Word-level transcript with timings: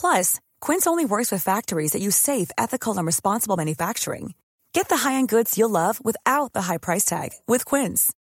Plus, 0.00 0.40
Quince 0.60 0.86
only 0.86 1.04
works 1.04 1.30
with 1.30 1.42
factories 1.42 1.92
that 1.92 2.02
use 2.02 2.16
safe, 2.16 2.50
ethical, 2.56 2.96
and 2.96 3.06
responsible 3.06 3.56
manufacturing. 3.56 4.32
Get 4.72 4.88
the 4.88 4.98
high-end 4.98 5.28
goods 5.28 5.58
you'll 5.58 5.70
love 5.70 6.02
without 6.04 6.52
the 6.52 6.62
high 6.62 6.78
price 6.78 7.04
tag 7.04 7.30
with 7.46 7.64
Quince. 7.64 8.12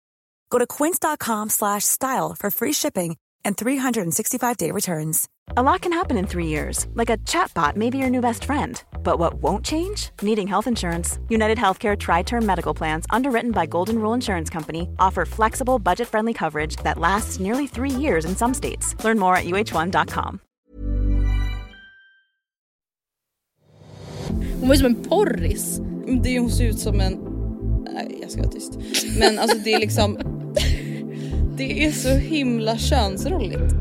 Go 0.50 0.60
to 0.60 0.68
quince.com 0.68 1.50
slash 1.50 1.84
style 1.86 2.36
for 2.36 2.52
free 2.52 2.74
shipping 2.74 3.18
and 3.46 3.56
365-day 3.56 4.72
returns. 4.72 5.28
A 5.56 5.62
lot 5.62 5.82
can 5.82 5.94
happen 5.94 6.18
in 6.18 6.26
three 6.26 6.48
years, 6.48 6.88
like 6.96 7.10
a 7.10 7.18
chatbot 7.20 7.76
may 7.76 7.90
be 7.90 7.98
your 7.98 8.10
new 8.10 8.22
best 8.22 8.44
friend. 8.44 8.84
But 9.04 9.20
what 9.20 9.36
won't 9.36 9.64
change? 9.64 10.10
Needing 10.22 10.48
health 10.48 10.68
insurance. 10.68 11.20
United 11.30 11.58
Healthcare 11.58 11.98
Tri 11.98 12.24
Term 12.24 12.46
Medical 12.46 12.74
Plans, 12.74 13.06
underwritten 13.10 13.52
by 13.52 13.66
Golden 13.66 14.00
Rule 14.00 14.14
Insurance 14.14 14.50
Company, 14.50 14.90
offer 15.00 15.26
flexible, 15.26 15.80
budget 15.80 16.08
friendly 16.08 16.34
coverage 16.34 16.76
that 16.78 16.98
lasts 16.98 17.40
nearly 17.40 17.68
three 17.68 17.92
years 17.92 18.26
in 18.26 18.36
some 18.36 18.54
states. 18.54 19.02
Learn 19.04 19.20
more 19.20 19.36
at 19.36 19.46
uh1.com. 19.46 20.42
Hon 24.60 24.68
var 24.68 24.76
ju 24.76 24.78
som 24.78 24.86
en 24.86 25.04
porris. 25.04 25.82
Det 26.24 26.40
hon 26.40 26.52
ser 26.52 26.66
ut 26.66 26.80
som 26.80 27.00
en... 27.00 27.18
Nej 27.94 28.18
jag 28.22 28.32
ska 28.32 28.42
vara 28.42 28.52
tyst. 28.52 28.78
Men 29.20 29.40
alltså 29.40 29.58
det 29.64 29.74
är 29.74 29.80
liksom... 29.80 30.18
Det 31.58 31.86
är 31.86 31.92
så 31.92 32.10
himla 32.10 32.78
könsrolligt. 32.78 33.74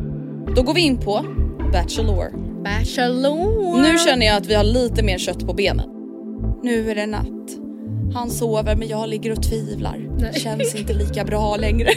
Då 0.57 0.63
går 0.63 0.75
vi 0.75 0.81
in 0.81 0.99
på 0.99 1.25
Bachelor. 1.73 2.31
Bachelor. 2.65 3.83
Nu 3.83 3.99
känner 3.99 4.27
jag 4.27 4.37
att 4.37 4.47
vi 4.47 4.55
har 4.55 4.65
lite 4.65 5.03
mer 5.03 5.19
kött 5.19 5.47
på 5.47 5.53
benen. 5.53 5.89
Nu 6.63 6.91
är 6.91 6.95
det 6.95 7.07
natt. 7.07 7.27
Han 8.15 8.31
sover 8.31 8.77
men 8.77 8.89
jag 8.89 9.09
ligger 9.09 9.33
och 9.33 9.43
tvivlar. 9.43 10.09
Nej. 10.19 10.33
Känns 10.35 10.75
inte 10.75 10.93
lika 10.93 11.25
bra 11.25 11.57
längre. 11.57 11.89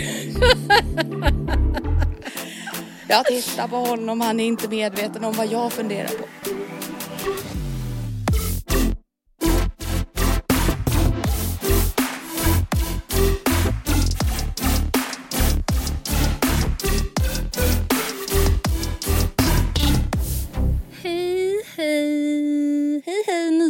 jag 3.07 3.25
tittar 3.25 3.67
på 3.67 3.75
honom, 3.75 4.21
han 4.21 4.39
är 4.39 4.45
inte 4.45 4.69
medveten 4.69 5.25
om 5.25 5.33
vad 5.33 5.47
jag 5.51 5.71
funderar 5.71 6.07
på. 6.07 6.25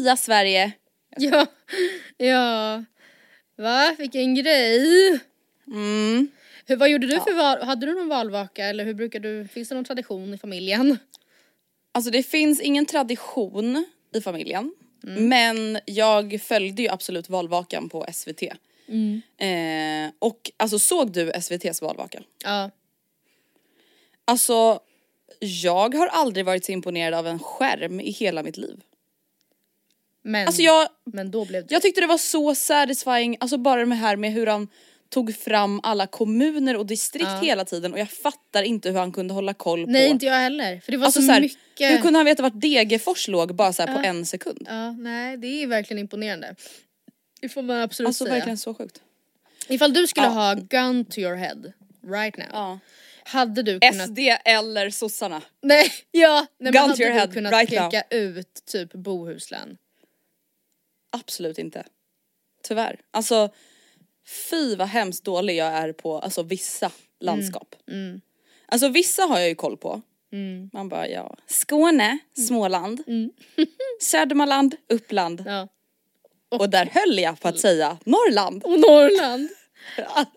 Nya 0.10 0.18
Sverige. 0.18 0.72
Ja, 1.18 1.46
ja. 2.18 2.84
Va? 3.58 3.96
Vilken 3.98 4.36
grej. 4.36 5.20
Mm. 5.68 6.28
Hur, 6.66 6.76
vad 6.76 6.90
gjorde 6.90 7.08
du 7.08 7.20
för 7.20 7.34
val? 7.34 7.62
Hade 7.62 7.86
du 7.86 7.96
någon 7.96 8.08
valvaka 8.08 8.66
eller 8.66 8.86
hur 8.86 8.94
brukar 8.94 9.20
du? 9.20 9.48
Finns 9.48 9.70
det 9.70 9.76
någon 9.76 9.86
tradition 9.86 10.34
i 10.34 10.38
familjen? 10.38 10.98
Alltså 11.92 12.12
det 12.12 12.24
finns 12.24 12.62
ingen 12.62 12.86
tradition 12.86 13.86
i 14.14 14.22
familjen. 14.22 14.74
Men 15.02 15.80
jag 15.86 16.42
följde 16.42 16.82
ju 16.82 16.90
absolut 16.90 17.30
valvakan 17.30 17.90
på 17.90 18.06
SVT. 18.14 18.44
Eh, 19.38 20.12
och 20.20 20.52
alltså 20.58 20.80
såg 20.80 21.12
du 21.12 21.32
SVTs 21.32 21.82
valvaka? 21.82 22.20
Ja. 22.44 22.72
Alltså 24.26 24.80
jag 25.40 25.96
har 25.96 26.08
aldrig 26.08 26.46
varit 26.46 26.66
så 26.66 26.72
imponerad 26.72 27.14
av 27.14 27.28
en 27.28 27.40
skärm 27.40 28.00
i 28.00 28.12
hela 28.12 28.44
mitt 28.44 28.58
liv. 28.58 28.82
Men, 30.24 30.48
Alltså 30.48 30.62
jag, 30.62 30.88
men 31.14 31.32
då 31.32 31.46
blev 31.46 31.68
det. 31.68 31.74
jag 31.74 31.82
tyckte 31.82 32.02
det 32.02 32.08
var 32.08 32.18
så 32.18 32.56
satisfying, 32.56 33.38
alltså 33.40 33.58
bara 33.58 33.86
det 33.86 33.96
här 33.96 34.16
med 34.16 34.32
hur 34.34 34.48
han 34.48 34.68
tog 35.10 35.36
fram 35.36 35.80
alla 35.84 36.08
kommuner 36.08 36.78
och 36.78 36.86
distrikt 36.86 37.26
Ja. 37.30 37.40
hela 37.42 37.66
tiden 37.66 37.94
och 37.94 38.00
jag 38.00 38.10
fattar 38.10 38.64
inte 38.64 38.90
hur 38.90 38.98
han 39.00 39.12
kunde 39.12 39.34
hålla 39.34 39.54
koll 39.54 39.86
på 39.86 39.92
Nej 39.92 40.10
inte 40.10 40.26
jag 40.26 40.34
heller. 40.40 40.80
För 40.80 40.92
det 40.92 40.98
var 40.98 41.06
Alltså 41.06 41.22
så, 41.22 41.26
så 41.28 41.32
här, 41.34 41.42
mycket. 41.42 41.92
Hur 41.92 41.98
kunde 41.98 42.20
han 42.20 42.26
veta 42.26 42.44
vart 42.44 42.62
Degerfors 42.62 43.28
låg 43.28 43.56
bara 43.56 43.74
så 43.74 43.82
här 43.86 43.94
på 43.96 44.00
Ja. 44.00 44.04
en 44.06 44.26
sekund? 44.26 44.66
Ja, 44.70 44.92
nej 44.92 45.38
det 45.38 45.48
är 45.64 45.68
verkligen 45.68 46.00
imponerande. 46.00 46.56
Det 47.42 47.50
får 47.50 47.62
man 47.62 47.82
absolut 47.82 48.08
Alltså 48.08 48.24
säga. 48.26 48.34
verkligen 48.36 48.58
så 48.58 48.74
sjukt. 48.74 49.02
Ifall 49.68 49.94
du 49.94 50.08
skulle 50.08 50.26
Ja. 50.28 50.32
ha 50.32 50.54
gun 50.54 51.06
to 51.06 51.20
your 51.20 51.36
head 51.36 51.58
right 52.08 52.38
now. 52.38 52.48
Ja. 52.54 52.80
Hade 53.24 53.64
du 53.64 53.80
kunnat... 53.80 54.08
SD 54.10 54.20
eller 54.46 54.90
sossarna. 54.90 55.42
Nej, 55.62 55.92
ja! 56.12 56.46
Nej, 56.60 56.72
men 56.72 56.74
Gun 56.74 56.82
to 56.84 56.90
hade 56.90 57.04
your 57.04 57.14
du 57.14 57.20
head 57.20 57.28
kunnat 57.34 57.54
right 57.54 57.72
now. 57.82 57.90
peka 57.92 58.16
ut 58.16 58.66
typ 58.72 58.94
Bohuslän? 58.94 59.78
Absolut 61.12 61.58
inte. 61.58 61.86
Tyvärr. 62.64 63.00
Alltså 63.12 63.50
fy 64.50 64.76
vad 64.76 64.88
hemskt 64.88 65.24
dålig 65.24 65.56
jag 65.56 65.68
är 65.68 65.94
på 65.94 66.20
alltså 66.20 66.44
vissa 66.44 66.92
landskap. 67.20 67.76
Mm. 67.88 68.22
Alltså 68.66 68.90
vissa 68.90 69.24
har 69.24 69.40
jag 69.40 69.50
ju 69.50 69.56
koll 69.56 69.78
på. 69.78 70.02
Man 70.74 70.90
bara 70.90 71.08
ja, 71.08 71.36
Skåne, 71.48 72.18
Småland, 72.48 73.04
Södermanland, 74.02 74.76
Uppland. 74.90 75.44
Ja. 75.46 75.68
Och 76.50 76.70
där 76.70 76.86
höll 76.86 77.20
jag 77.20 77.40
på 77.40 77.48
att 77.48 77.60
säga 77.60 77.98
Norrland. 78.06 78.64
Och 78.64 78.80
Norrland! 78.80 79.50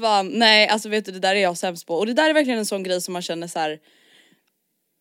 Fan, 0.00 0.28
nej 0.28 0.68
alltså 0.68 0.88
vet 0.88 1.04
du 1.04 1.12
det 1.12 1.18
där 1.18 1.34
är 1.34 1.40
jag 1.40 1.58
sämst 1.58 1.86
på 1.86 1.94
och 1.94 2.06
det 2.06 2.14
där 2.14 2.30
är 2.30 2.34
verkligen 2.34 2.58
en 2.58 2.66
sån 2.66 2.82
grej 2.82 3.00
som 3.00 3.12
man 3.12 3.22
känner 3.22 3.46
så 3.46 3.58
här. 3.58 3.80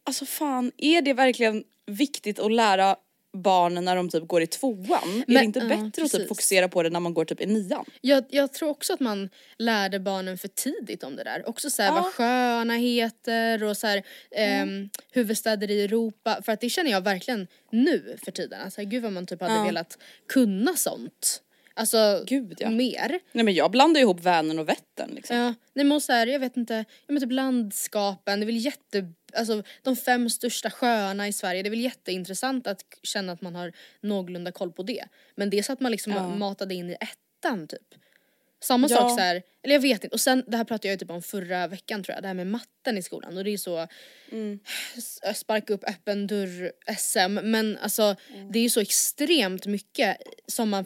Alltså 0.05 0.25
fan 0.25 0.71
är 0.77 1.01
det 1.01 1.13
verkligen 1.13 1.63
viktigt 1.85 2.39
att 2.39 2.51
lära 2.51 2.95
barnen 3.33 3.85
när 3.85 3.95
de 3.95 4.09
typ 4.09 4.27
går 4.27 4.41
i 4.41 4.47
tvåan? 4.47 4.77
är 4.91 5.23
Men- 5.27 5.35
det 5.35 5.43
inte 5.43 5.59
bättre 5.59 5.85
att 5.85 5.95
precis. 5.95 6.11
typ 6.11 6.27
fokusera 6.27 6.69
på 6.69 6.83
det 6.83 6.89
när 6.89 6.99
man 6.99 7.13
går 7.13 7.25
typ 7.25 7.41
i 7.41 7.45
nian? 7.45 7.85
Jag, 8.01 8.23
jag 8.29 8.53
tror 8.53 8.69
också 8.69 8.93
att 8.93 8.99
man 8.99 9.29
lärde 9.57 9.99
barnen 9.99 10.37
för 10.37 10.47
tidigt 10.47 11.03
om 11.03 11.15
det 11.15 11.23
där. 11.23 11.49
Också 11.49 11.69
såhär 11.69 11.91
vad 11.91 12.05
sjöarna 12.05 12.73
heter 12.75 13.63
och 13.63 13.77
såhär 13.77 14.03
ehm, 14.31 14.89
huvudstäder 15.11 15.71
i 15.71 15.83
Europa. 15.83 16.41
För 16.45 16.51
att 16.51 16.61
det 16.61 16.69
känner 16.69 16.91
jag 16.91 17.01
verkligen 17.01 17.47
nu 17.71 18.17
för 18.25 18.31
tiden. 18.31 18.61
Alltså 18.61 18.81
gud 18.83 19.03
vad 19.03 19.11
man 19.13 19.25
typ 19.25 19.41
hade 19.41 19.63
velat 19.63 19.97
kunna 20.27 20.73
sånt. 20.75 21.41
Alltså 21.81 22.23
Gud, 22.27 22.57
ja. 22.59 22.69
mer. 22.69 23.19
Nej 23.31 23.43
men 23.45 23.53
jag 23.53 23.71
blandar 23.71 24.01
ihop 24.01 24.19
Vänern 24.19 24.59
och 24.59 24.69
Vättern 24.69 25.09
liksom. 25.15 25.35
Ja, 25.37 25.53
nej 25.73 25.85
men 25.85 26.01
så 26.01 26.11
här, 26.13 26.27
jag 26.27 26.39
vet 26.39 26.57
inte, 26.57 26.85
ja, 27.07 27.13
men 27.13 27.21
typ 27.21 27.31
landskapen, 27.31 28.39
det 28.39 28.43
är 28.43 28.45
väl 28.45 28.65
jätte, 28.65 29.11
alltså 29.33 29.63
de 29.83 29.95
fem 29.95 30.29
största 30.29 30.69
sjöarna 30.71 31.27
i 31.27 31.33
Sverige, 31.33 31.63
det 31.63 31.67
är 31.67 31.71
väl 31.71 31.79
jätteintressant 31.81 32.67
att 32.67 32.81
känna 33.03 33.31
att 33.33 33.41
man 33.41 33.55
har 33.55 33.73
någorlunda 34.01 34.51
koll 34.51 34.71
på 34.71 34.83
det. 34.83 35.05
Men 35.35 35.49
det 35.49 35.59
är 35.59 35.63
så 35.63 35.73
att 35.73 35.79
man 35.79 35.91
liksom 35.91 36.39
matade 36.39 36.73
in 36.75 36.89
i 36.89 36.97
ettan 36.99 37.67
typ. 37.67 37.79
Samma 38.63 38.87
Ja. 38.89 38.95
sak 38.97 39.09
så 39.11 39.19
här, 39.19 39.41
eller 39.63 39.75
jag 39.75 39.81
vet 39.81 40.03
inte, 40.03 40.13
och 40.13 40.21
sen 40.21 40.43
det 40.47 40.57
här 40.57 40.63
pratade 40.63 40.87
jag 40.87 40.93
ju 40.93 40.97
typ 40.97 41.09
om 41.11 41.21
förra 41.21 41.67
veckan 41.67 42.03
tror 42.03 42.13
jag, 42.15 42.23
det 42.23 42.27
här 42.27 42.33
med 42.35 42.47
matten 42.47 42.97
i 42.97 43.01
skolan 43.03 43.37
och 43.37 43.43
det 43.43 43.51
är 43.51 43.57
så 43.57 43.87
s- 44.97 45.19
sparka 45.39 45.73
upp 45.73 45.83
öppen 45.89 46.27
dörr 46.27 46.71
SM 46.97 47.33
men 47.51 47.77
alltså 47.77 48.15
det 48.51 48.59
är 48.59 48.63
ju 48.63 48.69
så 48.69 48.79
extremt 48.79 49.65
mycket 49.65 50.17
som 50.47 50.69
man 50.69 50.85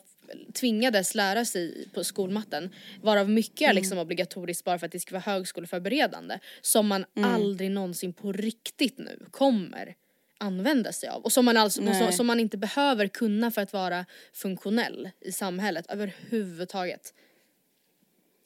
tvingades 0.54 1.16
lära 1.16 1.46
sig 1.46 1.88
på 1.94 2.04
skolmatten 2.04 2.70
varav 3.02 3.30
mycket 3.30 3.70
är 3.70 3.74
liksom 3.74 3.98
obligatoriskt 3.98 4.66
bara 4.66 4.80
för 4.80 4.86
att 4.86 4.92
det 4.92 5.00
ska 5.00 5.16
vara 5.16 5.34
högskoleförberedande 5.34 6.40
som 6.62 6.88
man 6.88 7.06
aldrig 7.22 7.72
någonsin 7.72 8.14
på 8.14 8.32
riktigt 8.32 8.98
nu 8.98 9.20
kommer 9.32 9.96
använda 10.38 10.94
sig 10.94 11.10
av 11.10 11.24
och 11.24 11.32
som 11.32 11.46
man, 11.46 11.58
alltså, 11.58 11.94
som, 11.94 12.12
som 12.12 12.28
man 12.28 12.40
inte 12.40 12.58
behöver 12.58 13.08
kunna 13.08 13.52
för 13.52 13.62
att 13.62 13.74
vara 13.74 14.06
funktionell 14.34 15.10
i 15.22 15.32
samhället 15.32 15.86
överhuvudtaget. 15.90 17.14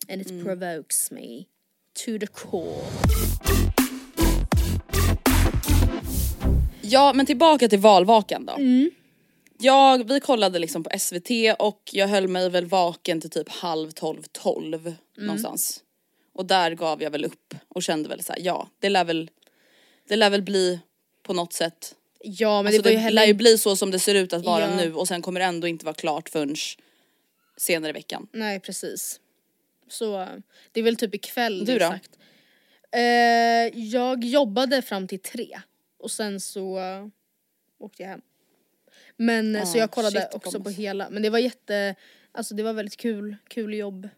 And 0.10 0.22
it 0.22 0.44
provokes 0.44 1.12
me 1.12 1.46
to 2.06 2.20
the 2.20 2.28
core. 2.28 2.86
Ja 6.82 7.14
men 7.16 7.26
tillbaka 7.26 7.68
till 7.68 7.80
valvakan 7.80 8.46
då. 8.46 8.54
Mm. 8.54 8.92
Jag, 9.62 10.08
vi 10.08 10.20
kollade 10.20 10.60
liksom 10.60 10.84
på 10.84 11.00
SVT 11.00 11.30
och 11.60 11.90
jag 11.92 12.08
höll 12.08 12.28
mig 12.28 12.50
väl 12.50 12.66
vaken 12.66 13.22
till 13.22 13.30
typ 13.30 13.50
halv 13.50 13.92
tolv, 13.92 14.24
tolv 14.32 14.88
Mm. 14.88 14.98
någonstans. 15.28 15.84
Och 16.34 16.46
där 16.46 16.72
gav 16.72 17.04
jag 17.04 17.12
väl 17.12 17.26
upp 17.26 17.56
och 17.68 17.84
kände 17.84 18.10
väl 18.10 18.24
såhär, 18.24 18.40
ja 18.44 18.70
det 18.80 18.90
lär 18.90 19.04
väl 19.06 19.30
det 20.08 20.16
lär 20.16 20.30
väl 20.30 20.42
bli 20.42 20.80
på 21.24 21.34
något 21.34 21.54
sätt. 21.54 21.96
Ja 22.20 22.62
men 22.62 22.68
Alltså 22.68 22.82
det 22.82 22.88
var 22.90 22.92
ju 22.92 22.98
det 22.98 23.04
heller 23.04 23.22
lär 23.22 23.28
ju 23.28 23.34
bli 23.34 23.58
så 23.58 23.76
som 23.76 23.92
det 23.92 24.00
ser 24.00 24.16
ut 24.16 24.34
att 24.34 24.46
vara 24.46 24.70
Ja. 24.70 24.76
nu 24.76 24.94
och 24.94 25.08
sen 25.08 25.22
kommer 25.22 25.40
det 25.40 25.46
ändå 25.46 25.68
inte 25.68 25.86
vara 25.86 25.96
klart 25.96 26.30
förrän 26.30 26.56
senare 27.58 27.90
i 27.90 27.94
veckan. 27.94 28.28
Nej 28.32 28.60
precis. 28.60 29.20
Så 29.90 30.28
det 30.72 30.80
är 30.80 30.84
väl 30.84 30.96
typ 30.96 31.16
ikväll 31.16 31.66
Du 31.66 31.74
då? 31.80 31.88
sagt. 31.90 32.12
Eh, 32.92 33.02
jag 33.80 34.24
jobbade 34.24 34.82
fram 34.82 35.08
till 35.08 35.20
tre 35.20 35.60
och 36.00 36.12
sen 36.12 36.40
så 36.40 36.80
åkte 37.80 38.04
jag 38.04 38.10
hem. 38.10 38.22
Men 39.20 39.56
eh, 39.56 39.66
så 39.66 39.78
jag 39.78 39.92
kollade 39.92 40.22
shit, 40.22 40.34
också 40.34 40.60
på 40.60 40.70
hela, 40.70 41.10
men 41.10 41.22
det 41.22 41.30
var 41.30 41.40
jätte, 41.40 41.96
alltså 42.32 42.56
det 42.56 42.64
var 42.64 42.74
väldigt 42.74 42.98
kul, 42.98 43.36
kul 43.48 43.74
jobb 43.74 44.10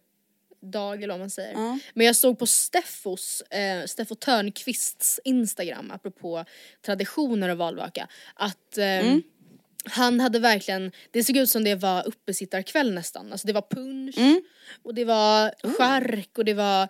dag 0.61 1.03
eller 1.03 1.13
vad 1.13 1.19
man 1.19 1.29
säger. 1.29 1.53
Ja. 1.53 1.79
Men 1.93 2.05
jag 2.05 2.15
såg 2.15 2.39
på 2.39 2.45
Steffos, 2.45 3.41
eh, 3.41 3.85
Steffo 3.85 4.15
Törnqvists 4.15 5.19
Instagram 5.23 5.91
apropå 5.91 6.45
traditioner 6.85 7.49
och 7.49 7.57
valvaka 7.57 8.07
att 8.33 8.77
eh, 8.77 8.85
Mm. 8.85 9.23
Han 9.85 10.19
hade 10.19 10.39
verkligen, 10.39 10.91
det 11.11 11.23
såg 11.23 11.37
ut 11.37 11.49
som 11.49 11.63
det 11.63 11.75
var 11.75 12.07
uppesittarkväll 12.07 12.93
nästan. 12.93 13.31
Alltså 13.31 13.47
det 13.47 13.53
var 13.53 13.65
punsch 13.71 14.17
Mm. 14.17 14.41
och 14.83 14.93
det 14.95 15.05
var 15.05 15.51
Oh. 15.63 15.73
chark 15.77 16.37
och 16.37 16.45
det 16.45 16.53
var 16.53 16.87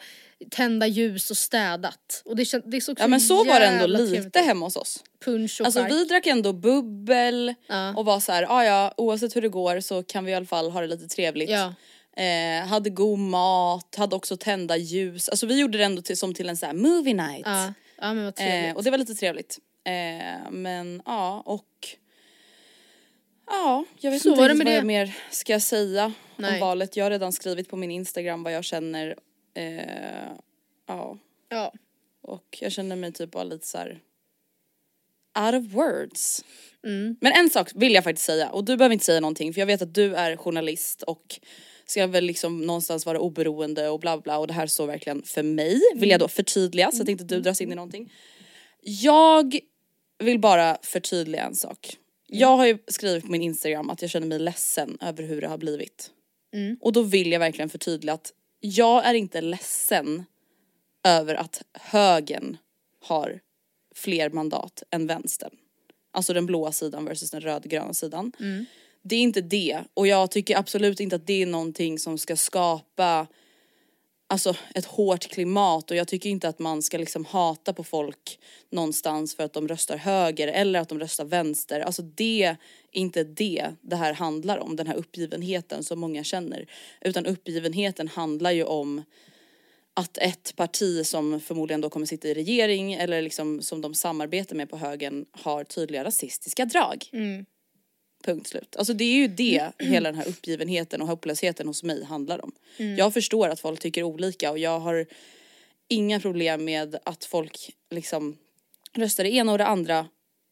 tända 0.52 0.88
ljus 0.88 1.32
och 1.32 1.38
städat. 1.38 2.22
Och 2.26 2.36
det, 2.36 2.46
känd, 2.46 2.64
det 2.66 2.82
såg 2.82 3.00
Ja 3.00 3.08
men 3.08 3.22
så 3.22 3.44
var 3.44 3.60
det 3.60 3.66
ändå 3.66 3.88
lite 3.88 4.08
trevligt 4.12 4.36
hemma 4.36 4.66
hos 4.66 4.76
oss. 4.76 5.04
Punsch 5.26 5.58
och 5.62 5.66
Alltså 5.66 5.80
chark. 5.82 5.92
vi 5.92 6.06
drack 6.06 6.28
ändå 6.28 6.54
bubbel 6.54 7.54
Ja. 7.68 7.96
och 7.98 8.06
var 8.06 8.20
så 8.20 8.32
här, 8.32 8.46
"Ah, 8.50 8.64
ja 8.66 8.94
oavsett 8.98 9.36
hur 9.36 9.42
det 9.42 9.50
går 9.50 9.80
så 9.80 10.04
kan 10.04 10.26
vi 10.26 10.32
i 10.32 10.36
alla 10.36 10.46
fall 10.46 10.72
ha 10.72 10.82
det 10.82 10.88
lite 10.88 11.08
trevligt. 11.08 11.50
Ja. 11.50 11.74
Eh, 12.24 12.66
hade 12.68 12.90
god 12.90 13.20
mat, 13.20 13.96
hade 13.96 14.16
också 14.16 14.38
tända 14.38 14.78
ljus. 14.78 15.30
Alltså 15.30 15.46
vi 15.46 15.60
gjorde 15.60 15.78
det 15.78 15.84
ändå 15.84 16.02
till, 16.02 16.18
som 16.18 16.34
till 16.34 16.50
en 16.50 16.58
så 16.58 16.66
här 16.66 16.74
movie 16.74 17.14
night. 17.14 17.42
Ja, 17.46 17.74
ja 18.02 18.14
men 18.14 18.24
vad 18.24 18.36
trevligt. 18.36 18.66
Eh, 18.72 18.76
och 18.78 18.84
det 18.84 18.92
var 18.92 18.98
lite 18.98 19.16
trevligt. 19.16 19.58
Eh, 19.86 20.52
men 20.52 21.02
ja 21.06 21.44
och 21.46 21.66
Ja, 23.52 23.86
jag 24.00 24.12
vet 24.12 24.22
Så 24.22 24.30
inte 24.30 24.42
var 24.42 24.50
det 24.50 24.56
med 24.56 24.66
vad 24.66 24.74
det. 24.74 24.78
jag 24.78 24.86
mer 24.86 25.16
ska 25.32 25.60
säga 25.60 26.14
Nej. 26.36 26.54
om 26.54 26.60
valet. 26.60 26.98
Jag 26.98 27.06
har 27.06 27.12
redan 27.12 27.32
skrivit 27.32 27.70
på 27.70 27.76
min 27.76 27.92
Instagram 27.92 28.44
vad 28.44 28.54
jag 28.54 28.64
känner. 28.64 29.16
Eh, 29.54 30.32
ja, 30.88 31.18
ja. 31.50 31.74
och 32.22 32.58
jag 32.62 32.72
känner 32.72 32.96
mig 32.96 33.14
typ 33.14 33.32
bara 33.32 33.44
lite 33.44 33.68
så 33.68 33.78
här 33.78 34.00
out 35.40 35.56
of 35.66 35.74
words. 35.74 36.44
Mm. 36.84 37.16
Men 37.22 37.34
en 37.34 37.50
sak 37.50 37.72
vill 37.76 37.94
jag 37.94 38.04
faktiskt 38.04 38.26
säga 38.26 38.50
och 38.50 38.64
du 38.66 38.78
behöver 38.78 38.94
inte 38.94 39.06
säga 39.06 39.20
någonting 39.20 39.54
för 39.54 39.62
jag 39.62 39.66
vet 39.66 39.82
att 39.82 39.94
du 39.94 40.16
är 40.16 40.38
journalist 40.38 41.04
och 41.04 41.40
ska 41.86 42.08
väl 42.08 42.26
liksom 42.26 42.62
någonstans 42.62 43.06
vara 43.06 43.20
oberoende 43.20 43.90
och 43.90 44.00
bla 44.00 44.18
bla 44.18 44.38
och 44.38 44.48
det 44.48 44.54
här 44.54 44.68
står 44.68 44.88
verkligen 44.88 45.24
för 45.24 45.44
mig 45.44 45.82
vill 45.96 46.10
jag 46.10 46.20
då 46.20 46.28
förtydliga 46.28 46.92
så 46.92 47.02
att 47.04 47.10
inte 47.10 47.24
du 47.24 47.42
dras 47.42 47.62
in 47.62 47.72
i 47.72 47.76
någonting. 47.76 48.14
Jag 48.82 49.60
vill 50.20 50.40
bara 50.40 50.78
förtydliga 50.82 51.44
en 51.44 51.56
sak. 51.56 51.98
Jag 52.34 52.58
har 52.58 52.66
ju 52.68 52.78
skrivit 52.88 53.24
på 53.26 53.32
min 53.32 53.42
Instagram 53.42 53.90
att 53.90 54.02
jag 54.02 54.12
känner 54.12 54.28
mig 54.28 54.40
ledsen 54.40 54.98
över 55.02 55.24
hur 55.24 55.42
det 55.42 55.48
har 55.48 55.58
blivit. 55.58 56.12
Och 56.82 56.94
då 56.94 57.02
vill 57.02 57.32
jag 57.32 57.40
verkligen 57.40 57.70
förtydliga 57.70 58.14
att 58.14 58.34
jag 58.60 59.06
är 59.06 59.14
inte 59.14 59.42
ledsen 59.42 60.24
över 61.04 61.36
att 61.36 61.62
högern 61.74 62.58
har 63.02 63.40
fler 63.96 64.30
mandat 64.30 64.84
än 64.90 65.08
vänstern. 65.08 65.56
Alltså 66.12 66.34
den 66.34 66.46
blåa 66.46 66.72
sidan 66.72 67.06
versus 67.06 67.32
den 67.32 67.42
rödgröna 67.42 67.94
sidan. 67.94 68.32
Det 69.02 69.16
är 69.16 69.22
inte 69.22 69.42
det 69.42 69.84
och 69.94 70.08
jag 70.08 70.32
tycker 70.32 70.58
absolut 70.58 71.00
inte 71.00 71.16
att 71.16 71.28
det 71.28 71.42
är 71.42 71.46
någonting 71.46 72.00
som 72.00 72.18
ska 72.18 72.36
skapa 72.36 73.28
alltså 74.32 74.56
ett 74.76 74.86
hårt 74.86 75.28
klimat 75.28 75.92
och 75.92 75.98
jag 75.98 76.08
tycker 76.08 76.30
inte 76.30 76.48
att 76.48 76.60
man 76.60 76.82
ska 76.82 76.98
liksom 76.98 77.26
hata 77.26 77.74
på 77.74 77.84
folk 77.84 78.40
någonstans 78.70 79.36
för 79.36 79.44
att 79.44 79.54
de 79.54 79.68
röstar 79.68 79.98
höger 79.98 80.48
eller 80.48 80.80
att 80.80 80.90
de 80.90 81.00
röstar 81.00 81.26
vänster. 81.26 81.80
Alltså 81.80 82.02
det 82.02 82.44
är 82.44 82.58
inte 82.92 83.24
det 83.24 83.70
det 83.82 83.96
här 83.96 84.14
handlar 84.14 84.58
om, 84.58 84.76
den 84.76 84.88
här 84.88 84.96
uppgivenheten 84.96 85.84
som 85.84 86.00
många 86.00 86.24
känner. 86.24 86.66
Utan 87.02 87.26
uppgivenheten 87.26 88.08
handlar 88.08 88.52
ju 88.52 88.64
om 88.64 89.04
att 89.94 90.18
ett 90.18 90.56
parti 90.56 91.06
som 91.06 91.40
förmodligen 91.40 91.82
då 91.82 91.90
kommer 91.90 92.06
sitta 92.06 92.28
i 92.28 92.34
regering 92.34 92.94
eller 92.94 93.22
liksom 93.22 93.62
som 93.62 93.82
de 93.82 93.94
samarbetar 93.94 94.56
med 94.56 94.70
på 94.70 94.78
högen 94.78 95.26
har 95.32 95.64
tydliga 95.64 96.04
rasistiska 96.04 96.66
drag. 96.66 97.06
Mm. 97.14 97.46
Punkt 98.22 98.48
slut. 98.48 98.76
Alltså 98.76 98.94
det 98.94 99.04
är 99.04 99.16
ju 99.16 99.28
det 99.28 99.72
hela 99.80 100.12
den 100.12 100.20
här 100.20 100.28
uppgivenheten 100.28 101.02
och 101.02 101.08
hopplösheten 101.08 101.68
hos 101.68 101.84
mig 101.84 102.04
handlar 102.04 102.46
om. 102.46 102.52
Jag 102.98 103.14
förstår 103.14 103.50
att 103.50 103.60
folk 103.60 103.80
tycker 103.80 104.04
olika 104.04 104.52
och 104.52 104.60
jag 104.60 104.80
har 104.80 105.06
inga 105.88 106.20
problem 106.20 106.66
med 106.66 106.98
att 107.04 107.26
folk 107.26 107.76
liksom 107.90 108.38
röstar 108.94 109.24
det 109.24 109.34
ena 109.34 109.52
och 109.52 109.58
det 109.58 109.66
andra 109.66 110.08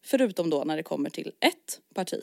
förutom 0.06 0.50
då 0.50 0.64
när 0.64 0.78
det 0.78 0.84
kommer 0.84 1.10
till 1.10 1.32
ett 1.40 1.80
parti. 1.94 2.22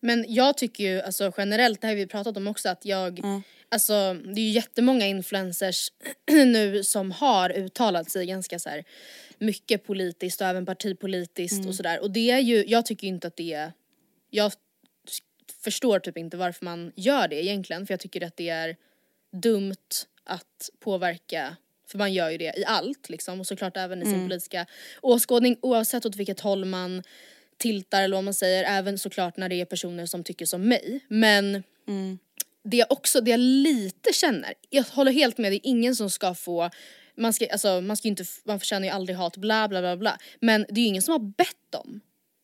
Men 0.00 0.24
jag 0.28 0.56
tycker 0.56 0.84
ju 0.84 1.00
alltså 1.00 1.32
generellt, 1.36 1.80
det 1.80 1.86
här 1.86 1.94
har 1.94 1.98
vi 1.98 2.06
pratat 2.06 2.36
om 2.36 2.46
också, 2.46 2.68
att 2.68 2.84
jag, 2.84 3.20
alltså 3.68 4.14
det 4.14 4.40
är 4.40 4.44
ju 4.44 4.50
jättemånga 4.50 5.06
influencers 5.06 5.92
nu 6.30 6.84
som 6.84 7.10
har 7.10 7.50
uttalat 7.50 8.10
sig 8.10 8.26
ganska 8.26 8.58
så 8.58 8.68
här 8.68 8.84
mycket 9.38 9.86
politiskt 9.86 10.40
och 10.40 10.46
även 10.46 10.66
partipolitiskt 10.66 11.66
och 11.66 11.74
sådär. 11.74 12.00
Och 12.00 12.10
det 12.10 12.30
är 12.30 12.38
ju, 12.38 12.64
jag 12.66 12.86
tycker 12.86 13.06
ju 13.06 13.12
inte 13.12 13.26
att 13.26 13.36
det 13.36 13.52
är, 13.52 13.72
jag 14.34 14.52
förstår 15.64 15.98
typ 15.98 16.18
inte 16.18 16.36
varför 16.36 16.64
man 16.64 16.92
gör 16.96 17.28
det 17.28 17.44
egentligen 17.44 17.86
för 17.86 17.92
jag 17.92 18.00
tycker 18.00 18.26
att 18.26 18.36
det 18.36 18.48
är 18.48 18.76
dumt 19.32 20.06
att 20.24 20.70
påverka 20.80 21.56
för 21.86 21.98
man 21.98 22.12
gör 22.12 22.30
ju 22.30 22.38
det 22.38 22.58
i 22.58 22.64
allt 22.64 23.08
liksom. 23.08 23.40
Och 23.40 23.46
såklart 23.46 23.76
även 23.76 24.02
i 24.02 24.04
sin 24.04 24.24
politiska 24.24 24.66
åskådning 25.00 25.56
oavsett 25.62 26.06
åt 26.06 26.16
vilket 26.16 26.40
håll 26.40 26.64
man 26.64 27.02
tiltar 27.56 28.02
eller 28.02 28.16
vad 28.16 28.24
man 28.24 28.34
säger 28.34 28.64
även 28.64 28.98
såklart 28.98 29.36
när 29.36 29.48
det 29.48 29.60
är 29.60 29.64
personer 29.64 30.06
som 30.06 30.24
tycker 30.24 30.46
som 30.46 30.68
mig. 30.68 31.00
Men 31.08 31.62
det 32.62 32.76
jag 32.76 32.92
också, 32.92 33.20
det 33.20 33.30
jag 33.30 33.40
lite 33.40 34.12
känner, 34.12 34.54
jag 34.70 34.84
håller 34.84 35.12
helt 35.12 35.38
med, 35.38 35.52
det 35.52 35.56
är 35.56 35.70
ingen 35.70 35.96
som 35.96 36.10
ska 36.10 36.34
få 36.34 36.70
man 37.14 37.32
ska, 37.32 37.46
alltså, 37.46 37.80
man 37.80 37.96
ska 37.96 38.08
inte, 38.08 38.24
man 38.44 38.60
förtjänar 38.60 38.86
ju 38.86 38.90
aldrig 38.90 39.16
hat 39.16 39.36
bla 39.36 39.68
bla 39.68 39.80
bla 39.80 39.96
bla. 39.96 40.18
Men 40.40 40.66
det 40.68 40.80
är 40.80 40.82
ju 40.82 40.88
ingen 40.88 41.02
som 41.02 41.12
har 41.12 41.18
bett 41.18 41.70
dem 41.70 42.00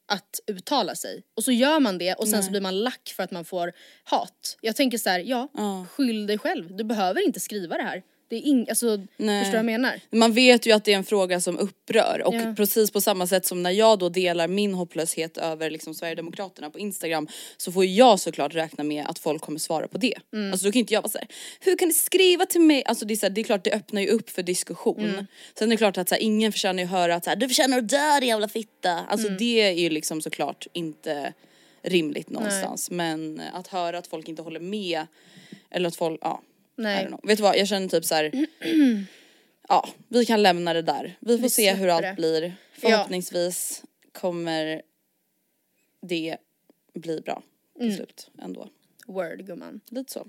att 0.08 0.40
uttala 0.46 0.94
sig 0.94 1.22
och 1.36 1.44
så 1.44 1.52
gör 1.52 1.80
man 1.80 1.98
det 1.98 2.14
och 2.14 2.28
sen 2.28 2.42
så 2.42 2.50
blir 2.50 2.60
man 2.60 2.80
lack 2.80 3.12
för 3.16 3.22
att 3.22 3.30
man 3.30 3.44
får 3.44 3.72
hat. 4.04 4.56
Jag 4.60 4.76
tänker 4.76 4.98
så 4.98 5.10
här, 5.10 5.20
ja, 5.20 5.48
skyll 5.90 6.26
dig 6.26 6.38
själv, 6.38 6.76
du 6.76 6.84
behöver 6.84 7.26
inte 7.26 7.40
skriva 7.40 7.76
det 7.76 7.82
här. 7.82 8.02
Det 8.30 8.36
är 8.36 8.40
ing, 8.46 8.66
alltså, 8.68 8.86
förstår 8.86 9.26
du 9.26 9.50
vad 9.50 9.58
jag 9.58 9.64
menar? 9.64 10.00
Man 10.10 10.32
vet 10.32 10.66
ju 10.66 10.72
att 10.72 10.84
det 10.84 10.92
är 10.92 10.96
en 10.96 11.04
fråga 11.04 11.40
som 11.40 11.58
upprör 11.58 12.22
och 12.26 12.34
Ja. 12.34 12.54
precis 12.56 12.90
på 12.90 13.00
samma 13.00 13.26
sätt 13.26 13.46
som 13.46 13.62
när 13.62 13.70
jag 13.70 13.98
då 13.98 14.08
delar 14.08 14.48
min 14.48 14.74
hopplöshet 14.74 15.36
över 15.38 15.70
liksom 15.70 15.94
Sverigedemokraterna 15.94 16.70
på 16.70 16.78
Instagram 16.78 17.28
så 17.56 17.72
får 17.72 17.84
jag 17.84 18.20
såklart 18.20 18.54
räkna 18.54 18.84
med 18.84 19.06
att 19.06 19.18
folk 19.18 19.42
kommer 19.42 19.58
svara 19.58 19.88
på 19.88 19.98
det. 19.98 20.14
Mm. 20.32 20.52
Alltså 20.52 20.66
då 20.66 20.72
kan 20.72 20.80
inte 20.80 20.94
jag 20.94 21.02
vara 21.02 21.10
såhär, 21.10 21.28
hur 21.60 21.76
kan 21.76 21.88
ni 21.88 21.94
skriva 21.94 22.46
till 22.46 22.60
mig? 22.60 22.82
Alltså 22.84 23.04
det 23.04 23.14
är, 23.14 23.16
så 23.16 23.26
här, 23.26 23.30
det 23.30 23.40
är 23.40 23.42
klart 23.44 23.64
det 23.64 23.72
öppnar 23.72 24.00
ju 24.00 24.08
upp 24.08 24.30
för 24.30 24.42
diskussion. 24.42 25.04
Mm. 25.04 25.26
Sen 25.58 25.68
är 25.68 25.70
det 25.70 25.76
klart 25.76 25.98
att 25.98 26.08
så 26.08 26.14
här, 26.14 26.22
ingen 26.22 26.52
förtjänar 26.52 26.82
ju 26.82 26.88
höra 26.88 27.14
att 27.14 27.24
så 27.24 27.30
här, 27.30 27.36
du 27.36 27.48
förtjänar 27.48 27.78
att 27.78 27.88
dö 27.88 28.20
din 28.20 28.28
jävla 28.28 28.48
fitta. 28.48 28.92
Alltså 28.92 29.26
Mm. 29.26 29.38
det 29.38 29.60
är 29.60 29.70
ju 29.72 29.90
liksom 29.90 30.22
såklart 30.22 30.66
inte 30.72 31.32
rimligt 31.82 32.30
någonstans 32.30 32.90
men 32.90 33.42
att 33.52 33.66
höra 33.66 33.98
att 33.98 34.06
folk 34.06 34.28
inte 34.28 34.42
håller 34.42 34.60
med 34.60 35.06
eller 35.70 35.88
att 35.88 35.96
folk, 35.96 36.20
ja. 36.22 36.42
I 36.78 36.82
Nej. 36.82 37.04
don't 37.04 37.08
know. 37.08 37.20
Vet 37.22 37.36
du 37.38 37.42
vad, 37.42 37.56
jag 37.56 37.68
känner 37.68 37.88
typ 37.88 38.04
så 38.04 38.14
här. 38.14 38.32
Ja, 39.70 39.88
vi 40.08 40.26
kan 40.26 40.42
lämna 40.42 40.72
det 40.72 40.82
där. 40.82 41.16
Vi 41.20 41.36
får 41.36 41.42
Vi 41.42 41.50
se 41.50 41.72
hur 41.74 41.88
allt 41.88 42.02
det. 42.02 42.14
blir. 42.16 42.54
Förhoppningsvis 42.72 43.82
kommer 44.12 44.82
det 46.02 46.36
bli 46.94 47.20
bra 47.20 47.42
till 47.80 47.96
slut 47.96 48.30
ändå. 48.42 48.68
Word 49.06 49.46
gumman. 49.46 49.80
Lite 49.90 50.12
så. 50.12 50.26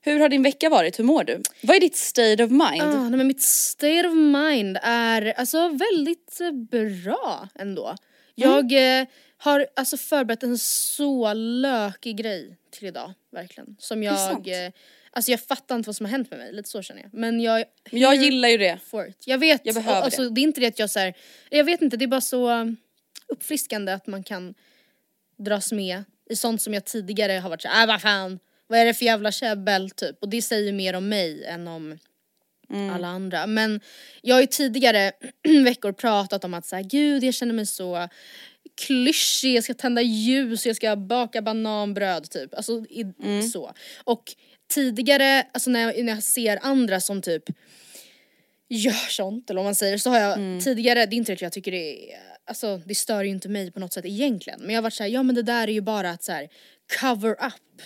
Hur 0.00 0.20
har 0.20 0.28
din 0.28 0.42
vecka 0.42 0.68
varit? 0.68 0.98
Hur 0.98 1.04
mår 1.04 1.24
du? 1.24 1.42
Vad 1.62 1.76
är 1.76 1.80
ditt 1.80 1.96
state 1.96 2.44
of 2.44 2.50
mind? 2.50 2.82
Ah, 2.82 3.08
nej, 3.08 3.16
men 3.18 3.26
mitt 3.26 3.42
state 3.42 4.08
of 4.08 4.14
mind 4.14 4.78
är 4.82 5.32
alltså 5.36 5.68
väldigt 5.68 6.40
eh, 6.40 6.52
bra 6.52 7.48
ändå. 7.54 7.94
Jag 8.34 8.98
eh, 9.00 9.06
har 9.36 9.66
alltså 9.76 9.96
förberett 9.96 10.42
en 10.42 10.58
så 10.58 11.32
lökig 11.34 12.16
grej 12.16 12.56
till 12.70 12.88
idag, 12.88 13.12
verkligen. 13.30 13.76
Som 13.78 14.02
jag, 14.02 14.48
eh, 14.48 14.72
alltså 15.10 15.30
jag 15.30 15.40
fattar 15.40 15.76
inte 15.76 15.88
vad 15.88 15.96
som 15.96 16.06
har 16.06 16.10
hänt 16.10 16.30
med 16.30 16.38
mig, 16.40 16.52
lite 16.52 16.68
så 16.68 16.82
känner 16.82 17.02
jag. 17.02 17.14
Men 17.14 17.40
jag, 17.40 17.64
Men 17.90 18.00
jag 18.00 18.14
gillar 18.14 18.48
ju 18.48 18.56
det. 18.58 18.78
for 18.86 19.08
it. 19.08 19.22
Jag 19.26 19.38
vet, 19.38 19.60
Jag 19.64 19.74
behöver 19.74 20.02
alltså, 20.02 20.22
det. 20.22 20.30
det. 20.34 20.40
är 20.40 20.42
inte 20.42 20.60
det 20.60 20.66
att 20.66 20.78
jag 20.78 20.90
så 20.90 20.98
här, 20.98 21.14
jag 21.50 21.64
vet 21.64 21.82
inte, 21.82 21.96
det 21.96 22.04
är 22.04 22.06
bara 22.06 22.20
så 22.20 22.74
uppfriskande 23.28 23.92
att 23.92 24.06
man 24.06 24.22
kan 24.22 24.54
dras 25.38 25.72
med 25.72 26.04
i 26.30 26.36
sånt 26.36 26.62
som 26.62 26.74
jag 26.74 26.84
tidigare 26.84 27.32
har 27.32 27.50
varit 27.50 27.62
såhär, 27.62 27.82
äh 27.82 27.86
vad 27.88 28.02
fan, 28.02 28.38
vad 28.66 28.78
är 28.78 28.84
det 28.84 28.94
för 28.94 29.04
jävla 29.04 29.32
käbbel 29.32 29.90
typ. 29.90 30.16
Och 30.20 30.28
det 30.28 30.42
säger 30.42 30.72
mer 30.72 30.94
om 30.94 31.08
mig 31.08 31.44
än 31.44 31.68
om 31.68 31.98
Mm. 32.70 32.90
alla 32.94 33.08
andra. 33.08 33.46
Men 33.46 33.80
jag 34.22 34.34
har 34.36 34.40
ju 34.40 34.46
tidigare 34.46 35.12
veckor 35.64 35.92
pratat 35.92 36.44
om 36.44 36.54
att 36.54 36.66
så 36.66 36.76
här, 36.76 36.82
gud 36.82 37.24
jag 37.24 37.34
känner 37.34 37.54
mig 37.54 37.66
så 37.66 38.08
klyschig, 38.86 39.54
jag 39.56 39.64
ska 39.64 39.74
tända 39.74 40.02
ljus, 40.02 40.66
jag 40.66 40.76
ska 40.76 40.96
baka 40.96 41.42
bananbröd 41.42 42.30
typ. 42.30 42.54
Alltså 42.54 42.84
i, 42.90 43.04
Mm. 43.22 43.42
så. 43.42 43.72
Och 44.04 44.22
tidigare, 44.68 45.46
alltså 45.52 45.70
när 45.70 45.80
jag, 45.80 46.04
när 46.04 46.12
jag 46.14 46.22
ser 46.22 46.58
andra 46.62 47.00
som 47.00 47.22
typ 47.22 47.44
gör 48.68 49.08
sånt 49.10 49.50
eller 49.50 49.60
om 49.60 49.64
man 49.64 49.74
säger 49.74 49.98
så 49.98 50.10
har 50.10 50.18
jag 50.20 50.38
Mm. 50.38 50.60
tidigare, 50.60 51.06
det 51.06 51.14
är 51.14 51.18
inte 51.18 51.32
att 51.32 51.42
jag 51.42 51.52
tycker 51.52 51.70
det 51.72 52.12
är, 52.12 52.18
alltså 52.46 52.76
det 52.86 52.94
stör 52.94 53.24
ju 53.24 53.30
inte 53.30 53.48
mig 53.48 53.70
på 53.72 53.80
något 53.80 53.92
sätt 53.92 54.04
egentligen 54.04 54.60
men 54.60 54.70
jag 54.70 54.76
har 54.76 54.82
varit 54.82 54.94
såhär, 54.94 55.10
ja 55.10 55.22
men 55.22 55.34
det 55.34 55.42
där 55.42 55.68
är 55.68 55.72
ju 55.72 55.80
bara 55.80 56.10
att 56.10 56.22
så 56.22 56.32
här 56.32 56.48
cover 57.00 57.30
up 57.32 57.82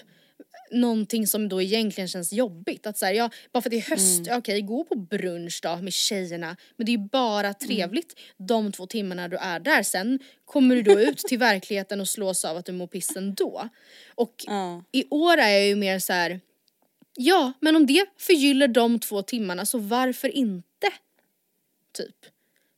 någonting 0.70 1.26
som 1.26 1.48
då 1.48 1.62
egentligen 1.62 2.08
känns 2.08 2.32
jobbigt. 2.32 2.86
Att 2.86 2.98
så 2.98 3.06
här, 3.06 3.12
ja, 3.12 3.30
bara 3.52 3.62
för 3.62 3.68
att 3.68 3.70
det 3.70 3.76
är 3.76 3.90
höst, 3.90 4.26
Mm. 4.26 4.38
okej 4.38 4.60
gå 4.62 4.84
på 4.84 4.94
brunch 4.94 5.60
då 5.62 5.76
med 5.76 5.92
tjejerna 5.92 6.56
men 6.76 6.86
det 6.86 6.92
är 6.92 6.96
ju 6.98 7.08
bara 7.08 7.54
trevligt 7.54 8.14
de 8.36 8.72
två 8.72 8.86
timmarna 8.86 9.28
du 9.28 9.36
är 9.36 9.60
där. 9.60 9.82
Sen 9.82 10.18
kommer 10.44 10.76
du 10.76 10.82
då 10.82 11.00
ut 11.00 11.18
till 11.18 11.38
verkligheten 11.38 12.00
och 12.00 12.08
slås 12.08 12.44
av 12.44 12.56
att 12.56 12.66
du 12.66 12.72
mår 12.72 12.86
piss 12.86 13.16
ändå. 13.16 13.68
Och 14.14 14.34
Ja. 14.46 14.84
i 14.92 15.04
år 15.10 15.36
är 15.38 15.48
jag 15.48 15.66
ju 15.66 15.76
mer 15.76 15.98
så 15.98 16.12
här. 16.12 16.40
Ja 17.16 17.52
men 17.60 17.76
om 17.76 17.86
det 17.86 18.06
förgyller 18.18 18.68
de 18.68 18.98
två 18.98 19.22
timmarna 19.22 19.66
så 19.66 19.78
varför 19.78 20.28
inte? 20.28 20.86
Typ. 21.92 22.16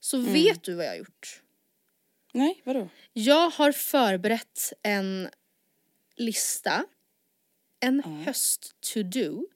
Så 0.00 0.16
Mm. 0.16 0.32
vet 0.32 0.62
du 0.62 0.74
vad 0.74 0.84
jag 0.84 0.90
har 0.90 0.96
gjort? 0.96 1.40
Nej, 2.32 2.60
vadå? 2.64 2.88
Jag 3.12 3.50
har 3.50 3.72
förberett 3.72 4.72
en 4.82 5.28
lista, 6.16 6.84
en 7.80 8.02
höst 8.26 8.74
to 8.80 9.02
do 9.02 9.46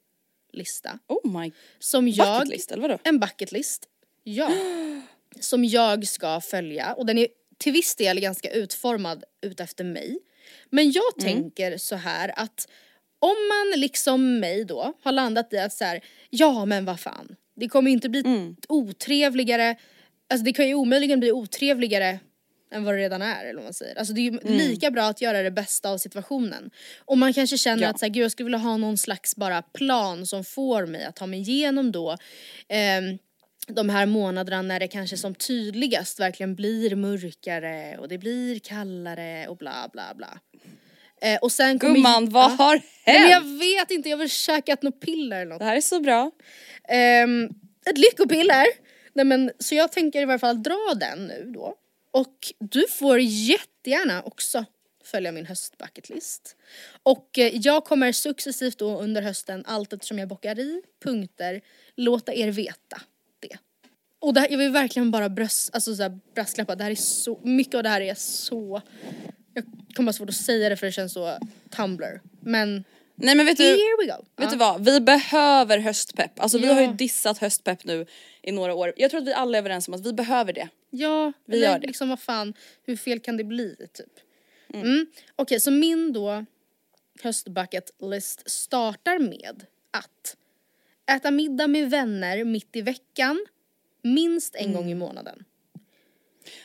lista 0.52 0.98
Oh 1.06 1.40
my... 1.40 1.52
som 1.78 2.08
jag, 2.08 2.38
Bucket 2.40 2.48
list 2.56 2.72
eller 2.72 2.82
vadå? 2.82 2.98
en 3.04 3.18
bucket 3.20 3.52
list, 3.52 3.88
ja, 4.22 4.52
som 5.40 5.64
jag 5.64 6.06
ska 6.06 6.40
följa 6.40 6.94
och 6.94 7.06
den 7.06 7.18
är 7.18 7.28
till 7.58 7.72
viss 7.72 7.94
del 7.96 8.20
ganska 8.20 8.50
utformad 8.50 9.24
utefter 9.40 9.84
mig. 9.84 10.18
Men 10.70 10.92
jag 10.92 11.16
tänker 11.20 11.78
så 11.78 11.96
här 11.96 12.32
att 12.36 12.68
om 13.18 13.36
man 13.48 13.80
liksom 13.80 14.38
mig 14.40 14.64
då 14.64 14.92
har 15.02 15.12
landat 15.12 15.52
i 15.52 15.58
att 15.58 15.72
så 15.72 15.84
här, 15.84 16.00
ja 16.30 16.64
men 16.64 16.84
vad 16.84 17.00
fan, 17.00 17.36
det 17.56 17.68
kommer 17.68 17.90
ju 17.90 17.94
inte 17.94 18.08
bli 18.08 18.22
otrevligare, 18.68 19.76
alltså 20.30 20.44
det 20.44 20.52
kan 20.52 20.68
ju 20.68 20.74
omöjligen 20.74 21.20
bli 21.20 21.32
otrevligare 21.32 22.18
än 22.72 22.84
vad 22.84 22.94
det 22.94 22.98
redan 22.98 23.22
är 23.22 23.44
eller 23.44 23.54
vad 23.54 23.64
man 23.64 23.72
säger. 23.74 23.98
Alltså 23.98 24.14
det 24.14 24.20
är 24.20 24.30
ju 24.32 24.38
lika 24.58 24.90
bra 24.90 25.02
att 25.04 25.20
göra 25.20 25.42
det 25.42 25.50
bästa 25.50 25.90
av 25.90 25.98
situationen. 25.98 26.70
Och 27.04 27.18
man 27.18 27.32
kanske 27.32 27.58
känner 27.58 27.82
Ja. 27.82 27.88
att 27.88 27.98
så 27.98 28.04
här, 28.06 28.10
gud 28.12 28.24
jag 28.24 28.32
skulle 28.32 28.44
vilja 28.44 28.58
ha 28.58 28.76
någon 28.76 28.98
slags 28.98 29.36
bara 29.36 29.62
plan 29.62 30.26
som 30.26 30.44
får 30.44 30.86
mig 30.86 31.04
att 31.04 31.16
ta 31.16 31.26
mig 31.26 31.40
igenom 31.40 31.92
då 31.92 32.16
ehm, 32.68 33.18
de 33.68 33.88
här 33.88 34.06
månaderna 34.06 34.62
när 34.62 34.80
det 34.80 34.88
kanske 34.88 35.16
som 35.16 35.34
tydligast 35.34 36.20
verkligen 36.20 36.54
blir 36.54 36.94
mörkare 36.96 37.96
och 37.98 38.08
det 38.08 38.18
blir 38.18 38.58
kallare 38.58 39.48
och 39.48 39.56
bla 39.56 39.88
bla 39.92 40.14
bla. 40.14 40.38
Eh, 41.20 41.38
och 41.38 41.52
sen 41.52 41.78
kommer 41.78 41.94
Gumman, 41.94 42.28
vad 42.30 42.50
Ja. 42.50 42.54
har 42.58 42.74
Nej, 42.74 42.82
men 43.06 43.14
hänt? 43.16 43.30
jag 43.32 43.58
vet 43.58 43.90
inte, 43.90 44.08
jag 44.08 44.16
vill 44.16 44.30
käkat 44.30 44.82
något 44.82 45.00
piller 45.00 45.36
eller 45.40 45.50
något. 45.50 45.58
Det 45.58 45.64
här 45.64 45.76
är 45.76 45.80
så 45.80 46.00
bra. 46.00 46.30
Ehm, 46.88 47.48
ett 47.86 47.98
lyckopiller. 47.98 48.66
Nej, 49.12 49.24
men, 49.24 49.50
så 49.58 49.74
jag 49.74 49.92
tänker 49.92 50.22
i 50.22 50.24
varje 50.24 50.38
fall 50.38 50.62
dra 50.62 50.94
den 51.00 51.26
nu 51.26 51.50
då. 51.54 51.74
Och 52.10 52.52
du 52.58 52.86
får 52.88 53.18
jättegärna 53.20 54.22
också 54.22 54.64
följa 55.04 55.32
min 55.32 55.46
höstbucketlist. 55.46 56.56
Och 57.02 57.38
eh, 57.38 57.56
jag 57.56 57.84
kommer 57.84 58.12
successivt 58.12 58.78
då 58.78 59.00
under 59.00 59.22
hösten, 59.22 59.64
allt 59.66 59.92
eftersom 59.92 60.18
jag 60.18 60.28
bockar 60.28 60.58
i 60.58 60.82
punkter, 61.04 61.60
låta 61.96 62.34
er 62.34 62.50
veta 62.50 63.00
det. 63.40 63.58
Och 64.20 64.34
det 64.34 64.40
här, 64.40 64.48
jag 64.50 64.58
vill 64.58 64.70
verkligen 64.70 65.10
bara 65.10 65.28
bröst, 65.28 65.70
alltså 65.72 65.94
så 65.96 66.02
här, 66.02 66.18
brasklappa, 66.34 66.74
det 66.74 66.84
här 66.84 66.90
är 66.90 66.94
så, 66.94 67.40
mycket 67.44 67.74
av 67.74 67.82
det 67.82 67.88
här 67.88 68.00
är 68.00 68.14
så, 68.14 68.82
jag 69.64 69.94
kommer 69.96 70.08
ha 70.08 70.12
svårt 70.12 70.28
att 70.28 70.34
säga 70.34 70.68
det 70.68 70.76
för 70.76 70.86
det 70.86 70.92
känns 70.92 71.12
så 71.12 71.38
Tumblr. 71.70 72.20
Men 72.40 72.84
Nej 73.14 73.34
men 73.34 73.46
vet 73.46 73.56
du, 73.56 73.62
here 73.64 73.96
we 74.00 74.06
go. 74.16 74.24
vet 74.36 74.50
du 74.50 74.56
vad? 74.56 74.84
Vi 74.84 75.00
behöver 75.00 75.78
höstpepp. 75.78 76.40
Alltså 76.40 76.58
vi 76.58 76.66
Ja. 76.66 76.72
har 76.74 76.80
ju 76.80 76.92
dissat 76.92 77.38
höstpepp 77.38 77.84
nu 77.84 78.06
i 78.42 78.52
några 78.52 78.74
år. 78.74 78.92
Jag 78.96 79.10
tror 79.10 79.20
att 79.20 79.26
vi 79.26 79.32
alla 79.32 79.58
är 79.58 79.62
överens 79.62 79.88
om 79.88 79.94
att 79.94 80.06
vi 80.06 80.12
behöver 80.12 80.52
det. 80.52 80.68
Ja, 80.90 81.32
Vi 81.46 81.56
eller 81.56 81.66
gör 81.68 81.78
det. 81.78 81.86
liksom 81.86 82.08
vad 82.08 82.20
fan, 82.20 82.54
hur 82.84 82.96
fel 82.96 83.20
kan 83.20 83.36
det 83.36 83.44
bli 83.44 83.76
typ? 83.92 84.12
Mm. 84.74 85.06
Okej, 85.36 85.60
så 85.60 85.70
min 85.70 86.12
då 86.12 86.44
höstbucket 87.22 87.90
list 88.00 88.50
startar 88.50 89.18
med 89.18 89.64
att 89.90 90.36
äta 91.16 91.30
middag 91.30 91.66
med 91.66 91.90
vänner 91.90 92.44
mitt 92.44 92.76
i 92.76 92.80
veckan, 92.82 93.46
minst 94.02 94.54
en 94.54 94.72
gång 94.72 94.90
i 94.90 94.94
månaden. 94.94 95.44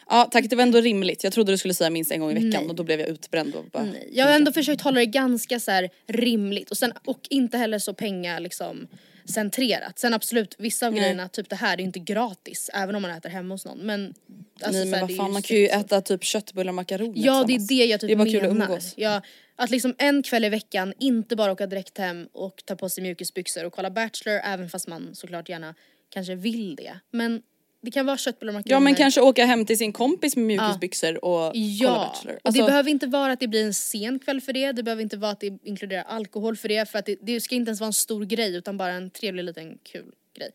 Ja 0.09 0.27
tack 0.31 0.49
det 0.49 0.55
var 0.55 0.63
ändå 0.63 0.81
rimligt. 0.81 1.23
Jag 1.23 1.33
trodde 1.33 1.51
du 1.51 1.57
skulle 1.57 1.73
säga 1.73 1.89
minst 1.89 2.11
en 2.11 2.19
gång 2.19 2.31
i 2.31 2.33
veckan 2.33 2.49
Nej. 2.63 2.67
och 2.67 2.75
då 2.75 2.83
blev 2.83 2.99
jag 2.99 3.09
utbränd 3.09 3.55
och 3.55 3.65
bara... 3.65 3.83
Nej, 3.83 4.09
jag 4.13 4.25
har 4.25 4.33
ändå 4.33 4.51
försökt 4.51 4.81
hålla 4.81 4.99
det 4.99 5.05
ganska 5.05 5.59
så 5.59 5.71
här 5.71 5.89
rimligt 6.07 6.71
och, 6.71 6.77
sen, 6.77 6.93
och 7.05 7.19
inte 7.29 7.57
heller 7.57 7.79
så 7.79 7.93
penga 7.93 8.39
liksom 8.39 8.87
centrerat. 9.25 9.99
Sen 9.99 10.13
absolut, 10.13 10.55
vissa 10.57 10.87
av 10.87 10.93
Nej. 10.93 11.01
grejerna, 11.01 11.29
typ 11.29 11.49
det 11.49 11.55
här, 11.55 11.77
det 11.77 11.83
är 11.83 11.85
inte 11.85 11.99
gratis 11.99 12.69
även 12.73 12.95
om 12.95 13.01
man 13.01 13.11
äter 13.11 13.29
hemma 13.29 13.53
hos 13.53 13.65
någon. 13.65 13.77
Men, 13.77 14.13
alltså, 14.61 14.83
Nej 14.83 14.91
här, 14.91 14.91
men 14.91 14.99
vad 15.07 15.15
fan 15.17 15.33
man 15.33 15.41
kan 15.41 15.57
ju 15.57 15.67
så- 15.67 15.73
äta 15.79 16.01
typ 16.01 16.23
köttbullar 16.23 16.69
och 16.71 16.75
makaroner 16.75 17.13
Ja 17.25 17.43
det 17.47 17.53
är 17.55 17.67
det 17.67 17.85
jag 17.85 17.99
typ 17.99 18.07
Det 18.07 18.13
är 18.13 18.17
bara 18.17 18.27
kul 18.29 18.45
att 18.45 18.53
menar. 18.53 18.65
umgås. 18.65 18.93
Ja, 18.97 19.21
att 19.55 19.69
liksom 19.69 19.95
en 19.97 20.23
kväll 20.23 20.45
i 20.45 20.49
veckan 20.49 20.93
inte 20.99 21.35
bara 21.35 21.51
åka 21.51 21.67
direkt 21.67 21.97
hem 21.97 22.27
och 22.33 22.63
ta 22.65 22.75
på 22.75 22.89
sig 22.89 23.03
mjukisbyxor 23.03 23.65
och 23.65 23.73
kolla 23.73 23.89
Bachelor 23.91 24.39
även 24.43 24.69
fast 24.69 24.87
man 24.87 25.15
såklart 25.15 25.49
gärna 25.49 25.75
kanske 26.09 26.35
vill 26.35 26.75
det. 26.75 26.99
Men 27.11 27.41
det 27.83 27.91
kan 27.91 28.05
vara 28.05 28.17
köttbullar 28.17 28.51
och 28.51 28.53
makaroner. 28.53 28.75
Ja 28.75 28.79
men 28.79 28.95
kanske 28.95 29.21
åka 29.21 29.45
hem 29.45 29.65
till 29.65 29.77
sin 29.77 29.93
kompis 29.93 30.35
med 30.35 30.45
mjukisbyxor 30.45 31.25
och 31.25 31.51
kolla 31.51 31.51
Ja, 31.55 32.11
Bachelor. 32.13 32.35
och 32.35 32.41
Alltså, 32.43 32.61
det 32.61 32.67
behöver 32.67 32.89
inte 32.89 33.07
vara 33.07 33.31
att 33.33 33.39
det 33.39 33.47
blir 33.47 33.65
en 33.65 33.73
sen 33.73 34.19
kväll 34.19 34.41
för 34.41 34.53
det, 34.53 34.71
det 34.71 34.83
behöver 34.83 35.03
inte 35.03 35.17
vara 35.17 35.31
att 35.31 35.39
det 35.39 35.59
inkluderar 35.63 36.03
alkohol 36.03 36.55
för 36.57 36.69
det 36.69 36.89
för 36.89 36.99
att 36.99 37.05
det, 37.05 37.17
det 37.21 37.41
ska 37.41 37.55
inte 37.55 37.69
ens 37.69 37.79
vara 37.79 37.87
en 37.87 37.93
stor 37.93 38.25
grej 38.25 38.55
utan 38.55 38.77
bara 38.77 38.91
en 38.91 39.09
trevlig 39.09 39.43
liten 39.43 39.77
kul 39.83 40.11
grej. 40.37 40.51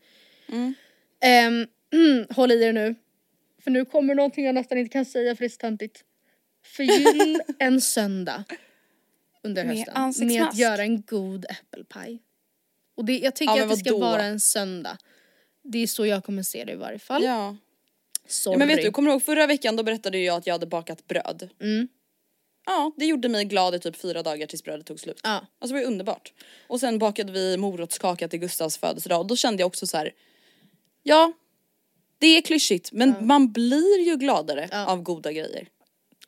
Mm. 0.51 0.73
Ehm, 1.21 1.67
håll 2.35 2.51
i 2.51 2.63
er 2.63 2.73
nu. 2.73 2.95
För 3.63 3.71
nu 3.71 3.85
kommer 3.85 4.15
någonting 4.15 4.45
jag 4.45 4.55
nästan 4.55 4.77
inte 4.77 4.93
kan 4.93 5.05
säga 5.05 5.35
för 5.35 5.39
det 5.43 5.47
är 5.47 5.49
så 5.49 5.57
töntigt. 5.57 6.03
Förgyll 6.65 7.41
en 7.59 7.81
söndag 7.81 8.43
under 9.43 9.65
Med 9.65 9.75
hösten 9.77 9.93
med 9.93 10.03
ansiktsmask. 10.03 10.49
att 10.53 10.57
göra 10.57 10.81
en 10.81 11.01
god 11.01 11.45
äppelpaj. 11.49 12.19
Och 12.95 13.05
det, 13.05 13.17
jag 13.19 13.35
tycker 13.35 13.57
Ja, 13.57 13.63
att 13.63 13.69
det 13.69 13.77
ska 13.77 13.97
vara 13.97 14.23
en 14.23 14.39
söndag. 14.39 14.97
Det 15.63 15.77
är 15.83 15.87
så 15.87 16.05
jag 16.05 16.23
kommer 16.23 16.43
se 16.43 16.65
det 16.65 16.71
i 16.71 16.75
varje 16.75 16.99
fall. 16.99 17.23
Ja. 17.23 17.55
Sorry. 18.27 18.53
ja 18.53 18.57
men 18.59 18.67
vet 18.67 18.81
du, 18.81 18.91
kommer 18.91 19.09
du 19.09 19.13
ihåg 19.13 19.23
förra 19.23 19.47
veckan 19.47 19.75
då 19.75 19.83
berättade 19.83 20.17
jag 20.17 20.37
att 20.37 20.47
jag 20.47 20.53
hade 20.53 20.65
bakat 20.65 21.07
bröd. 21.07 21.49
Mm. 21.61 21.87
Ja 22.65 22.91
det 22.97 23.05
gjorde 23.05 23.29
mig 23.29 23.45
glad 23.45 23.75
i 23.75 23.79
typ 23.79 23.95
fyra 23.95 24.23
dagar 24.23 24.47
tills 24.47 24.63
brödet 24.63 24.85
tog 24.85 24.99
slut. 24.99 25.19
Ja. 25.23 25.45
Alltså 25.59 25.75
det 25.75 25.81
var 25.81 25.87
underbart. 25.87 26.33
Och 26.67 26.79
sen 26.79 26.99
bakade 26.99 27.31
vi 27.31 27.57
morotskaka 27.57 28.27
till 28.27 28.39
Gustavs 28.39 28.77
födelsedag 28.77 29.19
och 29.19 29.27
då 29.27 29.35
kände 29.35 29.61
jag 29.61 29.67
också 29.67 29.87
så 29.87 29.97
här. 29.97 30.11
Ja, 31.03 31.33
det 32.17 32.27
är 32.37 32.41
klyschigt 32.41 32.91
men 32.91 33.15
man 33.27 33.51
blir 33.51 33.99
ju 34.05 34.15
gladare 34.15 34.69
Ja. 34.71 34.85
av 34.85 35.01
goda 35.01 35.31
grejer. 35.31 35.67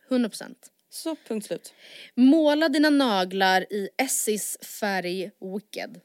100%. 0.09 0.55
Så 0.89 1.15
punkt 1.27 1.45
slut. 1.45 1.73
Måla 2.15 2.69
dina 2.69 2.89
naglar 2.89 3.73
i 3.73 3.89
Essis 3.97 4.57
färg 4.61 5.31
Wicked. 5.55 6.01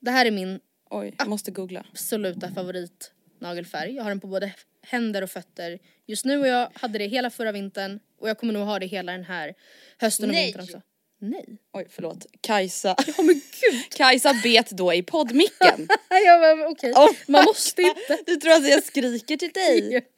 Det 0.00 0.10
här 0.10 0.26
är 0.26 0.30
min 0.30 0.60
Oj, 0.90 1.14
jag 1.18 1.28
måste 1.28 1.50
googla. 1.50 1.84
absoluta 1.90 2.50
favoritnagelfärg. 2.54 3.94
Jag 3.96 4.02
har 4.02 4.10
den 4.10 4.20
på 4.20 4.26
både 4.26 4.52
händer 4.82 5.22
och 5.22 5.30
fötter 5.30 5.78
just 6.06 6.24
nu 6.24 6.38
och 6.40 6.46
jag 6.46 6.68
hade 6.74 6.98
det 6.98 7.06
hela 7.06 7.30
förra 7.30 7.52
vintern 7.52 8.00
och 8.20 8.28
jag 8.28 8.38
kommer 8.38 8.52
nog 8.52 8.66
ha 8.66 8.78
det 8.78 8.86
hela 8.86 9.12
den 9.12 9.24
här 9.24 9.54
hösten 9.98 10.28
och 10.28 10.34
Nej. 10.34 10.44
vintern 10.44 10.62
också. 10.62 10.82
Nej. 11.20 11.58
Oj 11.72 11.86
förlåt, 11.90 12.26
Kajsa. 12.40 12.94
Oh, 13.18 13.24
men 13.24 13.34
gud. 13.34 13.90
Kajsa 13.96 14.34
bet 14.42 14.70
då 14.70 14.94
i 14.94 15.02
poddmicken. 15.02 15.88
jag 16.26 16.40
bara 16.40 16.68
okej, 16.68 16.92
Oh 16.92 17.10
man 17.28 17.44
måste 17.44 17.82
inte. 17.82 18.18
Du 18.26 18.36
tror 18.36 18.52
att 18.52 18.68
jag 18.68 18.84
skriker 18.84 19.36
till 19.36 19.52
dig? 19.52 20.06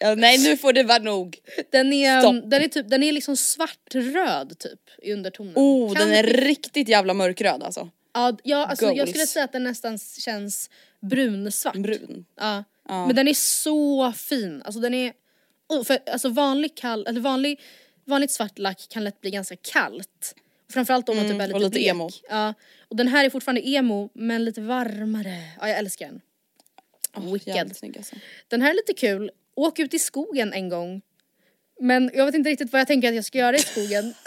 Ja, 0.00 0.14
nej 0.14 0.38
nu 0.38 0.56
får 0.56 0.72
det 0.72 0.82
vara 0.82 0.98
nog. 0.98 1.38
Den 1.70 1.92
är, 1.92 2.20
Stopp. 2.20 2.50
den 2.50 2.62
är 2.62 2.68
typ, 2.68 2.88
den 2.88 3.02
är 3.02 3.12
liksom 3.12 3.36
svartröd 3.36 4.58
typ 4.58 4.80
i 5.02 5.12
undertonen. 5.12 5.52
Oh 5.56 5.94
Kan 5.94 6.08
den 6.08 6.16
är 6.16 6.22
riktigt 6.22 6.88
jävla 6.88 7.14
mörkröd 7.14 7.62
alltså. 7.62 7.90
Ja, 8.18 8.36
ja 8.42 8.66
alltså 8.66 8.84
jag 8.84 8.96
Goals. 8.96 9.10
skulle 9.10 9.26
säga 9.26 9.44
att 9.44 9.52
den 9.52 9.64
nästan 9.64 9.98
känns 9.98 10.70
brunsvart. 11.00 11.76
Brun. 11.76 12.24
Ja. 12.36 12.64
Men 12.88 13.16
den 13.16 13.28
är 13.28 13.34
så 13.34 14.12
fin. 14.12 14.62
Alltså 14.64 14.80
den 14.80 14.94
är, 14.94 15.12
oh, 15.68 15.84
för, 15.84 15.98
alltså 16.12 16.28
vanlig 16.28 16.74
kall, 16.76 17.06
eller 17.06 17.20
vanlig, 17.20 17.60
vanligt 18.04 18.30
svart 18.30 18.58
lack 18.58 18.86
kan 18.90 19.04
lätt 19.04 19.20
bli 19.20 19.30
ganska 19.30 19.56
kallt. 19.56 20.34
Framförallt 20.72 21.08
om 21.08 21.16
man 21.16 21.24
typ 21.28 21.34
är 21.34 21.38
lite, 21.38 21.44
Mm, 21.44 21.54
och 21.54 21.60
lite 21.60 21.70
blek. 21.70 21.86
emo. 21.90 22.10
Ja. 22.28 22.54
Och 22.88 22.96
den 22.96 23.08
här 23.08 23.24
är 23.24 23.30
fortfarande 23.30 23.68
emo 23.68 24.10
men 24.14 24.44
lite 24.44 24.60
varmare. 24.60 25.42
Ja 25.60 25.68
jag 25.68 25.78
älskar 25.78 26.06
den. 26.06 26.20
Wicked. 27.32 27.56
Jävligt 27.56 27.76
snygg 27.76 27.96
alltså. 27.96 28.16
Den 28.48 28.62
här 28.62 28.70
är 28.70 28.74
lite 28.74 28.92
kul. 28.94 29.30
Åk 29.54 29.78
ut 29.78 29.94
i 29.94 29.98
skogen 29.98 30.52
en 30.52 30.68
gång. 30.68 31.02
Men 31.80 32.10
jag 32.14 32.26
vet 32.26 32.34
inte 32.34 32.50
riktigt 32.50 32.72
vad 32.72 32.80
jag 32.80 32.86
tänker 32.86 33.08
att 33.08 33.14
jag 33.14 33.24
ska 33.24 33.38
göra 33.38 33.56
i 33.56 33.58
skogen. 33.58 34.14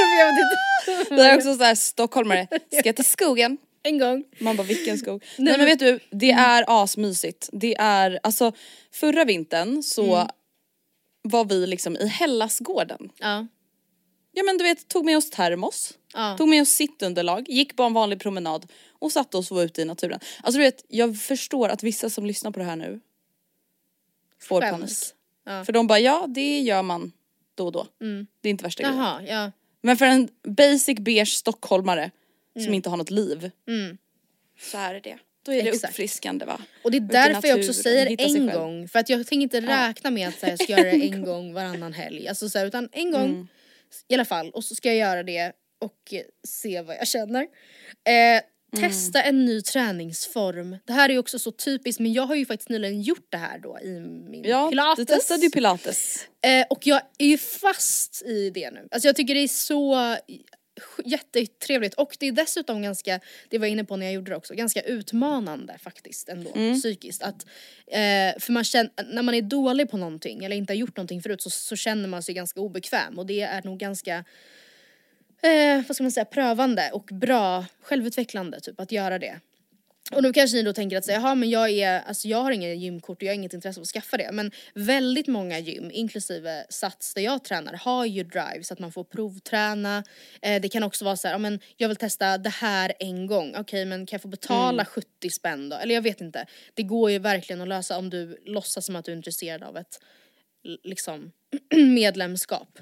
jag 0.00 0.26
vet 0.26 0.38
inte. 0.42 1.14
Det 1.14 1.22
är 1.30 1.36
också 1.36 1.54
såhär 1.56 1.74
stockholmare, 1.74 2.46
ska 2.50 2.82
jag 2.84 2.96
till 2.96 3.04
skogen? 3.04 3.58
En 3.82 3.98
gång. 3.98 4.24
Man 4.40 4.56
bara 4.56 4.62
vilken 4.66 4.98
skog? 4.98 5.24
Nej 5.38 5.56
men 5.58 5.66
vet 5.66 5.78
du, 5.78 6.00
det 6.10 6.30
är 6.30 6.64
asmysigt. 6.82 7.48
Det 7.52 7.76
är, 7.78 8.20
alltså 8.22 8.52
förra 8.92 9.24
vintern 9.24 9.82
så 9.82 10.28
var 11.22 11.44
vi 11.44 11.66
liksom 11.66 11.96
i 11.96 12.06
Hellasgården. 12.06 13.10
Ja. 13.18 13.46
Ja 14.32 14.42
men 14.44 14.58
du 14.58 14.64
vet, 14.64 14.88
tog 14.88 15.04
med 15.04 15.16
oss 15.16 15.30
termos, 15.30 15.94
Ja. 16.14 16.36
tog 16.38 16.48
med 16.48 16.62
oss 16.62 16.68
sittunderlag, 16.68 17.48
gick 17.48 17.76
på 17.76 17.82
en 17.82 17.92
vanlig 17.92 18.20
promenad 18.20 18.66
och 18.92 19.12
satte 19.12 19.36
oss 19.36 19.50
och 19.50 19.56
var 19.56 19.64
ute 19.64 19.82
i 19.82 19.84
naturen. 19.84 20.20
Alltså 20.42 20.58
du 20.58 20.64
vet, 20.64 20.84
jag 20.88 21.18
förstår 21.20 21.68
att 21.68 21.82
vissa 21.82 22.10
som 22.10 22.26
lyssnar 22.26 22.50
på 22.50 22.58
det 22.58 22.64
här 22.64 22.76
nu 22.76 23.00
får 24.42 24.60
Skäms. 24.60 24.72
panik. 24.80 25.14
Ja. 25.58 25.64
För 25.64 25.72
de 25.72 25.86
bara, 25.86 25.98
ja 25.98 26.24
det 26.28 26.60
gör 26.60 26.82
man 26.82 27.12
då 27.54 27.66
och 27.66 27.72
då. 27.72 27.86
Det 28.40 28.48
är 28.48 28.50
inte 28.50 28.64
värsta 28.64 28.82
grejen. 28.82 28.98
Jaha, 28.98 29.22
ja. 29.22 29.52
Men 29.82 29.96
för 29.96 30.06
en 30.06 30.28
basic 30.46 30.98
beige 30.98 31.28
stockholmare 31.28 32.10
Mm. 32.56 32.64
som 32.64 32.74
inte 32.74 32.90
har 32.90 32.96
något 32.96 33.10
liv. 33.10 33.50
Så 34.60 34.76
här 34.78 34.94
är 34.94 35.00
det. 35.00 35.18
Då 35.42 35.52
är 35.52 35.62
det 35.62 35.68
Exakt. 35.68 35.90
uppfriskande 35.92 36.44
va? 36.44 36.60
Och 36.84 36.90
det 36.90 36.96
är 36.96 37.00
därför 37.00 37.48
jag 37.48 37.58
också 37.58 37.72
säger 37.72 38.16
en 38.18 38.46
gång. 38.46 38.88
För 38.88 38.98
att 38.98 39.08
jag 39.08 39.26
tänker 39.26 39.42
inte 39.42 39.60
räkna 39.60 40.10
med 40.10 40.28
att 40.28 40.38
så 40.38 40.46
här, 40.46 40.52
jag 40.52 40.62
ska 40.62 40.72
göra 40.72 40.82
det 40.82 41.08
en 41.12 41.24
gång 41.24 41.52
varannan 41.52 41.92
helg. 41.92 42.28
Alltså, 42.28 42.48
så 42.48 42.58
här, 42.58 42.66
utan 42.66 42.88
en 42.92 43.10
gång 43.12 43.24
Mm. 43.24 43.48
i 44.08 44.14
alla 44.14 44.24
fall. 44.24 44.50
Och 44.50 44.64
så 44.64 44.74
ska 44.74 44.88
jag 44.88 44.96
göra 44.96 45.22
det 45.22 45.52
och 45.78 46.14
se 46.48 46.82
vad 46.82 46.96
jag 46.96 47.08
känner. 47.08 47.42
Eh, 47.42 48.12
Mm. 48.12 48.42
Testa 48.76 49.22
en 49.22 49.44
ny 49.44 49.62
träningsform. 49.62 50.76
Det 50.84 50.92
här 50.92 51.08
är 51.08 51.12
ju 51.12 51.18
också 51.18 51.38
så 51.38 51.52
typiskt 51.52 52.00
men 52.00 52.12
jag 52.12 52.22
har 52.22 52.34
ju 52.34 52.46
faktiskt 52.46 52.68
nyligen 52.68 53.02
gjort 53.02 53.26
det 53.30 53.36
här 53.36 53.58
då 53.58 53.78
i 53.82 54.00
min 54.00 54.44
Ja, 54.44 54.68
pilates. 54.70 55.06
du 55.06 55.14
testade 55.14 55.42
ju 55.42 55.50
pilates. 55.50 56.26
Eh, 56.44 56.66
och 56.70 56.86
jag 56.86 57.00
är 57.18 57.26
ju 57.26 57.38
fast 57.38 58.22
i 58.22 58.50
det 58.50 58.70
nu. 58.70 58.88
Alltså 58.90 59.08
jag 59.08 59.16
tycker 59.16 59.34
det 59.34 59.40
är 59.40 59.48
så 59.48 60.16
jättetrevligt 61.04 61.94
och 61.94 62.16
det 62.20 62.26
är 62.26 62.32
dessutom 62.32 62.82
ganska, 62.82 63.20
det 63.48 63.58
var 63.58 63.66
jag 63.66 63.72
inne 63.72 63.84
på 63.84 63.96
när 63.96 64.06
jag 64.06 64.12
gjorde 64.12 64.30
det 64.30 64.36
också, 64.36 64.54
ganska 64.54 64.80
utmanande 64.80 65.78
faktiskt 65.78 66.28
ändå 66.28 66.50
psykiskt. 66.80 67.22
Att, 67.22 67.46
eh, 67.86 68.40
för 68.40 68.52
man 68.52 68.64
känner, 68.64 68.90
när 69.12 69.22
man 69.22 69.34
är 69.34 69.42
dålig 69.42 69.90
på 69.90 69.96
någonting 69.96 70.44
eller 70.44 70.56
inte 70.56 70.72
har 70.72 70.78
gjort 70.78 70.96
någonting 70.96 71.22
förut 71.22 71.42
så, 71.42 71.50
så 71.50 71.76
känner 71.76 72.08
man 72.08 72.22
sig 72.22 72.34
ganska 72.34 72.60
obekväm 72.60 73.18
och 73.18 73.26
det 73.26 73.40
är 73.40 73.62
nog 73.62 73.78
ganska 73.78 74.24
eh, 75.42 75.86
vad 75.86 75.96
ska 75.96 76.04
man 76.04 76.10
säga, 76.10 76.24
prövande 76.24 76.90
och 76.92 77.08
bra, 77.12 77.64
självutvecklande 77.82 78.60
typ 78.60 78.80
att 78.80 78.92
göra 78.92 79.18
det. 79.18 79.40
Och 80.12 80.22
då 80.22 80.32
kanske 80.32 80.56
ni 80.56 80.62
då 80.62 80.72
tänker 80.72 80.98
att 80.98 81.04
säga, 81.04 81.20
jaha 81.20 81.34
men 81.34 81.50
jag 81.50 81.70
är, 81.70 82.00
alltså 82.00 82.28
jag 82.28 82.42
har 82.42 82.50
inget 82.50 82.78
gymkort 82.78 83.16
och 83.16 83.22
jag 83.22 83.30
har 83.30 83.34
inget 83.34 83.54
intresse 83.54 83.80
av 83.80 83.82
att 83.82 83.88
skaffa 83.88 84.16
det. 84.16 84.30
Men 84.32 84.50
väldigt 84.74 85.26
många 85.26 85.58
gym, 85.58 85.90
inklusive 85.92 86.64
Sats 86.68 87.14
där 87.14 87.22
jag 87.22 87.44
tränar, 87.44 87.72
har 87.72 88.06
ju 88.06 88.22
drive 88.22 88.62
så 88.62 88.74
att 88.74 88.80
man 88.80 88.92
får 88.92 89.04
provträna. 89.04 90.04
Eh, 90.42 90.60
det 90.62 90.68
kan 90.68 90.82
också 90.82 91.04
vara 91.04 91.16
så 91.16 91.28
här, 91.28 91.34
ja 91.34 91.38
men 91.38 91.60
jag 91.76 91.88
vill 91.88 91.96
testa 91.96 92.38
det 92.38 92.50
här 92.50 92.92
en 92.98 93.26
gång. 93.26 93.54
Okej 93.58 93.84
men 93.84 94.06
kan 94.06 94.16
jag 94.16 94.22
få 94.22 94.28
betala 94.28 94.84
70 94.84 95.30
spänn 95.30 95.68
då? 95.68 95.76
Eller 95.76 95.94
jag 95.94 96.02
vet 96.02 96.20
inte. 96.20 96.46
Det 96.74 96.82
går 96.82 97.10
ju 97.10 97.18
verkligen 97.18 97.60
att 97.60 97.68
lösa 97.68 97.98
om 97.98 98.10
du 98.10 98.38
låtsas 98.44 98.86
som 98.86 98.96
att 98.96 99.04
du 99.04 99.12
är 99.12 99.16
intresserad 99.16 99.62
av 99.62 99.76
ett 99.76 100.00
liksom 100.84 101.32
medlemskap. 101.94 102.78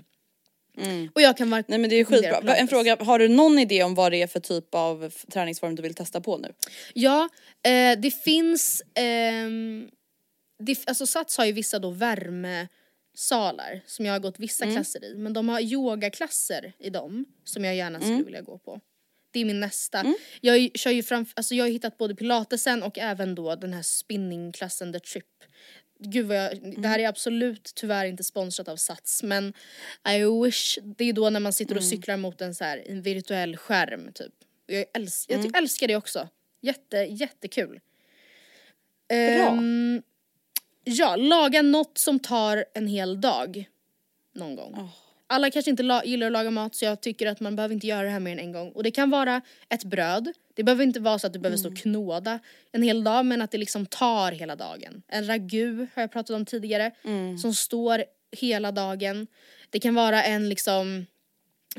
Och 1.14 1.22
jag 1.22 1.36
kan 1.36 1.50
varken 1.50 1.64
Nej 1.68 1.78
men 1.78 1.90
det 1.90 1.96
är 1.96 2.04
skitbra. 2.04 2.56
En 2.56 2.68
fråga, 2.68 2.96
har 3.00 3.18
du 3.18 3.28
någon 3.28 3.58
idé 3.58 3.82
om 3.82 3.94
vad 3.94 4.12
det 4.12 4.22
är 4.22 4.26
för 4.26 4.40
typ 4.40 4.74
av 4.74 5.12
träningsform 5.32 5.74
du 5.74 5.82
vill 5.82 5.94
testa 5.94 6.20
på 6.20 6.36
nu? 6.38 6.52
Ja, 6.94 7.28
eh, 7.66 7.98
det 8.00 8.10
finns, 8.24 8.82
ehm, 8.94 9.88
det, 10.62 10.88
alltså 10.88 11.06
Sats 11.06 11.38
har 11.38 11.44
ju 11.44 11.52
vissa 11.52 11.78
då 11.78 11.90
värmesalar 11.90 13.80
som 13.86 14.06
jag 14.06 14.12
har 14.12 14.20
gått 14.20 14.38
vissa 14.40 14.64
Mm. 14.64 14.76
klasser 14.76 15.04
i. 15.04 15.14
Men 15.14 15.32
de 15.32 15.48
har 15.48 15.60
yogaklasser 15.60 16.72
i 16.78 16.90
dem 16.90 17.24
som 17.44 17.64
jag 17.64 17.76
gärna 17.76 17.98
skulle 17.98 18.12
Mm. 18.14 18.24
vilja 18.24 18.42
gå 18.42 18.58
på. 18.58 18.80
Det 19.32 19.40
är 19.40 19.44
min 19.44 19.60
nästa. 19.60 20.14
Jag 20.40 20.56
är- 20.56 20.70
kör 20.78 20.90
ju 20.90 21.02
fram, 21.02 21.26
alltså 21.34 21.54
jag 21.54 21.64
har 21.64 21.70
hittat 21.70 21.98
både 21.98 22.14
pilatesen 22.14 22.82
och 22.82 22.98
även 22.98 23.34
då 23.34 23.54
den 23.56 23.72
här 23.72 23.82
spinningklassen 23.82 24.92
The 24.92 25.00
Trip. 25.00 25.24
Gud 25.98 26.26
vad 26.26 26.36
jag, 26.36 26.80
det 26.82 26.88
här 26.88 26.98
är 26.98 27.08
absolut 27.08 27.72
tyvärr 27.74 28.06
inte 28.06 28.24
sponsrat 28.24 28.68
av 28.68 28.76
Sats 28.76 29.22
men 29.22 29.54
I 30.08 30.44
wish, 30.44 30.78
det 30.82 31.04
är 31.04 31.12
då 31.12 31.30
när 31.30 31.40
man 31.40 31.52
sitter 31.52 31.76
och 31.76 31.84
cyklar 31.84 32.16
mot 32.16 32.40
en 32.40 32.54
så 32.54 32.64
här 32.64 32.84
en 32.86 33.02
virtuell 33.02 33.56
skärm 33.56 34.12
typ. 34.12 34.32
Jag, 34.66 34.84
älsk, 34.94 35.30
jag 35.30 35.42
ty- 35.42 35.50
älskar 35.54 35.88
det 35.88 35.96
också. 35.96 36.28
Jätte, 36.60 36.96
jättekul. 36.96 37.80
Ehm, 39.08 40.02
ja, 40.84 41.16
laga 41.16 41.62
något 41.62 41.98
som 41.98 42.18
tar 42.18 42.64
en 42.74 42.86
hel 42.86 43.20
dag. 43.20 43.68
Någon 44.34 44.56
gång. 44.56 44.88
Alla 45.26 45.50
kanske 45.50 45.70
inte 45.70 45.82
la- 45.82 46.04
gillar 46.04 46.26
att 46.26 46.32
laga 46.32 46.50
mat 46.50 46.74
så 46.74 46.84
jag 46.84 47.00
tycker 47.00 47.26
att 47.26 47.40
man 47.40 47.56
behöver 47.56 47.74
inte 47.74 47.86
göra 47.86 48.02
det 48.02 48.10
här 48.10 48.20
mer 48.20 48.32
än 48.32 48.38
en 48.38 48.52
gång. 48.52 48.72
Och 48.72 48.82
det 48.82 48.90
kan 48.90 49.10
vara 49.10 49.40
ett 49.68 49.84
bröd. 49.84 50.32
Det 50.54 50.62
behöver 50.64 50.84
inte 50.84 51.00
vara 51.00 51.18
så 51.18 51.26
att 51.26 51.32
du 51.32 51.38
behöver 51.38 51.56
stå 51.58 51.68
och 51.68 51.76
knåda 51.76 52.38
en 52.72 52.82
hel 52.82 53.04
dag 53.04 53.26
men 53.26 53.42
att 53.42 53.50
det 53.50 53.58
liksom 53.58 53.86
tar 53.86 54.32
hela 54.32 54.56
dagen. 54.56 55.02
En 55.08 55.26
ragu 55.26 55.86
har 55.94 56.02
jag 56.02 56.12
pratat 56.12 56.36
om 56.36 56.44
tidigare 56.46 56.90
som 57.38 57.54
står 57.54 58.04
hela 58.32 58.72
dagen. 58.72 59.26
Det 59.70 59.80
kan 59.80 59.94
vara 59.94 60.22
en 60.24 60.48
liksom, 60.48 61.06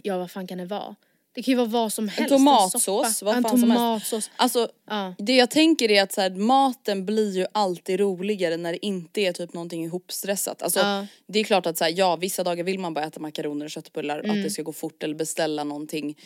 ja 0.04 0.18
vad 0.18 0.32
fan 0.32 0.48
kan 0.48 0.58
det 0.58 0.66
vara? 0.66 0.96
Det 1.38 1.44
kan 1.44 1.52
ju 1.52 1.56
vara 1.56 1.68
vad 1.68 1.94
som 1.94 2.08
helst. 2.08 2.30
tomatsås, 2.36 2.84
soppa. 2.84 3.12
vad 3.26 3.36
en 3.38 3.44
fan 3.44 3.60
som 3.60 3.72
helst. 3.72 3.82
tomatsås. 3.82 4.30
Alltså 4.36 4.70
Ja. 4.88 5.16
det 5.18 5.36
jag 5.36 5.50
tänker 5.52 5.92
är 5.92 6.04
att 6.04 6.12
så 6.14 6.22
här, 6.22 6.30
maten 6.30 7.06
blir 7.06 7.38
ju 7.38 7.46
alltid 7.52 8.00
roligare 8.00 8.58
när 8.58 8.72
det 8.72 8.86
inte 8.86 9.22
är 9.22 9.34
typ 9.34 9.54
någonting 9.54 9.84
ihopstressat. 9.86 10.62
Alltså 10.64 10.80
Ja. 10.80 11.08
det 11.28 11.40
är 11.40 11.44
klart 11.44 11.66
att 11.66 11.78
så 11.78 11.84
här, 11.84 11.94
ja 11.98 12.16
vissa 12.16 12.44
dagar 12.44 12.64
vill 12.64 12.80
man 12.80 12.94
bara 12.94 13.06
äta 13.06 13.20
makaroner 13.20 13.66
och 13.66 13.72
köttbullar, 13.72 14.20
Mm. 14.20 14.32
att 14.38 14.44
det 14.44 14.50
ska 14.50 14.62
gå 14.62 14.74
fort 14.74 15.04
eller 15.04 15.16
beställa 15.16 15.64
någonting. 15.64 16.18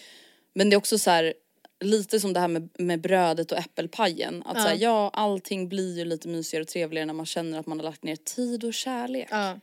Men 0.54 0.70
det 0.70 0.74
är 0.74 0.78
också 0.78 0.98
så 0.98 1.10
här 1.12 1.34
lite 1.84 2.20
som 2.20 2.34
det 2.34 2.40
här 2.40 2.48
med, 2.48 2.70
med 2.78 3.02
brödet 3.02 3.52
och 3.52 3.58
äppelpajen. 3.58 4.44
Att 4.46 4.58
Ja. 4.58 4.64
så 4.64 4.68
här, 4.70 4.78
ja 4.80 5.10
allting 5.14 5.70
blir 5.70 5.98
ju 5.98 6.06
lite 6.06 6.28
mysigare 6.28 6.62
och 6.62 6.68
trevligare 6.68 7.06
när 7.06 7.14
man 7.14 7.26
känner 7.26 7.60
att 7.60 7.66
man 7.68 7.80
har 7.80 7.84
lagt 7.86 8.04
ner 8.04 8.16
tid 8.16 8.64
och 8.64 8.74
kärlek. 8.74 9.28
Ja. 9.32 9.60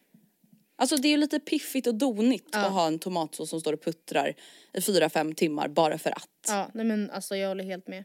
Alltså 0.80 0.96
det 0.96 1.08
är 1.08 1.10
ju 1.10 1.16
lite 1.16 1.40
piffigt 1.40 1.86
och 1.86 1.94
donigt 1.94 2.54
att 2.54 2.72
ha 2.72 2.86
en 2.86 2.98
tomatsås 2.98 3.50
som 3.50 3.60
står 3.60 3.72
och 3.72 3.84
puttrar 3.84 4.34
i 4.72 4.80
fyra 4.80 5.08
fem 5.08 5.34
timmar 5.34 5.68
bara 5.68 5.98
för 5.98 6.10
att. 6.10 6.46
Ja, 6.48 6.70
nej 6.74 6.84
men 6.84 7.10
alltså 7.10 7.36
jag 7.36 7.48
håller 7.48 7.64
helt 7.64 7.88
med. 7.88 8.04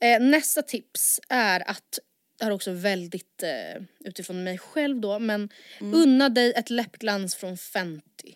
Eh, 0.00 0.20
nästa 0.20 0.62
tips 0.62 1.20
är 1.28 1.70
att, 1.70 1.98
det 2.38 2.44
här 2.44 2.50
är 2.50 2.54
också 2.54 2.72
väldigt 2.72 3.42
eh, 3.42 3.82
utifrån 4.04 4.44
mig 4.44 4.58
själv 4.58 5.00
då, 5.00 5.18
men 5.18 5.48
unna 5.80 6.28
dig 6.28 6.52
ett 6.56 6.70
läppglans 6.70 7.34
från 7.34 7.56
Fenty. 7.56 8.34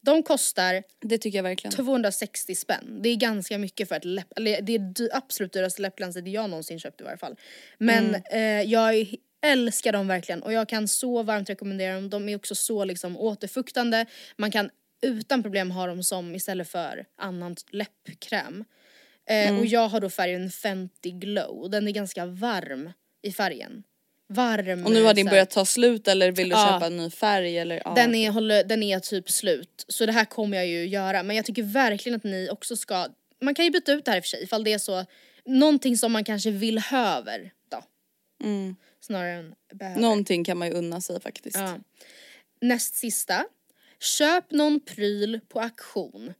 De 0.00 0.22
kostar 0.22 0.82
Det 1.00 1.18
tycker 1.18 1.38
jag 1.38 1.42
verkligen. 1.42 1.72
260 1.72 2.54
spänn. 2.54 2.98
Det 3.02 3.08
är 3.08 3.16
ganska 3.16 3.58
mycket 3.58 3.88
för 3.88 3.96
ett 3.96 4.04
läpp, 4.04 4.32
eller 4.36 4.60
det 4.60 4.74
är 4.74 5.16
absolut 5.16 5.52
dyraste 5.52 5.82
läppglanset 5.82 6.28
jag 6.28 6.50
någonsin 6.50 6.80
köpt 6.80 7.00
i 7.00 7.04
varje 7.04 7.18
fall. 7.18 7.36
Men 7.78 8.14
eh, 8.14 8.62
jag 8.62 9.14
älskar 9.46 9.92
dem 9.92 10.08
verkligen 10.08 10.42
och 10.42 10.52
jag 10.52 10.68
kan 10.68 10.88
så 10.88 11.22
varmt 11.22 11.50
rekommendera 11.50 11.94
dem. 11.94 12.10
De 12.10 12.28
är 12.28 12.36
också 12.36 12.54
så 12.54 12.84
liksom 12.84 13.16
återfuktande. 13.16 14.06
Man 14.36 14.50
kan 14.50 14.70
utan 15.02 15.42
problem 15.42 15.70
ha 15.70 15.86
dem 15.86 16.02
som 16.02 16.34
istället 16.34 16.68
för 16.68 17.04
annan 17.18 17.56
läppkräm. 17.70 18.64
Eh, 19.28 19.58
Och 19.58 19.66
jag 19.66 19.88
har 19.88 20.00
då 20.00 20.10
färgen 20.10 20.50
Fenty 20.50 21.10
Glow 21.10 21.62
och 21.62 21.70
den 21.70 21.88
är 21.88 21.92
ganska 21.92 22.26
varm 22.26 22.92
i 23.22 23.32
färgen. 23.32 23.82
Varm. 24.28 24.84
Och 24.86 24.90
nu 24.92 25.02
har 25.02 25.14
din 25.14 25.26
börjat 25.26 25.50
ta 25.50 25.64
slut 25.64 26.08
eller 26.08 26.32
vill 26.32 26.48
du 26.48 26.54
Ja. 26.54 26.68
köpa 26.72 26.86
en 26.86 26.96
ny 26.96 27.10
färg 27.10 27.58
eller? 27.58 27.82
Ja. 27.84 27.94
den 27.94 28.14
är, 28.14 28.30
håller, 28.30 28.64
den 28.64 28.82
är 28.82 29.00
typ 29.00 29.30
slut. 29.30 29.84
Så 29.88 30.06
det 30.06 30.12
här 30.12 30.24
kommer 30.24 30.56
jag 30.56 30.66
ju 30.66 30.86
göra. 30.86 31.22
Men 31.22 31.36
jag 31.36 31.44
tycker 31.44 31.62
verkligen 31.62 32.16
att 32.16 32.24
ni 32.24 32.48
också 32.50 32.76
ska, 32.76 33.08
man 33.42 33.54
kan 33.54 33.64
ju 33.64 33.70
byta 33.70 33.92
ut 33.92 34.04
det 34.04 34.10
här 34.10 34.18
i 34.18 34.20
och 34.20 34.24
för 34.24 34.28
sig 34.28 34.42
ifall 34.42 34.64
det 34.64 34.72
är 34.72 34.78
så, 34.78 35.04
någonting 35.44 35.96
som 35.98 36.12
man 36.12 36.24
kanske 36.24 36.50
vill 36.50 36.78
höver 36.78 37.50
då. 37.70 37.82
Snarare 39.06 39.32
än 39.32 39.54
behöver. 39.74 40.00
Någonting 40.00 40.44
kan 40.44 40.58
man 40.58 40.68
ju 40.68 40.74
unna 40.74 41.00
sig 41.00 41.20
faktiskt. 41.20 41.56
Ja. 41.56 41.78
Näst 42.60 42.94
sista. 42.94 43.44
Köp 44.00 44.50
någon 44.50 44.80
pryl 44.80 45.40
på 45.48 45.60
auktion. 45.60 46.34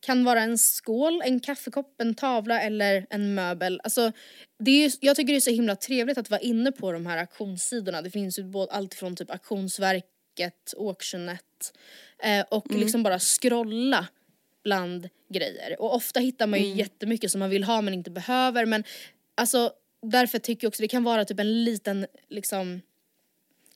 Kan 0.00 0.24
vara 0.24 0.42
en 0.42 0.58
skål, 0.58 1.22
en 1.24 1.40
kaffekopp, 1.40 2.00
en 2.00 2.14
tavla 2.14 2.60
eller 2.60 3.06
en 3.10 3.34
möbel. 3.34 3.80
Alltså, 3.84 4.12
det 4.58 4.70
är, 4.70 4.88
ju- 4.88 4.96
jag 5.00 5.16
tycker 5.16 5.32
det 5.32 5.38
är 5.38 5.40
så 5.40 5.50
himla 5.50 5.76
trevligt 5.76 6.18
att 6.18 6.30
vara 6.30 6.40
inne 6.40 6.72
på 6.72 6.92
de 6.92 7.06
här 7.06 7.18
auktionssidorna. 7.18 8.02
Det 8.02 8.10
finns 8.10 8.38
ju 8.38 8.42
både, 8.44 8.72
allt 8.72 8.94
från 8.94 9.16
typ 9.16 9.30
auktionsverket, 9.30 10.74
auctionet 10.78 11.72
eh, 12.22 12.44
och 12.50 12.70
liksom 12.70 13.02
bara 13.02 13.18
scrolla 13.18 14.06
bland 14.64 15.08
grejer. 15.28 15.80
Och 15.82 15.94
ofta 15.94 16.20
hittar 16.20 16.46
man 16.46 16.60
ju 16.62 16.74
jättemycket 16.74 17.30
som 17.30 17.38
man 17.38 17.50
vill 17.50 17.64
ha 17.64 17.80
men 17.82 17.94
inte 17.94 18.10
behöver. 18.10 18.66
Men 18.66 18.84
alltså 19.34 19.72
därför 20.02 20.38
tycker 20.38 20.64
jag 20.64 20.68
också 20.68 20.82
det 20.82 20.88
kan 20.88 21.04
vara 21.04 21.24
typ 21.24 21.40
en 21.40 21.64
liten 21.64 22.06
liksom 22.28 22.80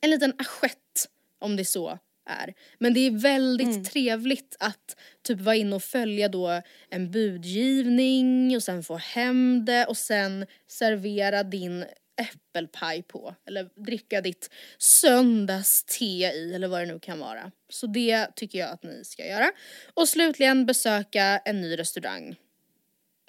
en 0.01 0.11
liten 0.11 0.33
assiett 0.39 1.09
om 1.39 1.57
det 1.57 1.65
så 1.65 1.99
är. 2.27 2.55
Men 2.79 2.95
det 2.95 3.01
är 3.01 3.11
väldigt 3.11 3.91
trevligt 3.91 4.57
att 4.61 4.97
typ 5.23 5.41
vara 5.41 5.57
inne 5.57 5.77
och 5.77 5.83
följa 5.83 6.29
då 6.29 6.62
en 6.89 7.11
budgivning 7.11 8.57
och 8.57 8.62
sen 8.62 8.83
få 8.83 8.97
hem 8.97 9.65
det 9.65 9.87
och 9.87 9.97
sen 9.97 10.47
servera 10.67 11.43
din 11.43 11.85
äppelpaj 12.17 13.03
på 13.03 13.35
eller 13.47 13.69
dricka 13.75 14.21
ditt 14.21 14.51
söndagste 14.79 16.05
i 16.05 16.25
eller 16.25 16.69
vad 16.69 16.81
det 16.81 16.87
nu 16.87 16.99
kan 16.99 17.19
vara. 17.19 17.53
Så 17.69 17.87
det 17.87 18.37
tycker 18.37 18.59
jag 18.59 18.71
att 18.71 18.83
ni 18.83 19.05
ska 19.05 19.27
göra. 19.27 19.51
Och 19.95 20.09
slutligen 20.09 20.67
besöka 20.67 21.39
en 21.45 21.61
ny 21.61 21.79
restaurang 21.79 22.37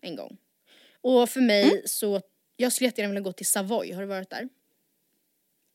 en 0.02 0.16
gång. 0.16 0.38
Och 1.02 1.30
för 1.30 1.42
mig 1.42 1.82
så, 1.86 2.22
jag 2.58 2.74
skulle 2.74 2.88
jättegärna 2.88 3.12
vilja 3.14 3.22
gå 3.24 3.32
till 3.32 3.46
Savoy, 3.46 3.92
har 3.94 4.02
du 4.02 4.08
varit 4.08 4.30
där? 4.30 4.50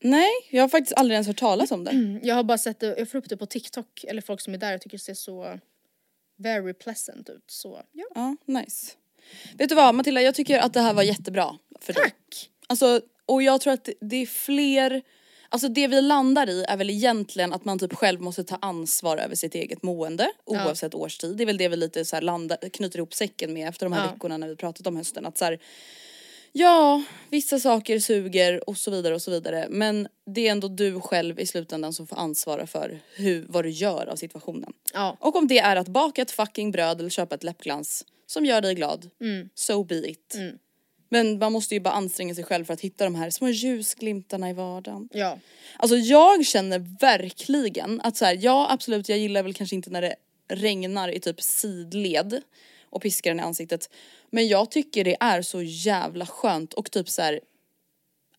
Nej, 0.05 0.29
jag 0.49 0.63
har 0.63 0.69
faktiskt 0.69 0.93
aldrig 0.97 1.13
ens 1.15 1.27
hört 1.27 1.37
talas 1.37 1.71
om 1.71 1.83
det. 1.83 2.19
Jag 2.23 2.35
har 2.35 2.43
bara 2.43 2.57
sett 2.57 2.79
det, 2.79 2.95
jag 2.97 3.09
får 3.09 3.17
upp 3.17 3.29
det 3.29 3.37
på 3.37 3.45
TikTok 3.45 4.03
eller 4.07 4.21
folk 4.21 4.41
som 4.41 4.53
är 4.53 4.57
där 4.57 4.75
och 4.75 4.81
tycker 4.81 4.97
det 4.97 5.03
ser 5.03 5.13
så 5.13 5.59
very 6.37 6.73
pleasant 6.73 7.29
ut. 7.29 7.43
Så 7.47 7.81
ja. 7.91 8.05
Ja, 8.15 8.35
nice. 8.45 8.91
Vet 9.57 9.69
du 9.69 9.75
vad 9.75 9.95
Matilda, 9.95 10.21
jag 10.21 10.35
tycker 10.35 10.59
att 10.59 10.73
det 10.73 10.81
här 10.81 10.93
var 10.93 11.03
jättebra 11.03 11.57
för 11.81 11.93
dig. 11.93 12.03
Tack! 12.03 12.49
Alltså, 12.67 13.01
och 13.25 13.43
jag 13.43 13.61
tror 13.61 13.73
att 13.73 13.89
det- 14.01 14.15
är 14.15 14.25
fler, 14.25 15.01
alltså 15.49 15.67
det 15.67 15.87
vi 15.87 16.01
landar 16.01 16.49
i 16.49 16.63
är 16.63 16.77
väl 16.77 16.89
egentligen 16.89 17.53
att 17.53 17.65
man 17.65 17.79
typ 17.79 17.93
själv 17.93 18.21
måste 18.21 18.43
ta 18.43 18.55
ansvar 18.61 19.17
över 19.17 19.35
sitt 19.35 19.55
eget 19.55 19.83
mående 19.83 20.31
oavsett 20.45 20.95
årstid. 20.95 21.37
Det 21.37 21.43
är 21.43 21.45
väl 21.45 21.57
det 21.57 21.67
vi 21.69 21.75
lite 21.75 22.05
så 22.05 22.15
här 22.15 22.21
landar, 22.21 22.57
knyter 22.73 22.97
ihop 22.99 23.13
säcken 23.13 23.53
med 23.53 23.69
efter 23.69 23.85
de 23.85 23.93
här 23.93 24.05
Ja. 24.05 24.11
veckorna 24.11 24.37
när 24.37 24.47
vi 24.47 24.55
pratat 24.55 24.87
om 24.87 24.95
hösten. 24.97 25.25
Att 25.25 25.37
så 25.37 25.45
här, 25.45 25.59
ja, 26.53 27.03
vissa 27.29 27.59
saker 27.59 27.99
suger 27.99 28.69
och 28.69 28.77
så 28.77 28.91
vidare 28.91 29.15
och 29.15 29.21
så 29.21 29.31
vidare. 29.31 29.67
Men 29.69 30.07
det 30.25 30.47
är 30.47 30.51
ändå 30.51 30.67
du 30.67 31.01
själv 31.01 31.39
i 31.39 31.45
slutändan 31.45 31.93
som 31.93 32.07
får 32.07 32.15
ansvara 32.19 32.67
för 32.67 32.99
hur, 33.15 33.45
vad 33.49 33.65
du 33.65 33.69
gör 33.69 34.07
av 34.07 34.15
situationen. 34.15 34.73
Ja. 34.93 35.17
Och 35.19 35.35
om 35.35 35.47
det 35.47 35.59
är 35.59 35.75
att 35.75 35.87
baka 35.87 36.21
ett 36.21 36.31
fucking 36.31 36.71
bröd 36.71 36.99
eller 36.99 37.09
köpa 37.09 37.35
ett 37.35 37.43
läppglans 37.43 38.05
som 38.27 38.45
gör 38.45 38.61
dig 38.61 38.75
glad, 38.75 39.09
so 39.55 39.83
be 39.83 40.09
it. 40.09 40.35
Men 41.09 41.39
man 41.39 41.51
måste 41.51 41.73
ju 41.73 41.79
bara 41.79 41.93
anstränga 41.93 42.35
sig 42.35 42.43
själv 42.43 42.65
för 42.65 42.73
att 42.73 42.81
hitta 42.81 43.03
de 43.03 43.15
här 43.15 43.29
små 43.29 43.49
ljusglimtarna 43.49 44.49
i 44.49 44.53
vardagen. 44.53 45.09
Ja. 45.11 45.39
Alltså 45.77 45.95
jag 45.95 46.45
känner 46.45 46.79
verkligen 46.99 48.01
att 48.01 48.17
så 48.17 48.25
här, 48.25 48.37
ja 48.41 48.67
absolut 48.69 49.09
jag 49.09 49.17
gillar 49.17 49.43
väl 49.43 49.53
kanske 49.53 49.75
inte 49.75 49.89
när 49.89 50.01
det 50.01 50.15
regnar 50.47 51.09
i 51.09 51.19
typ 51.19 51.41
sidled 51.41 52.41
och 52.89 53.01
piskar 53.01 53.31
den 53.31 53.39
i 53.39 53.43
ansiktet. 53.43 53.89
Men 54.33 54.47
jag 54.47 54.71
tycker 54.71 55.03
det 55.03 55.17
är 55.19 55.41
så 55.41 55.61
jävla 55.61 56.25
skönt 56.25 56.73
och 56.73 56.91
typ 56.91 57.09
så 57.09 57.21
här 57.21 57.39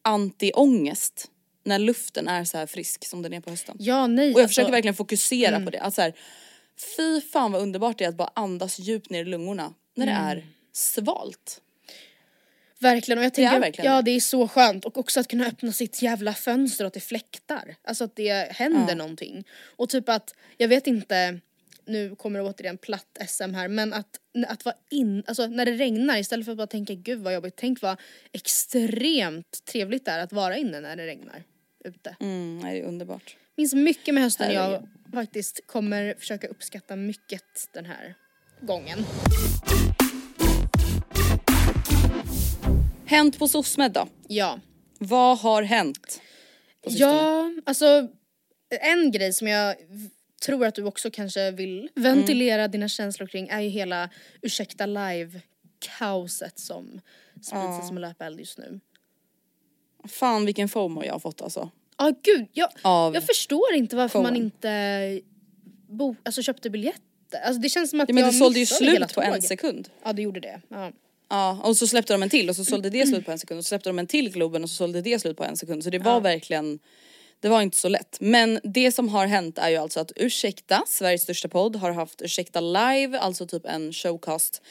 anti-ångest 0.02 1.30
när 1.64 1.78
luften 1.78 2.28
är 2.28 2.44
så 2.44 2.58
här 2.58 2.66
frisk 2.66 3.04
som 3.04 3.22
den 3.22 3.32
är 3.32 3.40
på 3.40 3.50
hösten. 3.50 3.76
Ja, 3.78 4.06
nej. 4.06 4.34
Och 4.34 4.40
jag 4.40 4.42
alltså, 4.42 4.48
försöker 4.48 4.72
verkligen 4.72 4.94
fokusera 4.94 5.60
på 5.60 5.70
det. 5.70 5.80
Att 5.80 5.94
så 5.94 6.02
här, 6.02 6.14
fy 6.96 7.20
fan 7.20 7.52
vad 7.52 7.62
underbart 7.62 7.98
det 7.98 8.04
är 8.04 8.08
att 8.08 8.16
bara 8.16 8.30
andas 8.34 8.78
djupt 8.78 9.10
ner 9.10 9.20
i 9.20 9.24
lungorna 9.24 9.74
när 9.94 10.06
det 10.06 10.12
är 10.12 10.46
svalt. 10.72 11.60
Verkligen 12.78 13.18
och 13.18 13.24
jag 13.24 13.34
tänker, 13.34 13.56
är 13.56 13.60
verkligen 13.60 13.92
ja 13.92 13.96
det. 13.96 14.10
det 14.10 14.16
är 14.16 14.20
så 14.20 14.48
skönt 14.48 14.84
och 14.84 14.98
också 14.98 15.20
att 15.20 15.28
kunna 15.28 15.46
öppna 15.46 15.72
sitt 15.72 16.02
jävla 16.02 16.34
fönster 16.34 16.84
och 16.84 16.86
att 16.86 16.94
det 16.94 17.00
fläktar. 17.00 17.76
Alltså 17.84 18.04
att 18.04 18.16
det 18.16 18.52
händer 18.52 18.94
någonting. 18.94 19.44
Och 19.76 19.88
typ 19.88 20.08
att, 20.08 20.34
jag 20.56 20.68
vet 20.68 20.86
inte, 20.86 21.40
nu 21.86 22.16
kommer 22.16 22.38
det 22.38 22.44
återigen 22.44 22.78
platt 22.78 23.18
SM 23.28 23.54
här 23.54 23.68
men 23.68 23.92
att, 23.92 24.20
att 24.48 24.64
vara 24.64 24.74
in, 24.90 25.24
alltså 25.26 25.46
när 25.46 25.66
det 25.66 25.72
regnar 25.72 26.18
istället 26.18 26.44
för 26.44 26.52
att 26.52 26.58
bara 26.58 26.66
tänka 26.66 26.94
gud 26.94 27.18
vad 27.18 27.34
jobbigt, 27.34 27.56
tänk 27.56 27.82
vad 27.82 28.00
extremt 28.32 29.64
trevligt 29.72 30.04
det 30.04 30.10
är 30.10 30.18
att 30.18 30.32
vara 30.32 30.56
inne 30.56 30.80
när 30.80 30.96
det 30.96 31.06
regnar 31.06 31.42
ute. 31.84 32.16
Mm, 32.20 32.60
det 32.62 32.68
är 32.68 32.82
underbart. 32.82 33.36
Minns 33.56 33.74
mycket 33.74 34.14
med 34.14 34.22
hösten 34.22 34.52
jag 34.52 34.88
faktiskt 35.12 35.66
kommer 35.66 36.14
försöka 36.18 36.46
uppskatta 36.46 36.96
mycket 36.96 37.42
den 37.72 37.84
här 37.84 38.14
gången. 38.60 38.98
Hänt 43.06 43.38
på 43.38 43.48
SOSMED 43.48 43.92
då? 43.92 44.08
Ja. 44.28 44.60
Vad 44.98 45.38
har 45.38 45.62
hänt? 45.62 46.20
Ja, 46.86 47.50
alltså 47.66 48.08
en 48.80 49.10
grej 49.10 49.32
som 49.32 49.48
jag 49.48 49.76
tror 50.46 50.66
att 50.66 50.74
du 50.74 50.84
också 50.84 51.10
kanske 51.10 51.50
vill 51.50 51.88
ventilera 51.94 52.68
dina 52.68 52.88
känslor 52.88 53.26
kring 53.26 53.48
är 53.48 53.60
ju 53.60 53.68
hela 53.68 54.10
ursäkta 54.42 54.86
live-kaoset 54.86 56.58
som 56.58 57.00
sprids 57.32 57.76
sig 57.78 57.86
som 57.86 57.96
en 57.96 58.00
löpeld 58.00 58.38
just 58.40 58.58
nu. 58.58 58.80
Fan 60.04 60.46
vilken 60.46 60.68
FOMO 60.68 61.04
jag 61.04 61.12
har 61.12 61.18
fått 61.20 61.42
alltså. 61.42 61.70
Ja 61.98 62.12
gud, 62.22 62.46
jag, 62.52 62.68
Av 62.82 63.14
jag 63.14 63.26
förstår 63.26 63.74
inte 63.74 63.96
varför 63.96 64.22
man 64.22 64.32
showen. 64.32 64.44
inte 64.44 65.20
bo, 65.88 66.16
alltså, 66.22 66.42
köpte 66.42 66.70
biljetter. 66.70 67.40
Alltså 67.44 67.60
det 67.60 67.68
känns 67.68 67.90
som 67.90 68.00
att 68.00 68.08
Ja, 68.08 68.14
men 68.14 68.24
jag 68.24 68.32
det 68.32 68.38
sålde 68.38 68.58
ju 68.58 68.66
slut 68.66 69.14
på 69.14 69.22
en 69.22 69.42
sekund. 69.42 69.88
Ja 70.04 70.12
det 70.12 70.22
gjorde 70.22 70.40
det. 70.40 70.60
Ja. 70.68 70.92
Ja 71.28 71.60
och 71.64 71.76
så 71.76 71.86
släppte 71.86 72.12
de 72.12 72.22
en 72.22 72.28
till 72.30 72.48
och 72.48 72.56
så 72.56 72.64
sålde 72.64 72.90
det 72.90 73.06
slut 73.06 73.26
på 73.26 73.32
en 73.32 73.38
sekund 73.38 73.58
och 73.58 73.64
så 73.64 73.68
släppte 73.68 73.88
de 73.88 73.98
en 73.98 74.06
till 74.06 74.30
Globen 74.32 74.62
och 74.62 74.70
så 74.70 74.76
sålde 74.76 75.00
det 75.00 75.18
slut 75.18 75.36
på 75.36 75.44
en 75.44 75.56
sekund. 75.56 75.84
Så 75.84 75.90
det 75.90 75.98
var 75.98 76.20
verkligen, 76.20 76.78
det 77.40 77.48
var 77.48 77.62
inte 77.62 77.76
så 77.76 77.88
lätt. 77.88 78.16
Men 78.20 78.60
det 78.64 78.92
som 78.92 79.08
har 79.08 79.26
hänt 79.26 79.58
är 79.58 79.68
ju 79.68 79.76
alltså 79.76 80.00
att 80.00 80.12
Ursäkta, 80.16 80.82
Sveriges 80.86 81.22
största 81.22 81.48
podd, 81.48 81.76
har 81.76 81.92
haft 81.92 82.22
Ursäkta 82.22 82.60
live, 82.60 83.18
alltså 83.18 83.46
typ 83.46 83.66
en 83.66 83.92
showcast 83.92 84.62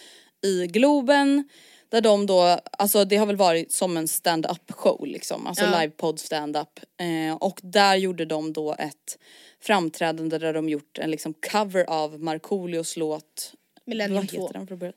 i 0.44 0.68
Globen. 0.68 1.50
Där 1.90 2.02
de 2.02 2.26
då, 2.26 2.60
alltså 2.72 3.06
det 3.06 3.16
har 3.18 3.26
väl 3.26 3.36
varit 3.36 3.72
som 3.72 3.98
en 3.98 4.08
stand-up 4.08 4.72
show 4.72 5.08
liksom, 5.08 5.48
alltså 5.48 5.64
Ja. 5.64 5.80
livepodd 5.82 6.20
stand-up. 6.20 6.80
Eh, 7.00 7.36
och 7.36 7.60
där 7.64 7.96
gjorde 7.96 8.26
de 8.26 8.54
då 8.54 8.76
ett 8.80 9.18
framträdande 9.62 10.38
där 10.38 10.54
de 10.54 10.70
gjort 10.70 10.98
en 11.00 11.12
liksom 11.12 11.34
cover 11.52 11.86
av 11.90 12.20
Markoolios 12.20 12.98
låt 12.98 13.54
Millennium 13.86 14.28
vad 14.38 14.52
2. 14.54 14.94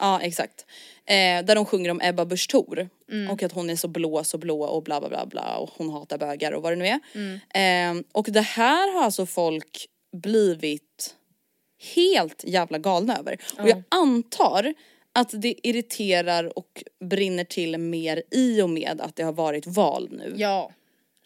Ja 0.00 0.20
exakt. 0.20 0.66
Eh, 1.06 1.44
där 1.44 1.54
de 1.54 1.64
sjunger 1.64 1.90
om 1.90 2.00
Ebba 2.00 2.24
Busch 2.24 2.48
Thor. 2.50 2.88
Mm. 3.10 3.30
Och 3.30 3.42
att 3.42 3.52
hon 3.52 3.70
är 3.70 3.76
så 3.76 3.88
blå, 3.88 4.24
så 4.24 4.38
blå 4.38 4.62
och 4.62 4.82
bla 4.82 5.00
bla 5.00 5.08
bla 5.08 5.26
bla 5.26 5.56
och 5.56 5.70
hon 5.76 5.90
hatar 5.90 6.18
bögar 6.18 6.52
och 6.52 6.62
vad 6.62 6.72
det 6.72 6.76
nu 6.76 6.86
är. 6.86 7.00
Mm. 7.14 7.98
Eh, 7.98 8.04
och 8.12 8.26
det 8.30 8.40
här 8.40 8.94
har 8.94 9.02
alltså 9.02 9.26
folk 9.26 9.86
blivit 10.16 11.14
helt 11.94 12.44
jävla 12.44 12.78
galna 12.78 13.18
över. 13.18 13.38
Och 13.58 13.68
jag 13.68 13.82
antar 13.88 14.74
att 15.12 15.42
det 15.42 15.68
irriterar 15.68 16.58
och 16.58 16.84
brinner 17.04 17.44
till 17.44 17.78
mer 17.78 18.22
i 18.30 18.62
och 18.62 18.70
med 18.70 19.00
att 19.00 19.16
det 19.16 19.22
har 19.22 19.32
varit 19.32 19.66
val 19.66 20.08
nu. 20.12 20.34
Ja, 20.36 20.72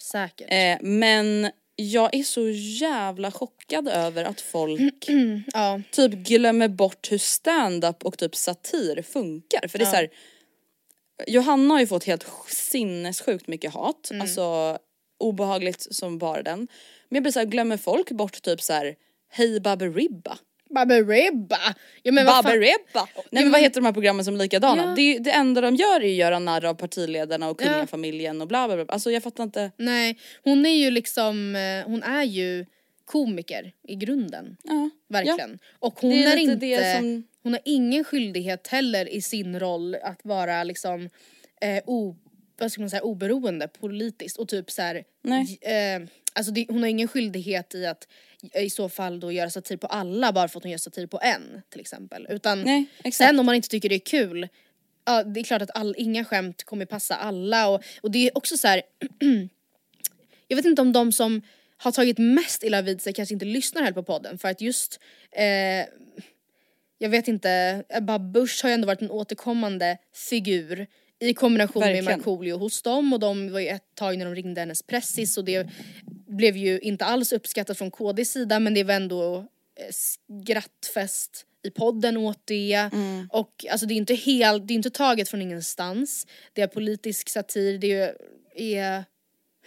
säkert. 0.00 0.46
Eh, 0.50 0.76
men 0.80 1.50
jag 1.80 2.14
är 2.14 2.22
så 2.22 2.48
jävla 2.80 3.30
chockad 3.30 3.88
över 3.88 4.24
att 4.24 4.40
folk 4.40 5.06
ja. 5.52 5.80
typ 5.90 6.12
glömmer 6.12 6.68
bort 6.68 7.12
hur 7.12 7.18
stand-up 7.18 8.02
och 8.04 8.18
typ 8.18 8.36
satir 8.36 9.02
funkar. 9.02 9.68
För 9.68 9.78
det 9.78 9.84
är 9.84 9.90
så 9.90 9.96
här, 9.96 10.10
Johanna 11.26 11.74
har 11.74 11.80
ju 11.80 11.86
fått 11.86 12.04
helt 12.04 12.26
sinnessjukt 12.48 13.46
mycket 13.48 13.72
hat, 13.74 14.10
Mm. 14.10 14.20
alltså 14.22 14.78
obehagligt 15.18 15.86
som 15.94 16.18
bara 16.18 16.42
den. 16.42 16.58
Men 17.08 17.16
jag 17.16 17.22
blir 17.22 17.32
så 17.32 17.38
här, 17.38 17.46
glömmer 17.46 17.76
folk 17.76 18.10
bort 18.10 18.42
typ 18.42 18.62
så 18.62 18.72
här 18.72 18.94
Hej 19.30 19.60
Baberiba? 19.60 20.38
Baberiba! 20.70 21.58
Ja 22.02 22.12
men. 22.12 22.26
Baberiba! 22.26 23.08
Nej 23.30 23.42
men 23.44 23.52
vad 23.52 23.60
heter 23.60 23.80
de 23.80 23.84
här 23.86 23.92
programmen 23.92 24.24
som 24.24 24.34
är 24.34 24.38
likadana? 24.38 24.82
Ja. 24.82 24.94
Det, 24.96 25.18
det 25.18 25.30
enda 25.30 25.60
de 25.60 25.74
gör 25.76 26.00
är 26.00 26.04
ju 26.06 26.10
att 26.12 26.16
göra 26.18 26.38
narr 26.38 26.64
av 26.64 26.74
partiledarna 26.74 27.48
och 27.50 27.62
Ja. 27.62 27.66
kungafamiljen 27.66 28.40
och 28.42 28.48
bla 28.48 28.66
bla 28.68 28.76
bla. 28.76 28.84
Alltså 28.94 29.10
jag 29.10 29.22
fattar 29.22 29.44
inte. 29.44 29.70
Nej, 29.76 30.18
hon 30.44 30.66
är 30.66 30.76
ju 30.76 30.90
liksom, 30.90 31.56
eh, 31.56 31.90
hon 31.90 32.02
är 32.02 32.22
ju 32.24 32.66
komiker 33.04 33.72
i 33.88 33.94
grunden. 33.94 34.56
Ja. 34.64 34.90
Verkligen. 35.08 35.58
Och 35.78 36.00
hon 36.00 36.10
Det 36.10 36.24
är 36.24 36.32
är, 36.36 36.40
inte, 36.40 36.94
som- 36.98 37.24
hon 37.42 37.52
har 37.52 37.60
ingen 37.64 38.04
skyldighet 38.04 38.66
heller 38.66 39.08
i 39.08 39.22
sin 39.22 39.60
roll 39.60 39.94
att 40.02 40.20
vara 40.24 40.64
liksom 40.64 41.10
eh, 41.60 41.82
o, 41.86 42.16
vad 42.58 42.72
ska 42.72 42.80
man 42.82 42.90
säga, 42.90 43.02
oberoende 43.02 43.68
politiskt 43.68 44.38
och 44.38 44.48
typ 44.48 44.70
så 44.70 44.82
här, 44.82 45.04
Nej. 45.22 45.58
eh, 45.62 46.08
alltså 46.38 46.52
det, 46.52 46.66
hon 46.68 46.82
har 46.82 46.88
ingen 46.88 47.08
skyldighet 47.08 47.74
i 47.74 47.86
att 47.86 48.08
i 48.54 48.70
så 48.70 48.88
fall 48.88 49.20
då 49.20 49.32
göra 49.32 49.50
satir 49.50 49.76
på 49.76 49.86
alla 49.86 50.32
bara 50.32 50.48
för 50.48 50.58
att 50.58 50.64
hon 50.64 50.70
gör 50.70 50.78
satir 50.78 51.06
på 51.06 51.20
en 51.22 51.62
till 51.68 51.80
exempel. 51.80 52.26
Utan 52.30 52.62
Nej, 52.62 52.86
sen 53.12 53.38
om 53.38 53.46
man 53.46 53.54
inte 53.54 53.68
tycker 53.68 53.88
det 53.88 53.94
är 53.94 53.98
kul, 53.98 54.48
ja 55.04 55.22
det 55.22 55.40
är 55.40 55.44
klart 55.44 55.62
att 55.62 55.76
all, 55.76 55.94
inga 55.98 56.24
skämt 56.24 56.64
kommer 56.64 56.84
passa 56.84 57.16
alla. 57.16 57.68
Och, 57.68 57.82
och 58.00 58.10
det 58.10 58.26
är 58.26 58.38
också 58.38 58.56
så 58.56 58.68
här 58.68 58.82
jag 60.48 60.56
vet 60.56 60.64
inte 60.64 60.82
om 60.82 60.92
de 60.92 61.12
som 61.12 61.42
har 61.76 61.92
tagit 61.92 62.18
mest 62.18 62.62
illa 62.62 62.82
vid 62.82 63.02
sig 63.02 63.12
kanske 63.12 63.32
inte 63.34 63.46
lyssnar 63.46 63.82
heller 63.82 63.94
på 63.94 64.02
podden. 64.02 64.38
För 64.38 64.48
att 64.48 64.60
just 64.60 65.00
eh, 65.32 65.86
jag 66.98 67.08
vet 67.08 67.28
inte, 67.28 67.84
Ebba 67.88 68.18
Busch 68.18 68.62
har 68.62 68.70
ju 68.70 68.74
ändå 68.74 68.86
varit 68.86 69.02
en 69.02 69.10
återkommande 69.10 69.98
figur 70.14 70.86
i 71.20 71.34
kombination 71.34 71.80
Verkligen. 71.80 72.04
med 72.04 72.18
Markoolio 72.18 72.56
hos 72.56 72.82
dem. 72.82 73.12
Och 73.12 73.20
de 73.20 73.52
var 73.52 73.60
ju 73.60 73.68
ett 73.68 73.94
tag 73.94 74.18
när 74.18 74.24
de 74.24 74.34
ringde 74.34 74.60
hennes 74.60 74.82
pressis. 74.82 75.38
Och 75.38 75.44
det 75.44 75.68
blev 76.28 76.56
ju 76.56 76.78
inte 76.78 77.04
alls 77.04 77.32
uppskattat 77.32 77.78
från 77.78 77.90
KDs 77.90 78.30
sida 78.30 78.60
men 78.60 78.74
det 78.74 78.84
var 78.84 78.94
ändå 78.94 79.36
eh, 79.36 79.90
skrattfest 79.90 81.44
i 81.62 81.70
podden 81.70 82.16
åt 82.16 82.40
det 82.44 82.90
och 83.30 83.66
alltså 83.70 83.86
det 83.86 83.94
är 83.94 83.96
inte 83.96 84.14
helt, 84.14 84.68
det 84.68 84.74
är 84.74 84.76
inte 84.76 84.90
taget 84.90 85.28
från 85.28 85.42
ingenstans. 85.42 86.26
Det 86.52 86.62
är 86.62 86.66
politisk 86.66 87.28
satir, 87.28 87.78
det 87.78 88.14
är 88.74 89.04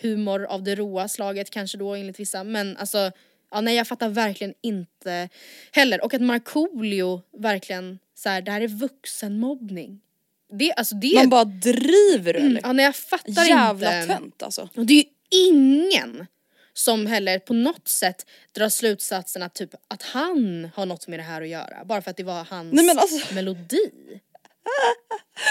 humor 0.02 0.46
av 0.46 0.64
det 0.64 0.76
råa 0.76 1.08
slaget 1.08 1.50
kanske 1.50 1.78
då 1.78 1.96
enligt 1.96 2.20
vissa 2.20 2.44
men 2.44 2.78
alltså 2.78 3.12
ja 3.52 3.62
nej 3.62 3.76
jag 3.76 3.88
fattar 3.88 4.10
verkligen 4.10 4.54
inte 4.62 5.30
heller 5.72 6.04
och 6.04 6.14
att 6.14 6.22
Markoolio 6.22 7.22
verkligen 7.38 8.00
så 8.16 8.30
här, 8.30 8.42
det 8.42 8.52
här 8.52 8.62
är 8.62 8.68
vuxenmobbning. 8.68 10.02
Det, 10.54 10.74
alltså 10.74 10.96
det 10.96 11.16
Man 11.16 11.30
bara 11.30 11.46
driver 11.46 12.34
du 12.34 12.40
mm, 12.40 12.52
eller? 12.52 12.62
ja 12.64 12.74
nej 12.74 12.86
jag 12.86 12.96
fattar 12.96 13.46
Jävla 13.46 14.02
inte. 14.02 14.14
tönt 14.14 14.44
alltså. 14.44 14.70
Och 14.76 14.86
det 14.86 14.94
är 14.94 14.98
ju 14.98 15.10
ingen 15.50 16.28
som 16.74 17.06
heller 17.06 17.40
på 17.40 17.54
något 17.54 17.88
sätt 17.88 18.26
drar 18.56 18.70
slutsatsen 18.70 19.44
att 19.44 19.54
typ 19.54 19.70
att 19.88 20.04
han 20.04 20.70
har 20.76 20.86
något 20.86 21.08
med 21.08 21.20
det 21.20 21.24
här 21.24 21.42
att 21.42 21.48
göra 21.48 21.86
bara 21.86 22.02
för 22.02 22.12
att 22.12 22.18
det 22.18 22.24
var 22.24 22.44
hans 22.44 22.74
Nej, 22.74 22.90
alltså- 22.90 23.34
melodi. 23.34 23.92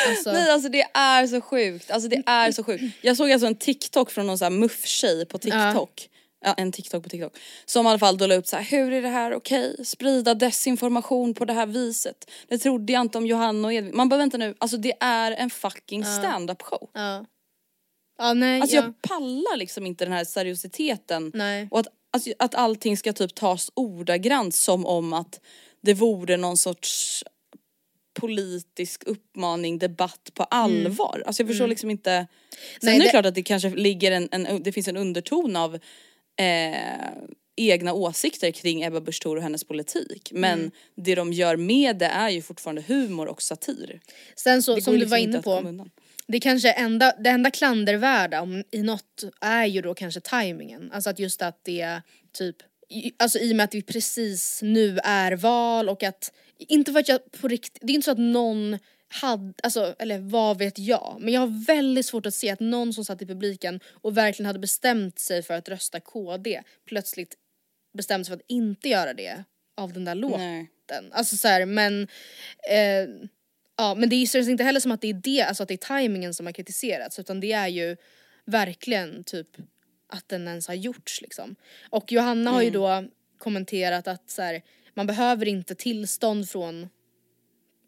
Alltså, 0.08 0.32
Nej 0.32 0.50
alltså 0.50 0.68
det 0.68 0.86
är 0.94 1.26
så 1.26 1.40
sjukt, 1.40 1.90
alltså 1.90 2.08
det 2.08 2.22
är 2.26 2.52
så 2.52 2.64
sjukt. 2.64 2.84
Jag 3.00 3.16
såg 3.16 3.32
alltså 3.32 3.46
en 3.46 3.54
TikTok 3.54 4.10
från 4.10 4.26
någon 4.26 4.38
sån 4.38 4.52
här 4.52 4.58
muff-tjej 4.60 5.24
på 5.26 5.38
TikTok. 5.38 6.08
ja, 6.44 6.54
en 6.56 6.72
TikTok 6.72 7.02
på 7.02 7.08
TikTok. 7.08 7.38
Som 7.64 7.86
i 7.86 7.88
alla 7.88 7.98
fall 7.98 8.18
då 8.18 8.26
la 8.26 8.34
upp 8.34 8.46
så 8.46 8.56
här, 8.56 8.62
hur 8.62 8.92
är 8.92 9.02
det 9.02 9.08
här 9.08 9.34
okej? 9.34 9.76
Sprida 9.84 10.34
desinformation 10.34 11.34
på 11.34 11.44
det 11.44 11.52
här 11.52 11.66
viset. 11.66 12.30
Det 12.48 12.58
trodde 12.58 12.92
jag 12.92 13.00
inte 13.00 13.18
om 13.18 13.26
Johanna 13.26 13.68
och 13.68 13.72
Edvin. 13.74 13.96
Man 13.96 14.08
bara 14.08 14.16
vänta 14.16 14.36
nu, 14.38 14.54
alltså 14.58 14.76
det 14.76 14.92
är 15.00 15.32
en 15.32 15.50
fucking 15.50 16.04
stand-up 16.04 16.62
show. 16.62 16.90
Ja. 16.92 17.24
Ja 18.20 18.32
nej. 18.34 18.60
Alltså 18.60 18.76
ja. 18.76 18.82
jag 18.82 19.02
pallar 19.02 19.56
liksom 19.56 19.86
inte 19.86 20.04
den 20.04 20.12
här 20.12 20.24
seriositeten. 20.24 21.30
Nej. 21.34 21.68
Och 21.70 21.80
att, 21.80 21.86
alltså, 22.10 22.32
att 22.38 22.54
allting 22.54 22.96
ska 22.96 23.12
typ 23.12 23.34
tas 23.34 23.70
ordagrant 23.74 24.54
som 24.54 24.86
om 24.86 25.12
att 25.12 25.40
det 25.80 25.94
vore 25.94 26.36
någon 26.36 26.56
sorts 26.56 27.24
politisk 28.20 29.02
uppmaning, 29.06 29.78
debatt 29.78 30.30
på 30.34 30.42
allvar. 30.42 31.22
Alltså 31.26 31.42
jag 31.42 31.48
förstår 31.48 31.66
liksom 31.66 31.90
inte. 31.90 32.26
Sen 32.50 32.66
Nej, 32.82 32.94
är 32.94 32.98
det, 32.98 33.04
det- 33.04 33.10
klart 33.10 33.26
att 33.26 33.34
det 33.34 33.42
kanske 33.42 33.70
ligger 33.70 34.12
en, 34.12 34.28
en 34.32 34.62
det 34.62 34.72
finns 34.72 34.88
en 34.88 34.96
underton 34.96 35.56
av 35.56 35.74
eh, 36.36 36.76
egna 37.56 37.92
åsikter 37.92 38.50
kring 38.50 38.82
Ebba 38.82 39.00
Busch 39.00 39.26
och 39.26 39.42
hennes 39.42 39.64
politik. 39.64 40.30
Men 40.32 40.70
det 40.94 41.14
de 41.14 41.32
gör 41.32 41.56
med 41.56 41.96
det 41.96 42.06
är 42.06 42.30
ju 42.30 42.42
fortfarande 42.42 42.82
humor 42.82 43.26
och 43.26 43.42
satir. 43.42 44.00
Sen 44.36 44.62
så 44.62 44.80
som 44.80 44.92
du 44.92 44.98
liksom 44.98 45.10
var 45.10 45.18
inte 45.18 45.30
inne 45.30 45.42
på. 45.42 45.90
Det 46.32 46.40
kanske 46.40 46.72
enda, 46.72 47.12
det 47.18 47.30
enda 47.30 47.50
klandervärda 47.50 48.40
om, 48.42 48.64
i 48.70 48.82
något 48.82 49.24
är 49.40 49.64
ju 49.66 49.80
då 49.82 49.94
kanske 49.94 50.20
tajmingen. 50.20 50.92
Alltså 50.92 51.10
att 51.10 51.18
just 51.18 51.42
att 51.42 51.64
det 51.64 51.80
är 51.80 52.02
typ, 52.32 52.56
i- 52.88 53.12
alltså 53.16 53.38
i 53.38 53.52
och 53.52 53.56
med 53.56 53.64
att 53.64 53.74
vi 53.74 53.82
precis 53.82 54.60
nu 54.62 54.98
är 55.04 55.32
val 55.32 55.88
och 55.88 56.02
att, 56.02 56.32
inte 56.58 56.92
för 56.92 57.00
att 57.00 57.08
jag 57.08 57.32
på 57.40 57.48
riktigt, 57.48 57.78
det 57.82 57.92
är 57.92 57.94
inte 57.94 58.04
så 58.04 58.10
att 58.10 58.18
någon 58.18 58.78
hade, 59.08 59.54
alltså 59.62 59.94
eller 59.98 60.18
vad 60.18 60.58
vet 60.58 60.78
jag, 60.78 61.16
men 61.20 61.34
jag 61.34 61.40
har 61.40 61.64
väldigt 61.66 62.06
svårt 62.06 62.26
att 62.26 62.34
se 62.34 62.50
att 62.50 62.60
någon 62.60 62.92
som 62.92 63.04
satt 63.04 63.22
i 63.22 63.26
publiken 63.26 63.80
och 63.90 64.16
verkligen 64.16 64.46
hade 64.46 64.58
bestämt 64.58 65.18
sig 65.18 65.42
för 65.42 65.54
att 65.54 65.68
rösta 65.68 66.00
KD 66.00 66.62
plötsligt 66.88 67.34
bestämde 67.98 68.24
sig 68.24 68.30
för 68.32 68.36
att 68.36 68.50
inte 68.50 68.88
göra 68.88 69.14
det 69.14 69.44
av 69.76 69.92
den 69.92 70.04
där 70.04 70.14
låten. 70.14 70.40
Nej. 70.90 71.10
Alltså 71.12 71.36
så 71.36 71.48
här, 71.48 71.66
men 71.66 72.02
eh, 72.70 73.28
Ja 73.80 73.94
men 73.94 74.08
det 74.08 74.26
känns 74.26 74.48
inte 74.48 74.64
heller 74.64 74.80
som 74.80 74.92
att 74.92 75.00
det 75.00 75.08
är 75.08 75.14
det, 75.14 75.42
alltså 75.42 75.62
att 75.62 75.68
det 75.68 75.74
är 75.74 75.86
tajmingen 75.86 76.34
som 76.34 76.46
har 76.46 76.52
kritiserats 76.52 77.18
utan 77.18 77.40
det 77.40 77.52
är 77.52 77.68
ju 77.68 77.96
verkligen 78.44 79.24
typ 79.24 79.46
att 80.08 80.28
den 80.28 80.48
ens 80.48 80.68
har 80.68 80.74
gjorts 80.74 81.20
liksom. 81.20 81.56
Och 81.90 82.12
Johanna 82.12 82.50
har 82.50 82.62
ju 82.62 82.70
då 82.70 83.04
kommenterat 83.38 84.08
att 84.08 84.30
så 84.30 84.42
här, 84.42 84.62
man 84.94 85.06
behöver 85.06 85.48
inte 85.48 85.74
tillstånd 85.74 86.50
från 86.50 86.88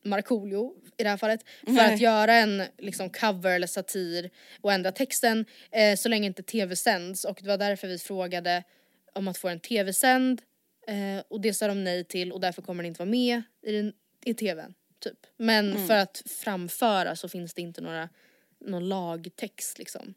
Markoolio 0.04 0.74
i 0.96 1.02
det 1.02 1.08
här 1.08 1.16
fallet 1.16 1.40
för 1.64 1.72
Nej. 1.72 1.94
att 1.94 2.00
göra 2.00 2.34
en 2.34 2.62
liksom 2.78 3.10
cover 3.10 3.50
eller 3.50 3.66
satir 3.66 4.30
och 4.60 4.72
ändra 4.72 4.92
texten 4.92 5.44
eh, 5.70 5.96
så 5.96 6.08
länge 6.08 6.26
inte 6.26 6.42
tv 6.42 6.76
sänds 6.76 7.24
och 7.24 7.38
det 7.42 7.48
var 7.48 7.58
därför 7.58 7.88
vi 7.88 7.98
frågade 7.98 8.64
om 9.12 9.28
att 9.28 9.38
få 9.38 9.48
en 9.48 9.60
tv-sänd 9.60 10.42
eh, 10.86 11.24
och 11.28 11.40
det 11.40 11.54
sa 11.54 11.68
de 11.68 11.84
nej 11.84 12.04
till 12.04 12.32
och 12.32 12.40
därför 12.40 12.62
kommer 12.62 12.82
den 12.82 12.88
inte 12.88 12.98
vara 12.98 13.10
med 13.10 13.42
i, 13.62 13.72
den, 13.72 13.92
i 14.24 14.34
tvn. 14.34 14.74
Typ. 15.02 15.26
Men 15.36 15.86
för 15.86 15.96
att 15.96 16.22
framföra 16.26 17.16
så 17.16 17.28
finns 17.28 17.54
det 17.54 17.62
inte 17.62 17.80
några, 17.80 18.08
någon 18.58 18.88
lagtext 18.88 19.78
liksom. 19.78 20.14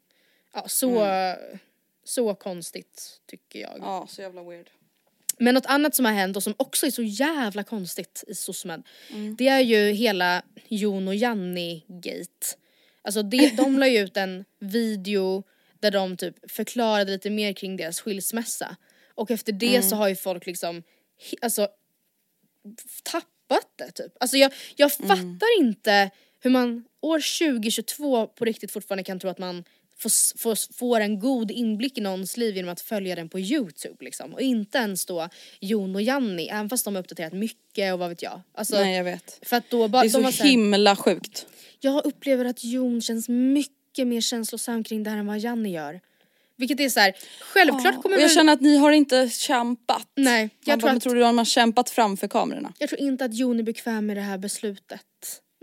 Ja, 0.52 0.68
så, 0.68 1.06
så 2.04 2.34
konstigt 2.34 3.20
tycker 3.26 3.60
jag. 3.60 3.78
Ja, 3.78 4.06
så 4.10 4.22
jävla 4.22 4.42
weird. 4.42 4.70
Men 5.38 5.54
något 5.54 5.66
annat 5.66 5.94
som 5.94 6.04
har 6.04 6.12
hänt 6.12 6.36
och 6.36 6.42
som 6.42 6.54
också 6.56 6.86
är 6.86 6.90
så 6.90 7.02
jävla 7.02 7.64
konstigt 7.64 8.24
i 8.26 8.34
SOSMED 8.34 8.82
det 9.38 9.48
är 9.48 9.60
ju 9.60 9.92
hela 9.92 10.42
Jon 10.68 11.08
och 11.08 11.14
Janni-gate. 11.14 12.56
Alltså 13.02 13.22
det, 13.22 13.56
de 13.56 13.78
la 13.78 13.88
ju 13.88 13.98
ut 13.98 14.16
en 14.16 14.44
video 14.58 15.42
där 15.80 15.90
de 15.90 16.16
typ 16.16 16.50
förklarade 16.50 17.12
lite 17.12 17.30
mer 17.30 17.52
kring 17.52 17.76
deras 17.76 18.00
skilsmässa. 18.00 18.76
Och 19.14 19.30
efter 19.30 19.52
det 19.52 19.82
så 19.82 19.96
har 19.96 20.08
ju 20.08 20.16
folk 20.16 20.46
liksom, 20.46 20.82
alltså 21.40 21.68
tappat 23.02 23.35
det 23.76 23.90
typ. 23.90 24.12
Alltså 24.20 24.36
jag, 24.36 24.52
jag 24.76 24.92
fattar 24.92 25.58
inte 25.58 26.10
hur 26.40 26.50
man 26.50 26.84
år 27.00 27.48
2022 27.50 28.26
på 28.26 28.44
riktigt 28.44 28.70
fortfarande 28.70 29.04
kan 29.04 29.20
tro 29.20 29.30
att 29.30 29.38
man 29.38 29.64
får, 29.98 30.38
får, 30.38 30.72
får 30.74 31.00
en 31.00 31.18
god 31.18 31.50
inblick 31.50 31.98
i 31.98 32.00
någons 32.00 32.36
liv 32.36 32.56
genom 32.56 32.72
att 32.72 32.80
följa 32.80 33.14
den 33.14 33.28
på 33.28 33.40
youtube 33.40 34.04
liksom. 34.04 34.34
Och 34.34 34.40
inte 34.40 34.78
ens 34.78 35.06
då 35.06 35.28
Jon 35.60 35.94
och 35.94 36.02
Janni, 36.02 36.48
även 36.48 36.68
fast 36.68 36.84
de 36.84 36.94
har 36.94 37.02
uppdaterat 37.02 37.32
mycket 37.32 37.92
och 37.92 37.98
vad 37.98 38.08
vet 38.08 38.22
jag. 38.22 38.40
Alltså, 38.54 38.76
Nej 38.76 38.96
jag 38.96 39.04
vet. 39.04 39.38
För 39.42 39.56
att 39.56 39.70
då 39.70 39.88
bara, 39.88 40.02
Det 40.02 40.08
är 40.08 40.12
de 40.22 40.24
så 40.24 40.32
så 40.32 40.42
här, 40.42 40.50
himla 40.50 40.96
sjukt. 40.96 41.46
jag 41.80 42.06
upplever 42.06 42.44
att 42.44 42.64
Jon 42.64 43.00
känns 43.00 43.28
mycket 43.28 44.06
mer 44.06 44.20
känslosam 44.20 44.84
kring 44.84 45.02
det 45.02 45.10
här 45.10 45.18
än 45.18 45.26
vad 45.26 45.38
Janni 45.38 45.72
gör. 45.72 46.00
Vilket 46.56 46.80
är 46.80 46.88
så 46.88 47.00
här, 47.00 47.12
självklart 47.40 48.02
kommer 48.02 48.16
Och 48.16 48.22
jag 48.22 48.30
känner 48.32 48.52
att 48.52 48.60
ni 48.60 48.76
har 48.76 48.92
inte 48.92 49.28
kämpat. 49.28 50.08
Nej, 50.16 50.42
Man 50.42 50.50
jag 50.64 50.78
bara, 50.78 50.80
tror 50.80 50.88
men 50.90 50.96
att- 50.96 51.02
tror 51.02 51.14
du 51.14 51.20
att 51.24 51.26
man 51.28 51.38
har 51.38 51.44
kämpat 51.44 51.90
framför 51.90 52.28
kamerorna? 52.28 52.72
Jag 52.78 52.88
tror 52.88 53.00
inte 53.00 53.24
att 53.24 53.34
Jon 53.34 53.58
är 53.58 53.62
bekväm 53.62 54.06
med 54.06 54.16
det 54.16 54.20
här 54.20 54.38
beslutet. 54.38 55.00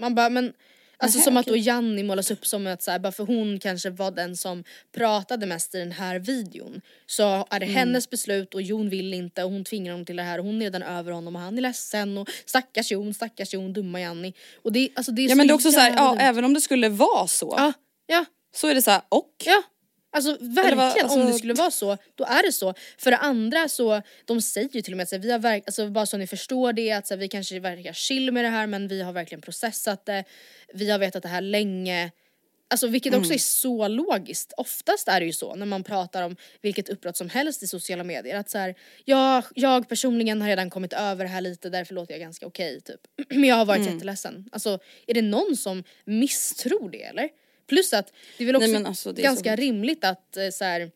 Man 0.01 0.15
bara, 0.15 0.29
men 0.29 0.53
Alltså 0.97 1.17
Nähä, 1.17 1.23
som 1.25 1.38
att 1.38 1.45
då. 1.45 1.56
Janni 1.58 2.03
målas 2.03 2.32
upp 2.32 2.45
som 2.47 2.67
att 2.67 2.84
så 2.84 2.91
här, 2.91 2.99
bara 2.99 3.12
för 3.12 3.23
hon 3.25 3.60
kanske 3.60 3.89
var 3.89 4.12
den 4.12 4.38
som 4.38 4.63
pratade 4.95 5.45
mest 5.45 5.75
i 5.75 5.77
den 5.79 5.91
här 5.91 6.19
videon. 6.19 6.82
Så 7.06 7.23
är 7.49 7.60
det 7.60 7.65
Mm. 7.65 7.75
hennes 7.77 8.10
beslut 8.10 8.53
och 8.53 8.62
Jon 8.62 8.89
vill 8.89 9.13
inte 9.13 9.43
och 9.43 9.51
hon 9.51 9.63
tvingar 9.63 9.91
honom 9.91 10.06
till 10.06 10.15
det 10.15 10.23
här 10.23 10.39
och 10.39 10.45
hon 10.45 10.56
är 10.62 10.65
redan 10.65 10.84
över 10.84 11.12
honom 11.12 11.36
och 11.36 11.41
han 11.41 11.58
är 11.58 11.62
ledsen 11.62 12.17
och 12.17 12.29
stackars 12.45 12.91
Jon, 12.91 13.13
stackars 13.13 13.53
Jon, 13.53 13.73
dumma 13.73 14.01
Janni. 14.01 14.34
Och 14.63 14.71
det, 14.71 14.89
alltså 14.95 15.12
det 15.12 15.25
är 15.25 15.29
Ja 15.29 15.36
men 15.36 15.47
det 15.47 15.51
är 15.53 15.56
också 15.56 15.71
så 15.71 15.79
här, 15.79 15.93
ja 15.95 16.17
även 16.19 16.45
om 16.45 16.53
det 16.53 16.62
skulle 16.62 16.89
vara 16.89 17.27
så. 17.27 17.53
Ja, 17.58 17.73
ja, 18.08 18.25
Så 18.56 18.67
är 18.67 18.75
det 18.75 18.82
så 18.82 18.91
här, 18.91 19.01
och? 19.10 19.29
ja. 19.45 19.63
Alltså 20.13 20.38
verkligen 20.39 20.78
vad- 20.78 20.88
alltså- 21.04 21.19
om 21.19 21.26
det 21.28 21.34
skulle 21.34 21.54
vara 21.54 21.71
så, 21.71 21.97
då 22.15 22.23
är 22.23 22.45
det 22.45 22.52
så. 22.52 22.73
För 22.97 23.12
det 23.12 23.17
andra 23.17 23.69
så, 23.69 24.02
de 24.26 24.41
säger 24.41 24.69
ju 24.73 24.82
till 24.82 24.93
och 24.93 24.97
med 24.97 25.04
att 25.04 25.10
så 25.10 25.15
här, 25.15 25.21
vi 25.23 25.32
har 25.32 25.39
verk, 25.39 25.63
alltså 25.65 25.88
bara 25.89 26.06
så 26.06 26.17
ni 26.17 26.28
förstår 26.28 26.73
det, 26.73 26.91
att 26.91 27.08
så 27.08 27.13
här, 27.13 27.19
vi 27.19 27.28
kanske 27.28 27.60
verkar 27.60 27.93
chill 27.93 28.32
med 28.32 28.43
det 28.45 28.49
här 28.49 28.67
men 28.67 28.88
vi 28.88 29.02
har 29.02 29.13
verkligen 29.13 29.41
processat 29.41 30.06
det, 30.06 30.23
vi 30.73 30.89
har 30.91 30.99
vetat 30.99 31.23
det 31.23 31.30
här 31.30 31.41
länge. 31.41 32.12
Alltså 32.67 32.88
vilket 32.88 33.13
också 33.15 33.34
är 33.34 33.38
så 33.38 33.88
logiskt. 33.88 34.54
Oftast 34.58 35.08
är 35.08 35.19
det 35.19 35.26
ju 35.26 35.34
så 35.34 35.56
när 35.56 35.65
man 35.65 35.84
pratar 35.84 36.23
om 36.23 36.36
vilket 36.62 36.89
uppbrott 36.89 37.17
som 37.17 37.30
helst 37.30 37.63
i 37.63 37.67
sociala 37.67 38.04
medier. 38.04 38.36
Att 38.38 38.49
så 38.49 38.58
här, 38.58 38.76
jag, 39.06 39.43
jag 39.56 39.89
personligen 39.89 40.41
har 40.41 40.47
redan 40.49 40.69
kommit 40.69 40.93
över 40.93 41.26
det 41.26 41.30
här 41.32 41.41
lite 41.41 41.69
därför 41.69 41.93
låter 41.93 42.13
jag 42.13 42.21
ganska 42.21 42.45
okej 42.47 42.82
typ. 42.82 42.99
Men 43.30 43.43
jag 43.43 43.56
har 43.56 43.65
varit 43.65 43.82
jätteledsen. 43.93 44.49
Alltså 44.52 44.80
är 45.08 45.13
det 45.13 45.21
någon 45.21 45.58
som 45.58 45.84
misstror 46.06 46.89
det 46.89 47.04
eller? 47.04 47.30
Plus 47.67 47.93
att 47.93 48.13
det 48.38 48.43
är 48.43 48.45
väl 48.45 48.56
också 48.56 48.67
Nej, 48.67 48.86
alltså, 48.86 49.12
det 49.12 49.21
är 49.21 49.23
så 49.23 49.30
ganska 49.30 49.49
sjukt. 49.52 49.60
rimligt 49.60 50.04
att 50.04 50.38
eh, 50.38 50.49
så 50.49 50.63
här, 50.63 50.91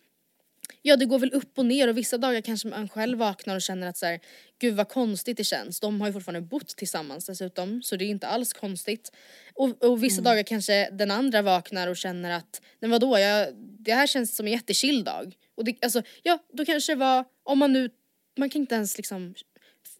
Ja 0.82 0.98
det 0.98 1.06
går 1.06 1.20
väl 1.20 1.34
upp 1.34 1.58
och 1.58 1.66
ner 1.66 1.88
och 1.88 1.98
vissa 1.98 2.18
dagar 2.18 2.42
kanske 2.42 2.68
man 2.68 2.90
själv 2.90 3.18
vaknar 3.18 3.56
och 3.56 3.62
känner 3.62 3.88
att 3.88 3.98
så 3.98 4.06
här, 4.06 4.20
gud 4.60 4.76
vad 4.76 4.90
konstigt 4.90 5.38
det 5.38 5.44
känns. 5.44 5.80
De 5.80 6.02
har 6.02 6.08
ju 6.08 6.14
fortfarande 6.14 6.42
bott 6.42 6.68
tillsammans 6.68 7.26
dessutom 7.26 7.82
så 7.84 7.96
det 7.96 8.06
är 8.06 8.10
inte 8.10 8.28
alls 8.28 8.54
konstigt. 8.54 9.12
Och, 9.54 9.84
och 9.84 10.04
vissa 10.04 10.22
dagar 10.22 10.44
kanske 10.44 10.90
den 10.90 11.12
andra 11.12 11.42
vaknar 11.42 11.88
och 11.88 11.98
känner 11.98 12.32
att, 12.32 12.62
men 12.80 12.90
vadå, 12.92 13.20
jag, 13.20 13.48
det 13.56 13.94
här 13.94 14.08
känns 14.08 14.36
som 14.36 14.46
en 14.48 14.54
jättechill 14.54 15.04
dag. 15.04 15.36
Och 15.56 15.64
det, 15.66 15.76
alltså, 15.82 16.02
ja 16.24 16.40
då 16.54 16.66
kanske 16.66 16.92
det 16.92 17.00
var, 17.00 17.26
om 17.44 17.60
man 17.60 17.74
nu, 17.74 17.90
man 18.38 18.50
kan 18.50 18.62
inte 18.62 18.76
ens 18.76 18.98
liksom 18.98 19.36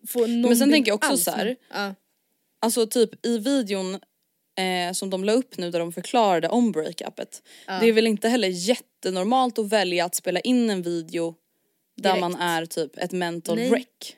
få 0.08 0.20
någon 0.20 0.42
Men 0.42 0.58
sen 0.58 0.72
tänker 0.72 0.92
jag 0.92 0.96
också 0.96 1.10
alls, 1.10 1.24
så 1.24 1.32
här, 1.32 1.56
Ja. 1.74 1.96
Alltså 2.60 2.88
typ 2.88 3.26
i 3.26 3.38
videon 3.38 4.00
eh, 4.58 4.94
som 4.94 5.10
de 5.10 5.24
la 5.24 5.32
upp 5.34 5.58
nu 5.58 5.72
där 5.72 5.80
de 5.80 5.92
förklarade 5.94 6.50
om 6.50 6.72
breakupet. 6.72 7.42
Det 7.66 7.88
är 7.88 7.94
väl 7.94 8.08
inte 8.08 8.30
heller 8.30 8.48
jättenormalt 8.48 9.60
att 9.60 9.70
välja 9.70 10.06
att 10.06 10.16
spela 10.16 10.40
in 10.40 10.70
en 10.70 10.82
video 10.82 11.36
där 11.98 12.04
Direkt. 12.10 12.22
man 12.22 12.36
är 12.36 12.66
typ 12.66 12.98
ett 12.98 13.12
mental 13.12 13.56
Nej. 13.56 13.70
wreck. 13.70 14.16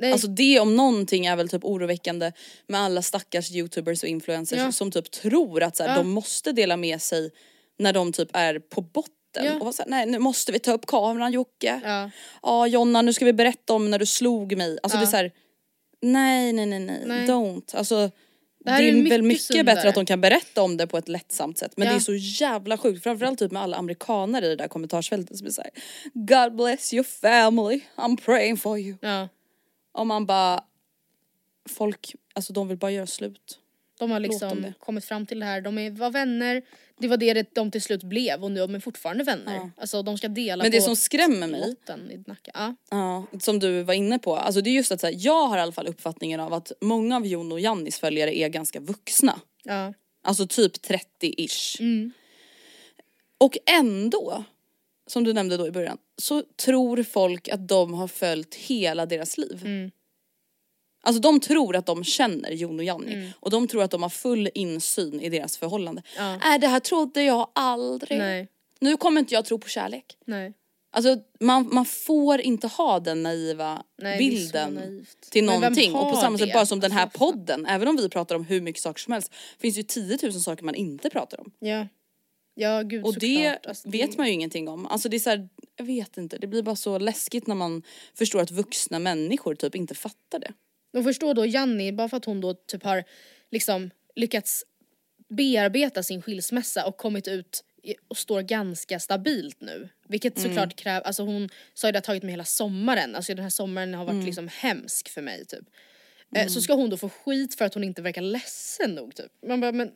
Nej. 0.00 0.12
Alltså 0.12 0.26
det 0.28 0.60
om 0.60 0.76
någonting 0.76 1.26
är 1.26 1.36
väl 1.36 1.48
typ 1.48 1.64
oroväckande 1.64 2.32
med 2.66 2.80
alla 2.80 3.02
stackars 3.02 3.50
youtubers 3.50 4.02
och 4.02 4.08
influencers 4.08 4.58
Ja. 4.58 4.72
som 4.72 4.90
typ 4.90 5.10
tror 5.10 5.62
att 5.62 5.76
så 5.76 5.82
här, 5.82 5.90
Ja. 5.90 5.96
de 5.96 6.10
måste 6.10 6.52
dela 6.52 6.76
med 6.76 7.02
sig 7.02 7.30
när 7.78 7.92
de 7.92 8.12
typ 8.12 8.28
är 8.32 8.58
på 8.58 8.80
botten. 8.80 9.12
Ja. 9.44 9.60
Och 9.60 9.74
så 9.74 9.82
här, 9.82 9.90
nej 9.90 10.06
nu 10.06 10.18
måste 10.18 10.52
vi 10.52 10.58
ta 10.58 10.72
upp 10.72 10.86
kameran 10.86 11.32
Jocke. 11.32 11.80
Ja. 11.84 12.10
Ja 12.42 12.66
Jonna 12.66 13.02
nu 13.02 13.12
ska 13.12 13.24
vi 13.24 13.32
berätta 13.32 13.72
om 13.74 13.90
när 13.90 13.98
du 13.98 14.06
slog 14.06 14.56
mig. 14.56 14.78
Alltså 14.82 14.96
Ja. 14.98 15.00
det 15.00 15.06
är 15.06 15.10
så 15.10 15.16
här, 15.16 15.32
nej 16.02 16.52
nej 16.52 16.66
nej 16.66 16.80
nej, 16.80 17.02
Nej. 17.06 17.26
don't. 17.26 17.76
Alltså 17.76 18.10
Det 18.76 18.82
är 18.84 18.88
är 18.88 18.92
väl 18.92 19.02
mycket 19.02 19.24
mycket 19.24 19.42
sundare. 19.42 19.64
bättre 19.64 19.88
att 19.88 19.94
de 19.94 20.06
kan 20.06 20.20
berätta 20.20 20.62
om 20.62 20.76
det 20.76 20.86
på 20.86 20.98
ett 20.98 21.08
lättsamt 21.08 21.58
sätt. 21.58 21.72
Men 21.76 21.86
Ja. 21.86 21.92
det 21.92 21.98
är 21.98 22.00
så 22.00 22.14
jävla 22.14 22.78
sjukt, 22.78 23.02
framförallt 23.02 23.38
typ 23.38 23.52
med 23.52 23.62
alla 23.62 23.76
amerikaner 23.76 24.42
i 24.42 24.48
det 24.48 24.56
där 24.56 24.68
kommentarsfältet 24.68 25.38
som 25.38 25.46
är 25.46 25.50
såhär 25.50 25.70
God 26.14 26.56
bless 26.56 26.94
your 26.94 27.04
family, 27.04 27.80
I'm 27.96 28.16
praying 28.24 28.56
for 28.56 28.78
you. 28.78 28.96
ja. 29.00 29.28
Och 29.92 30.06
man 30.06 30.26
bara, 30.26 30.64
folk, 31.68 32.14
alltså 32.34 32.52
de 32.52 32.68
vill 32.68 32.76
bara 32.78 32.90
göra 32.90 33.06
slut. 33.06 33.58
De 33.98 34.10
har 34.10 34.20
liksom 34.20 34.72
kommit 34.78 35.04
fram 35.04 35.26
till 35.26 35.40
det 35.40 35.46
här, 35.46 35.60
de 35.60 35.78
är, 35.78 35.90
var 35.90 36.10
vänner, 36.10 36.62
det 36.98 37.08
var 37.08 37.16
det 37.16 37.54
de 37.54 37.70
till 37.70 37.82
slut 37.82 38.02
blev 38.02 38.44
och 38.44 38.50
nu 38.50 38.62
är 38.62 38.68
de 38.68 38.80
fortfarande 38.80 39.24
vänner. 39.24 39.54
Ja. 39.54 39.70
Alltså 39.76 40.02
de 40.02 40.18
ska 40.18 40.28
dela 40.28 40.64
Men 40.64 40.70
det 40.72 40.78
på 40.78 40.84
som 40.84 40.96
skrämmer 40.96 41.46
mig- 41.46 41.76
i 42.12 42.24
Nacka. 42.26 42.50
Ja. 42.54 42.74
Ja, 42.90 43.26
som 43.40 43.58
du 43.58 43.82
var 43.82 43.94
inne 43.94 44.18
på, 44.18 44.36
alltså 44.36 44.60
det 44.60 44.70
är 44.70 44.72
just 44.72 44.92
att 44.92 45.00
så 45.00 45.06
här, 45.06 45.14
jag 45.18 45.46
har 45.46 45.58
i 45.58 45.60
alla 45.60 45.72
fall 45.72 45.86
uppfattningen 45.86 46.40
av 46.40 46.52
att 46.52 46.72
många 46.80 47.16
av 47.16 47.26
Jon 47.26 47.52
och 47.52 47.60
Jannis 47.60 47.98
följare 47.98 48.38
är 48.38 48.48
ganska 48.48 48.80
vuxna. 48.80 49.40
Ja. 49.64 49.94
Alltså 50.22 50.46
typ 50.46 50.72
30-ish. 50.76 51.80
Mm. 51.80 52.12
Och 53.38 53.58
ändå 53.78 54.44
som 55.06 55.24
du 55.24 55.32
nämnde 55.32 55.56
då 55.56 55.66
i 55.66 55.70
början, 55.70 55.98
så 56.16 56.42
tror 56.42 57.02
folk 57.02 57.48
att 57.48 57.68
de 57.68 57.94
har 57.94 58.08
följt 58.08 58.54
hela 58.54 59.06
deras 59.06 59.38
liv. 59.38 59.62
Mm. 59.64 59.90
Alltså 61.08 61.20
de 61.20 61.40
tror 61.40 61.76
att 61.76 61.86
de 61.86 62.04
känner 62.04 62.50
Jon 62.50 62.78
och 62.78 62.84
Janni 62.84 63.12
Mm. 63.14 63.30
och 63.40 63.50
de 63.50 63.68
tror 63.68 63.82
att 63.82 63.90
de 63.90 64.02
har 64.02 64.08
full 64.08 64.48
insyn 64.54 65.20
i 65.20 65.28
deras 65.28 65.56
förhållande. 65.58 66.02
Ja. 66.16 66.34
Äh, 66.54 66.60
det 66.60 66.66
här 66.66 66.80
trodde 66.80 67.22
jag 67.22 67.48
aldrig. 67.52 68.18
Nej, 68.18 68.48
Nu 68.80 68.96
kommer 68.96 69.20
inte 69.20 69.34
jag 69.34 69.44
tro 69.44 69.58
på 69.58 69.68
kärlek. 69.68 70.16
nej. 70.26 70.52
Alltså 70.90 71.16
man, 71.40 71.68
man 71.74 71.84
får 71.84 72.40
inte 72.40 72.66
ha 72.66 73.00
den 73.00 73.22
naiva 73.22 73.82
Nej, 74.02 74.18
bilden 74.18 75.06
till 75.30 75.44
någonting. 75.44 75.94
Och 75.94 76.10
på 76.12 76.16
samma 76.16 76.38
sätt 76.38 76.52
bara 76.52 76.66
som 76.66 76.80
den 76.80 76.92
här 76.92 77.02
Alltså, 77.02 77.18
podden, 77.18 77.66
även 77.66 77.88
om 77.88 77.96
vi 77.96 78.08
pratar 78.08 78.34
om 78.36 78.44
hur 78.44 78.60
mycket 78.60 78.82
saker 78.82 79.00
som 79.00 79.12
helst, 79.12 79.32
finns 79.58 79.78
ju 79.78 79.82
10 79.82 80.18
000 80.22 80.32
saker 80.32 80.64
man 80.64 80.74
inte 80.74 81.10
pratar 81.10 81.40
om. 81.40 81.50
Ja. 81.58 81.86
Ja 82.54 82.82
gud 82.82 83.04
Och 83.04 83.18
det. 83.18 83.66
Alltså, 83.66 83.88
vet 83.90 84.18
man 84.18 84.26
ju 84.26 84.32
ingenting 84.32 84.68
om. 84.68 84.86
Alltså 84.86 85.08
det 85.08 85.16
är 85.16 85.18
så 85.18 85.30
här, 85.30 85.48
jag 85.76 85.84
vet 85.84 86.16
inte, 86.16 86.38
det 86.38 86.46
blir 86.46 86.62
bara 86.62 86.76
så 86.76 86.98
läskigt 86.98 87.46
när 87.46 87.54
man 87.54 87.82
förstår 88.14 88.40
att 88.40 88.50
vuxna 88.50 88.98
människor 88.98 89.54
typ 89.54 89.74
inte 89.74 89.94
fattar 89.94 90.38
det. 90.38 90.52
Och 90.92 91.04
förstå 91.04 91.32
då 91.34 91.46
Janni, 91.46 91.92
bara 91.92 92.08
för 92.08 92.16
att 92.16 92.24
hon 92.24 92.40
då 92.40 92.54
typ 92.54 92.82
har 92.82 93.04
liksom 93.50 93.90
lyckats 94.16 94.64
bearbeta 95.28 96.02
sin 96.02 96.22
skilsmässa 96.22 96.86
och 96.86 96.96
kommit 96.96 97.28
ut 97.28 97.64
och 98.08 98.16
står 98.18 98.42
ganska 98.42 99.00
stabilt 99.00 99.60
nu. 99.60 99.88
Vilket 100.08 100.38
Mm. 100.38 100.48
såklart 100.50 100.76
kräver, 100.76 101.00
alltså 101.00 101.22
hon 101.22 101.48
sa 101.74 101.88
ju 101.88 101.92
det 101.92 101.96
har 101.96 102.02
tagit 102.02 102.22
mig 102.22 102.30
hela 102.32 102.44
sommaren, 102.44 103.14
alltså 103.16 103.34
den 103.34 103.42
här 103.42 103.50
sommaren 103.50 103.94
har 103.94 104.04
varit 104.04 104.14
Mm. 104.14 104.26
liksom 104.26 104.48
hemsk 104.48 105.08
för 105.08 105.22
mig 105.22 105.46
typ. 105.46 105.64
Eh, 106.36 106.46
Så 106.46 106.60
ska 106.60 106.74
hon 106.74 106.90
då 106.90 106.96
få 106.96 107.08
skit 107.08 107.54
för 107.54 107.64
att 107.64 107.74
hon 107.74 107.84
inte 107.84 108.02
verkar 108.02 108.22
ledsen 108.22 108.94
nog 108.94 109.14
typ. 109.14 109.32
Man 109.46 109.60
bara 109.60 109.72
men 109.72 109.90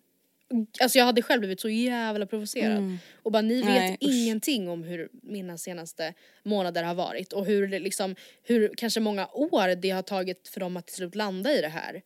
Alltså 0.81 0.99
jag 0.99 1.05
hade 1.05 1.23
själv 1.23 1.41
blivit 1.41 1.61
så 1.61 1.69
jävla 1.69 2.27
provocerad. 2.27 2.99
Och 3.23 3.33
bara 3.33 3.43
ni 3.43 3.55
vet 3.55 3.65
Mm. 3.65 3.79
Nej, 3.79 3.97
ingenting 4.01 4.69
om 4.69 4.83
hur 4.83 5.09
mina 5.23 5.59
senaste 5.59 6.15
månader 6.43 6.83
har 6.83 6.95
varit 6.95 7.33
och 7.33 7.47
hur 7.47 7.67
det 7.67 7.79
liksom, 7.79 8.15
hur 8.43 8.73
kanske 8.77 9.01
många 9.01 9.27
år 9.27 9.75
det 9.75 9.91
har 9.91 10.03
tagit 10.03 10.49
för 10.49 10.61
dem 10.61 10.77
att 10.77 10.87
till 10.87 10.97
slut 10.97 11.15
landa 11.15 11.53
i 11.53 11.61
det 11.61 11.69
här. 11.69 12.03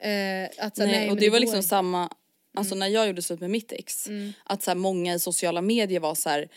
Eh, 0.00 0.66
att, 0.66 0.76
så, 0.76 0.82
Nej, 0.82 0.92
nej, 0.92 1.02
och 1.08 1.14
men 1.14 1.20
det, 1.20 1.30
var 1.30 1.40
liksom 1.40 1.62
samma, 1.62 2.10
alltså 2.54 2.74
när 2.74 2.86
jag 2.86 3.06
gjorde 3.06 3.22
slut 3.22 3.40
med 3.40 3.50
mitt 3.50 3.72
ex, 3.72 4.08
att 4.44 4.62
så 4.62 4.70
här, 4.70 4.76
många 4.76 5.14
i 5.14 5.18
sociala 5.18 5.62
medier 5.62 6.00
var 6.00 6.14
så 6.14 6.28
här. 6.28 6.48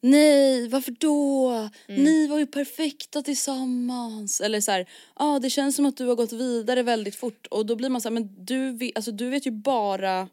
Nej, 0.00 0.68
varför 0.68 0.94
då? 0.98 1.68
Ni 1.88 2.26
var 2.26 2.38
ju 2.38 2.46
perfekta 2.46 3.22
tillsammans. 3.22 4.40
Eller 4.40 4.60
så 4.60 4.70
här, 4.70 4.86
ah, 5.14 5.38
det 5.38 5.50
känns 5.50 5.76
som 5.76 5.86
att 5.86 5.96
du 5.96 6.06
har 6.06 6.14
gått 6.14 6.32
vidare 6.32 6.82
väldigt 6.82 7.16
fort. 7.16 7.46
Och 7.46 7.66
då 7.66 7.76
blir 7.76 7.88
man 7.88 8.00
så 8.00 8.08
här, 8.08 8.14
men 8.14 8.44
du 8.44 8.92
alltså, 8.94 9.10
du 9.12 9.30
vet 9.30 9.46
ju 9.46 9.50
bara 9.50 10.28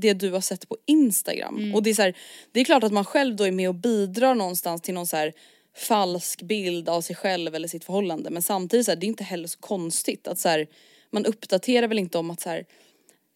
det 0.00 0.12
du 0.12 0.30
har 0.30 0.40
sett 0.40 0.68
på 0.68 0.76
Instagram. 0.86 1.74
Och 1.74 1.82
det 1.82 1.90
är 1.90 1.94
så 1.94 2.02
här, 2.02 2.14
det 2.52 2.60
är 2.60 2.64
klart 2.64 2.84
att 2.84 2.92
man 2.92 3.04
själv 3.04 3.36
då 3.36 3.44
är 3.44 3.50
med 3.50 3.68
och 3.68 3.74
bidrar 3.74 4.34
någonstans 4.34 4.82
till 4.82 4.94
någon 4.94 5.06
så 5.06 5.16
här 5.16 5.32
falsk 5.76 6.42
bild 6.42 6.88
av 6.88 7.00
sig 7.00 7.16
själv 7.16 7.54
eller 7.54 7.68
sitt 7.68 7.84
förhållande. 7.84 8.30
Men 8.30 8.42
samtidigt 8.42 8.86
så 8.86 8.92
här, 8.92 8.96
det 8.96 9.06
är 9.06 9.08
inte 9.08 9.24
heller 9.24 9.48
så 9.48 9.58
konstigt 9.58 10.28
att 10.28 10.38
så 10.38 10.48
här, 10.48 10.66
man 11.10 11.26
uppdaterar 11.26 11.88
väl 11.88 11.98
inte 11.98 12.18
om 12.18 12.30
att 12.30 12.40
så 12.40 12.48
här, 12.48 12.64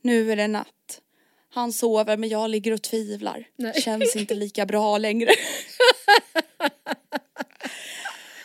nu 0.03 0.33
är 0.33 0.37
det 0.37 0.49
natt. 0.49 1.01
Han 1.51 1.73
sover 1.73 2.17
men 2.17 2.29
jag 2.29 2.51
ligger 2.51 2.73
och 2.73 2.83
tvivlar. 2.83 3.49
Nej. 3.57 3.83
Känns 3.83 4.17
inte 4.17 4.35
lika 4.35 4.67
bra 4.67 4.99
längre. 4.99 5.31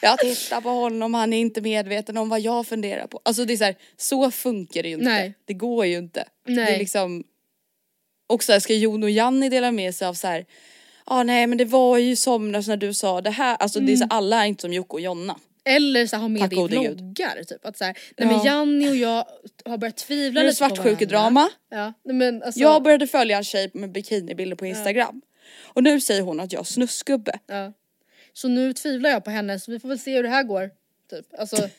jag 0.02 0.20
tittar 0.20 0.62
på 0.62 0.70
honom, 0.70 1.14
han 1.14 1.34
är 1.34 1.38
inte 1.38 1.62
medveten 1.62 2.18
om 2.18 2.30
vad 2.30 2.42
jag 2.42 2.68
funderar 2.68 3.08
på. 3.08 3.22
Alltså 3.26 3.46
det 3.46 3.54
är 3.54 3.58
så 3.58 3.64
här, 3.64 3.76
så 3.98 4.32
funkar 4.32 4.84
det 4.84 4.90
ju 4.90 4.96
inte. 4.96 5.06
Nej. 5.06 5.34
Det 5.46 5.54
går 5.54 5.86
ju 5.86 5.98
inte. 5.98 6.26
Det 6.46 6.52
Nej. 6.52 6.76
är 6.76 6.80
liksom, 6.80 7.24
och 8.28 8.44
så 8.44 8.52
här, 8.52 8.60
ska 8.60 8.74
Jon 8.74 9.04
och 9.04 9.10
Janni 9.10 9.50
dela 9.50 9.72
med 9.72 9.96
sig 9.96 10.08
av 10.08 10.14
så 10.14 10.28
här, 10.28 10.40
ja 10.40 10.46
ah, 11.06 11.24
nej 11.24 11.48
men 11.48 11.58
det 11.58 11.66
var 11.66 11.98
ju 11.98 12.16
somras 12.16 12.68
när 12.68 12.78
du 12.78 12.94
sa 12.94 13.22
det 13.22 13.30
här. 13.30 13.56
Alltså 13.56 13.80
det 13.80 13.92
är 13.94 13.96
så, 13.96 14.06
alla 14.10 14.44
är 14.44 14.48
inte 14.48 14.62
som 14.62 14.74
Jocke 14.74 14.94
och 14.94 15.02
Jonna. 15.02 15.40
Eller 15.66 16.08
så 16.08 16.16
här, 16.16 16.22
ha 16.22 16.28
med 16.30 16.42
Tack 16.42 16.54
i 16.54 16.56
gode 16.56 16.76
Gud. 16.76 16.98
vloggar. 17.02 17.44
Typ. 17.44 17.66
Att 17.66 17.78
så 17.78 17.84
här, 17.84 17.98
nej 18.18 18.28
men 18.28 18.38
Ja. 18.38 18.46
Janni 18.46 18.90
och 18.92 18.96
jag 18.96 19.26
har 19.66 19.78
börjat 19.78 19.98
tvivla 19.98 20.42
Nu 20.42 20.48
lite 20.48 20.60
på 20.60 20.64
varandra. 20.64 20.84
svartsjukedrama. 20.84 21.50
Ja, 21.70 21.94
nej, 22.04 22.16
men 22.16 22.44
alltså, 22.44 22.60
Jag 22.60 22.84
började 22.84 23.08
följa 23.08 23.38
en 23.38 23.44
tjej 23.44 23.72
med 23.74 23.92
bikinibilder 23.92 24.56
på 24.56 24.66
Instagram. 24.66 25.22
Och 25.64 25.84
nu 25.84 26.02
säger 26.02 26.22
hon 26.22 26.40
att 26.40 26.52
jag 26.52 26.60
är 26.60 26.64
snusgubbe. 26.64 27.40
ja. 27.48 27.74
Så 28.36 28.48
nu 28.48 28.74
tvivlar 28.74 29.10
jag 29.10 29.24
på 29.24 29.32
henne 29.32 29.60
så 29.60 29.72
vi 29.72 29.80
får 29.80 29.90
väl 29.90 30.00
se 30.00 30.16
hur 30.16 30.24
det 30.24 30.30
här 30.30 30.44
går. 30.44 30.70
Typ. 31.10 31.26
Alltså, 31.40 31.70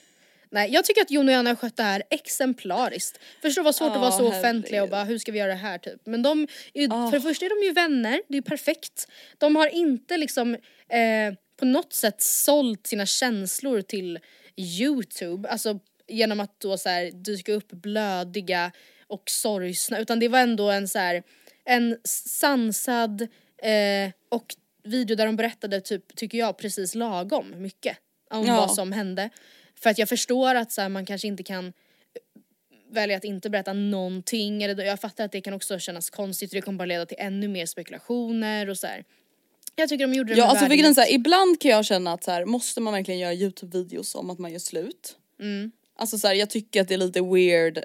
nej, 0.55 0.71
jag 0.73 0.85
tycker 0.85 1.03
att 1.03 1.11
Jon 1.11 1.29
och 1.29 1.33
Janne 1.35 1.51
har 1.51 1.57
skött 1.57 1.77
det 1.77 1.83
här 1.83 2.03
exemplariskt. 2.11 3.19
Förstår 3.43 3.63
vad 3.63 3.75
svårt 3.75 3.93
att 3.93 4.01
vara 4.01 4.13
så 4.13 4.29
offentliga 4.29 4.83
och 4.83 4.89
bara 4.89 5.05
hur 5.05 5.19
ska 5.19 5.33
vi 5.33 5.39
göra 5.39 5.49
det 5.51 5.55
här 5.59 5.79
typ. 5.79 6.07
Men 6.07 6.23
de, 6.23 6.49
ju, 6.75 6.89
för 6.89 7.13
det 7.13 7.21
första 7.21 7.47
är 7.47 7.61
de 7.61 7.67
ju 7.67 7.73
vänner, 7.73 8.23
det 8.29 8.35
är 8.35 8.37
ju 8.37 8.43
perfekt. 8.43 9.09
De 9.39 9.57
har 9.57 9.67
inte 9.67 10.17
liksom 10.17 10.55
eh, 10.89 11.35
på 11.57 11.65
något 11.65 11.93
sätt 11.93 12.23
sålt 12.23 12.87
sina 12.87 13.07
känslor 13.07 13.83
till 13.83 14.19
Youtube. 14.57 15.49
Alltså 15.49 15.79
genom 16.09 16.41
att 16.41 16.61
då 16.61 16.79
så 16.79 16.89
här 16.89 17.11
dyka 17.11 17.53
upp 17.53 17.71
blödiga 17.71 18.73
och 19.07 19.23
sorgsna. 19.31 19.99
Utan 19.99 20.19
det 20.21 20.29
var 20.29 20.39
ändå 20.39 20.71
en 20.71 20.89
så 20.89 20.99
här 20.99 21.23
en 21.65 21.99
sansad 22.05 23.23
eh, 23.63 24.13
och 24.29 24.55
video 24.85 25.17
där 25.17 25.27
de 25.27 25.37
berättade 25.37 25.81
typ, 25.81 26.17
tycker 26.17 26.39
jag, 26.39 26.59
precis 26.59 26.95
lagom 26.95 27.55
mycket 27.57 27.99
om 28.31 28.47
Ja. 28.47 28.57
vad 28.57 28.75
som 28.75 28.93
hände. 28.93 29.31
För 29.85 29.91
att 29.91 29.99
jag 29.99 30.09
förstår 30.09 30.55
att 30.55 30.73
så 30.73 30.81
här, 30.81 30.89
man 30.89 31.07
kanske 31.07 31.29
inte 31.29 31.43
kan 31.43 31.73
välja 32.91 33.17
att 33.17 33.25
inte 33.25 33.51
berätta 33.51 33.73
någonting. 33.73 34.63
Eller, 34.63 34.85
jag 34.85 35.01
fattar 35.01 35.25
att 35.25 35.33
det 35.33 35.41
kan 35.41 35.55
också 35.55 35.79
kännas 35.79 36.11
konstigt 36.11 36.51
och 36.51 36.55
det 36.55 36.61
kommer 36.63 36.79
bara 36.79 36.87
leda 36.87 37.07
till 37.07 37.17
ännu 37.21 37.49
mer 37.49 37.67
spekulationer 37.67 38.71
och 38.71 38.79
så 38.79 38.87
här. 38.87 39.05
Jag 39.77 39.89
tycker 39.89 40.07
de 40.07 40.15
gjorde 40.15 40.35
det 40.35 40.39
Ja 40.39 40.45
alltså 40.45 40.67
för 40.67 40.75
grejen 40.75 40.95
så 40.95 41.01
här, 41.01 41.13
ibland 41.13 41.61
kan 41.61 41.71
jag 41.71 41.85
känna 41.85 42.13
att 42.13 42.25
så 42.25 42.31
här, 42.31 42.45
måste 42.45 42.81
man 42.81 42.93
verkligen 42.93 43.21
göra 43.21 43.35
Youtube-videos 43.35 44.17
om 44.17 44.31
att 44.31 44.39
man 44.39 44.53
gör 44.53 44.59
slut? 44.59 45.17
Mm. 45.41 45.73
Alltså 45.97 46.19
så 46.19 46.29
här, 46.29 46.35
jag 46.35 46.51
tycker 46.51 46.81
att 46.81 46.89
det 46.89 46.95
är 46.95 46.99
lite 46.99 47.21
weird. 47.23 47.79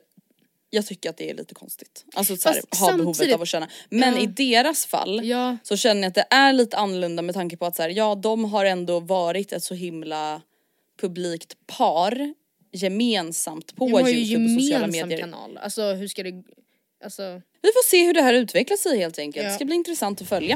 Jag 0.70 0.86
tycker 0.86 1.10
att 1.10 1.18
det 1.18 1.30
är 1.30 1.34
lite 1.34 1.54
konstigt. 1.54 2.06
Alltså 2.14 2.38
så 2.38 2.50
här, 2.50 2.62
ha 2.80 2.98
behovet 2.98 3.34
av 3.34 3.42
att 3.42 3.48
känna. 3.48 3.70
Men 3.90 4.14
Ja. 4.16 4.22
i 4.22 4.26
deras 4.28 4.86
fall 4.86 5.26
Ja. 5.26 5.58
så 5.64 5.78
känner 5.78 6.02
jag 6.02 6.08
att 6.08 6.16
det 6.16 6.28
är 6.30 6.54
lite 6.54 6.78
annorlunda 6.78 7.22
med 7.22 7.36
tanke 7.36 7.58
på 7.58 7.66
att 7.66 7.76
så 7.76 7.82
här, 7.82 7.90
ja 7.90 8.16
de 8.16 8.46
har 8.46 8.66
ändå 8.66 9.00
varit 9.00 9.52
ett 9.52 9.64
så 9.64 9.74
himla 9.74 10.42
publikt 11.02 11.54
par 11.78 12.34
gemensamt 12.72 13.76
på 13.76 13.90
Youtube 13.90 14.04
och 14.04 14.10
sociala 14.10 14.88
gemensam 14.88 14.92
medier. 14.92 15.20
kanal. 15.20 15.58
Alltså 15.58 15.94
hur 15.94 16.08
ska 16.08 16.24
det... 16.24 16.44
Alltså... 17.04 17.42
Vi 17.62 17.70
får 17.70 17.88
se 17.88 18.06
hur 18.06 18.14
det 18.14 18.22
här 18.22 18.34
utvecklar 18.34 18.78
sig 18.78 18.98
helt 18.98 19.20
enkelt. 19.20 19.44
Ja. 19.44 19.50
Det 19.50 19.56
ska 19.56 19.66
bli 19.66 19.76
intressant 19.76 20.22
att 20.22 20.30
följa. 20.30 20.56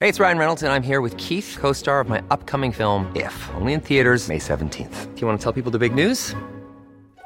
Hey, 0.00 0.08
it's 0.08 0.20
Ryan 0.20 0.38
Reynolds, 0.38 0.62
and 0.62 0.72
I'm 0.72 0.86
here 0.86 1.00
with 1.02 1.16
Keith, 1.16 1.60
co 1.60 1.74
star 1.74 2.00
of 2.00 2.08
my 2.08 2.18
upcoming 2.30 2.72
film, 2.72 3.06
If, 3.16 3.50
only 3.60 3.72
in 3.72 3.80
theaters, 3.80 4.28
May 4.28 4.38
17th. 4.38 5.14
Do 5.14 5.20
you 5.20 5.26
want 5.26 5.40
to 5.40 5.52
tell 5.52 5.62
people 5.62 5.72
the 5.72 5.78
big 5.78 6.06
news? 6.06 6.36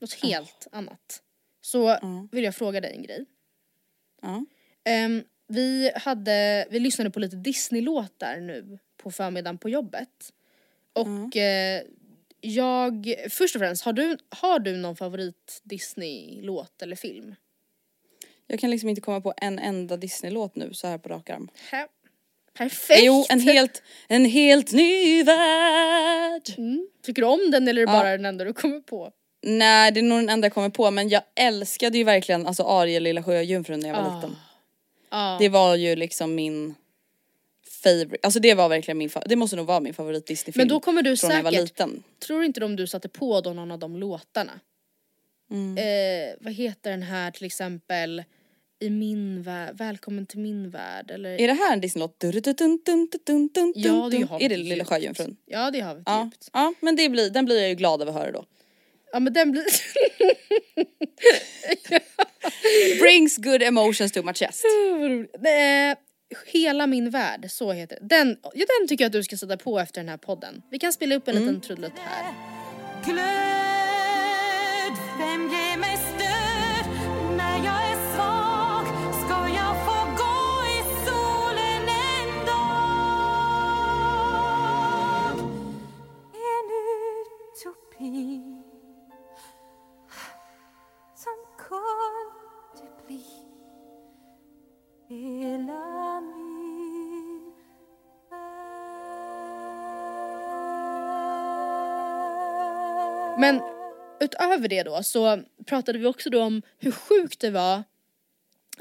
Något 0.00 0.14
helt 0.14 0.66
annat. 0.72 1.22
Så 1.60 1.98
vill 2.32 2.44
jag 2.44 2.54
fråga 2.54 2.80
dig 2.80 2.92
en 2.92 3.02
grej. 3.02 3.24
Ja. 4.22 4.44
Ehm, 4.84 5.24
vi, 5.48 5.92
hade, 5.94 6.66
vi 6.70 6.80
lyssnade 6.80 7.10
på 7.10 7.20
lite 7.20 7.36
Disney-låtar 7.36 8.36
nu 8.40 8.78
på 8.96 9.10
förmiddagen 9.10 9.58
på 9.58 9.68
jobbet. 9.68 10.32
Och 10.92 11.36
eh, 11.36 11.82
jag, 12.40 13.14
först 13.30 13.54
och 13.54 13.60
främst, 13.60 13.84
har 13.84 13.92
du, 13.92 14.16
har 14.28 14.58
du 14.58 14.76
någon 14.76 14.96
favorit 14.96 15.60
Disney-låt 15.62 16.82
eller 16.82 16.96
film? 16.96 17.34
Jag 18.46 18.60
kan 18.60 18.70
liksom 18.70 18.88
inte 18.88 19.00
komma 19.00 19.20
på 19.20 19.34
en 19.36 19.58
enda 19.58 19.96
Disney-låt 19.96 20.56
nu 20.56 20.74
så 20.74 20.86
här 20.86 20.98
på 20.98 21.08
rak 21.08 21.30
arm. 21.30 21.48
Hä? 21.70 21.86
Perfekt! 22.54 23.00
Jo, 23.02 23.24
en 23.28 23.40
helt, 23.40 23.82
en 24.08 24.24
helt 24.24 24.72
ny 24.72 25.22
värld. 25.22 26.54
Mm. 26.58 26.88
Tycker 27.02 27.22
du 27.22 27.28
om 27.28 27.50
den 27.50 27.68
eller 27.68 27.82
är 27.82 27.86
det 27.86 27.92
bara 27.92 28.10
den 28.10 28.24
enda 28.24 28.44
du 28.44 28.52
kommer 28.52 28.80
på? 28.80 29.12
Nej 29.42 29.92
det 29.92 30.00
är 30.00 30.04
nog 30.04 30.18
den 30.18 30.28
enda 30.28 30.44
jag 30.46 30.52
kommer 30.54 30.68
på 30.70 30.90
men 30.90 31.08
jag 31.08 31.22
älskade 31.34 31.98
ju 31.98 32.04
verkligen 32.04 32.46
alltså 32.46 32.62
Ariel 32.62 33.02
lilla 33.02 33.22
sjöjungfrun 33.22 33.80
när 33.80 33.88
jag 33.88 33.96
var 34.02 34.10
Ah. 34.10 34.16
liten. 34.16 34.36
Ja. 35.10 35.36
Det 35.40 35.48
var 35.48 35.76
ju 35.76 35.96
liksom 35.96 36.34
min 36.34 36.74
favorite, 37.82 38.16
alltså 38.22 38.40
det 38.40 38.54
var 38.54 38.68
verkligen 38.68 38.98
min, 38.98 39.08
fa- 39.08 39.22
det 39.26 39.36
måste 39.36 39.56
nog 39.56 39.66
vara 39.66 39.80
min 39.80 39.94
favorit 39.94 40.26
Disney-film. 40.26 40.60
Men 40.60 40.68
då 40.68 40.80
kommer 40.80 41.02
du 41.02 41.10
när 41.22 41.30
jag 41.36 41.42
var 41.42 41.50
säkert, 41.50 41.64
liten. 41.68 42.02
tror 42.26 42.44
inte 42.44 42.64
om 42.64 42.76
du 42.76 42.86
satte 42.86 43.08
på 43.08 43.40
då 43.40 43.52
någon 43.52 43.70
av 43.70 43.78
de 43.78 43.96
låtarna? 43.96 44.60
Mm. 45.50 45.78
Eh, 45.78 46.34
vad 46.40 46.52
heter 46.52 46.90
den 46.90 47.02
här 47.02 47.30
till 47.30 47.44
exempel 47.46 48.24
i 48.80 48.90
min 48.90 49.42
värld, 49.42 49.70
välkommen 49.78 50.26
till 50.26 50.38
min 50.38 50.70
värld 50.70 51.10
eller? 51.10 51.40
Är 51.40 51.46
det 51.48 51.54
här 51.54 51.72
en 51.72 51.80
Disney-låt? 51.80 52.16
Ja 52.20 52.30
det 54.10 54.16
vi 54.38 54.44
Är 54.44 54.48
det 54.48 54.56
Lilla. 54.56 54.84
Sjöjungfrun? 54.84 55.36
Ja 55.46 55.70
det 55.70 55.80
har 55.80 55.94
vi 55.94 56.02
Ja, 56.06 56.30
ja 56.52 56.74
men 56.80 56.96
det 56.96 57.08
blir, 57.08 57.30
den 57.30 57.44
blir 57.44 57.60
jag 57.60 57.68
ju 57.68 57.74
glad 57.74 58.02
över 58.02 58.12
att 58.12 58.18
höra 58.18 58.32
då. 58.32 58.44
Ja 59.12 59.20
men 59.20 59.32
den 59.32 59.52
blir... 59.52 59.64
Brings 63.00 63.36
good 63.36 63.62
emotions 63.62 64.12
to 64.12 64.22
my 64.22 64.32
chest. 64.32 64.64
Eh, 65.46 65.96
Hela 66.46 66.86
min 66.86 67.10
värld, 67.10 67.46
så 67.50 67.72
heter 67.72 67.98
det. 68.00 68.06
Den, 68.16 68.36
ja, 68.42 68.50
den 68.78 68.88
tycker 68.88 69.04
jag 69.04 69.08
att 69.08 69.12
du 69.12 69.22
ska 69.22 69.36
sätta 69.36 69.56
på 69.56 69.78
efter 69.78 70.00
den 70.00 70.08
här 70.08 70.16
podden. 70.16 70.62
Vi 70.70 70.78
kan 70.78 70.92
spela 70.92 71.14
upp 71.14 71.28
en 71.28 71.36
Mm. 71.36 71.48
liten 71.48 71.60
trudelutt 71.60 71.92
här. 71.98 72.24
Men 103.38 103.60
utöver 104.20 104.68
det 104.68 104.82
då 104.82 105.02
så 105.02 105.42
pratade 105.66 105.98
vi 105.98 106.06
också 106.06 106.30
då 106.30 106.42
om 106.42 106.62
hur 106.78 106.92
sjukt 106.92 107.40
det 107.40 107.50
var 107.50 107.82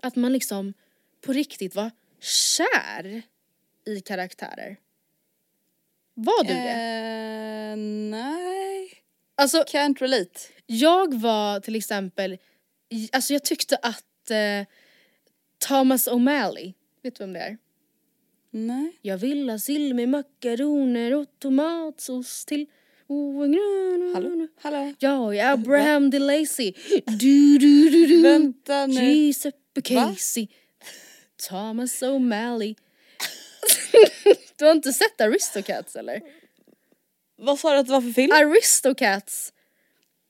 att 0.01 0.15
man 0.15 0.33
liksom 0.33 0.73
på 1.21 1.33
riktigt 1.33 1.75
var 1.75 1.91
kär 2.19 3.21
i 3.85 4.01
karaktärer. 4.01 4.77
Var 6.13 6.43
du 6.43 6.53
det? 6.53 6.69
Eh, 6.69 7.77
nej. 8.11 8.89
Alltså 9.35 9.57
Can't 9.63 9.99
relate. 9.99 10.39
jag 10.65 11.19
var 11.19 11.59
till 11.59 11.75
exempel, 11.75 12.37
alltså 13.11 13.33
jag 13.33 13.43
tyckte 13.45 13.75
att 13.75 14.31
eh, 14.31 14.67
Thomas 15.67 16.07
O'Malley, 16.07 16.73
vet 17.01 17.15
du 17.15 17.23
vem 17.23 17.33
det 17.33 17.39
är? 17.39 17.57
Nej. 18.51 18.91
Jag 19.01 19.17
vill 19.17 19.49
ha 19.49 19.59
sill 19.59 19.93
med 19.93 20.09
makaroner 20.09 21.13
och 21.13 21.25
tomatsås 21.39 22.45
till 22.45 22.65
en 23.09 23.51
grön 23.51 24.11
Hallå? 24.13 24.47
Hallå? 24.61 24.93
Jag 24.99 25.37
är 25.37 25.51
Abraham 25.53 26.09
DeLacy. 26.09 26.73
Du, 27.05 27.57
du, 27.57 27.89
du, 27.89 28.07
du. 28.07 28.21
Vänta 28.21 28.87
nu. 28.87 29.11
Giuseppe? 29.11 29.81
Casey. 29.81 30.47
Thomas 31.49 32.03
O'Malley. 32.03 32.75
du 34.55 34.65
har 34.65 34.71
inte 34.71 34.93
sett 34.93 35.21
Aristocats 35.21 35.95
eller? 35.95 36.21
Vad 37.37 37.59
sa 37.59 37.73
du 37.73 37.79
att 37.79 37.85
det 37.85 37.91
var 37.91 38.01
för 38.01 38.11
film? 38.11 38.31
Aristocats. 38.31 39.53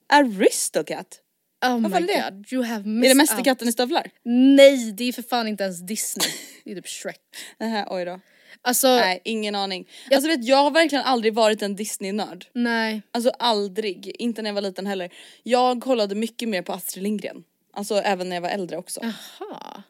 Aristocat. 0.08 1.22
Oh 1.66 1.80
my 1.80 1.98
är 1.98 2.02
det? 2.02 2.32
god, 2.32 2.54
you 2.54 2.64
have 2.64 2.80
Är 2.80 2.84
det 2.84 2.90
missed 2.90 3.18
Mästerkatten 3.18 3.68
i 3.68 3.70
out. 3.70 3.74
stövlar? 3.74 4.12
Nej, 4.24 4.92
det 4.92 5.04
är 5.04 5.12
för 5.12 5.22
fan 5.22 5.48
inte 5.48 5.64
ens 5.64 5.80
Disney. 5.80 6.28
Det 6.70 6.74
är 6.80 6.82
typ 6.82 6.88
Shrek. 6.88 7.20
Nähä, 7.58 7.86
oj 7.92 8.06
då. 8.06 8.20
Alltså, 8.62 8.88
Nej, 8.88 9.22
ingen 9.26 9.56
aning. 9.56 9.88
Alltså 10.12 10.28
vet 10.30 10.46
jag 10.46 10.58
har 10.58 10.72
verkligen 10.72 11.04
aldrig 11.04 11.34
varit 11.34 11.62
en 11.62 11.76
Disney-nörd. 11.76 12.46
nej. 12.54 13.02
Alltså 13.12 13.30
aldrig, 13.40 14.16
inte 14.20 14.42
när 14.42 14.50
jag 14.50 14.56
var 14.56 14.62
liten 14.62 14.88
heller. 14.88 15.10
Jag 15.44 15.82
kollade 15.82 16.16
mycket 16.16 16.50
mer 16.50 16.62
på 16.62 16.74
Astrid 16.74 17.04
Lindgren. 17.04 17.44
Alltså 17.74 17.96
även 17.96 18.30
när 18.30 18.36
jag 18.36 18.42
var 18.42 18.50
äldre 18.50 18.78
också. 18.78 19.00
Aha. 19.04 19.84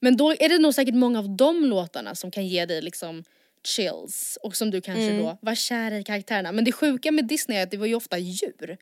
Men 0.00 0.16
då 0.16 0.30
är 0.30 0.48
det 0.48 0.58
nog 0.58 0.74
säkert 0.74 0.94
många 0.94 1.18
av 1.18 1.36
de 1.36 1.64
låtarna 1.64 2.14
som 2.14 2.30
kan 2.30 2.46
ge 2.46 2.66
dig 2.66 2.82
liksom 2.82 3.24
chills 3.66 4.38
och 4.42 4.56
som 4.56 4.70
du 4.70 4.80
kanske 4.80 5.02
Mm. 5.10 5.22
då 5.22 5.38
var 5.40 5.54
kär 5.54 5.92
i 5.92 6.02
karaktärerna. 6.04 6.52
Men 6.52 6.64
det 6.64 6.72
sjuka 6.72 7.12
med 7.12 7.26
Disney 7.26 7.58
är 7.58 7.62
att 7.62 7.70
det 7.70 7.76
var 7.76 7.86
ju 7.86 7.94
ofta 7.94 8.18
djur. 8.18 8.78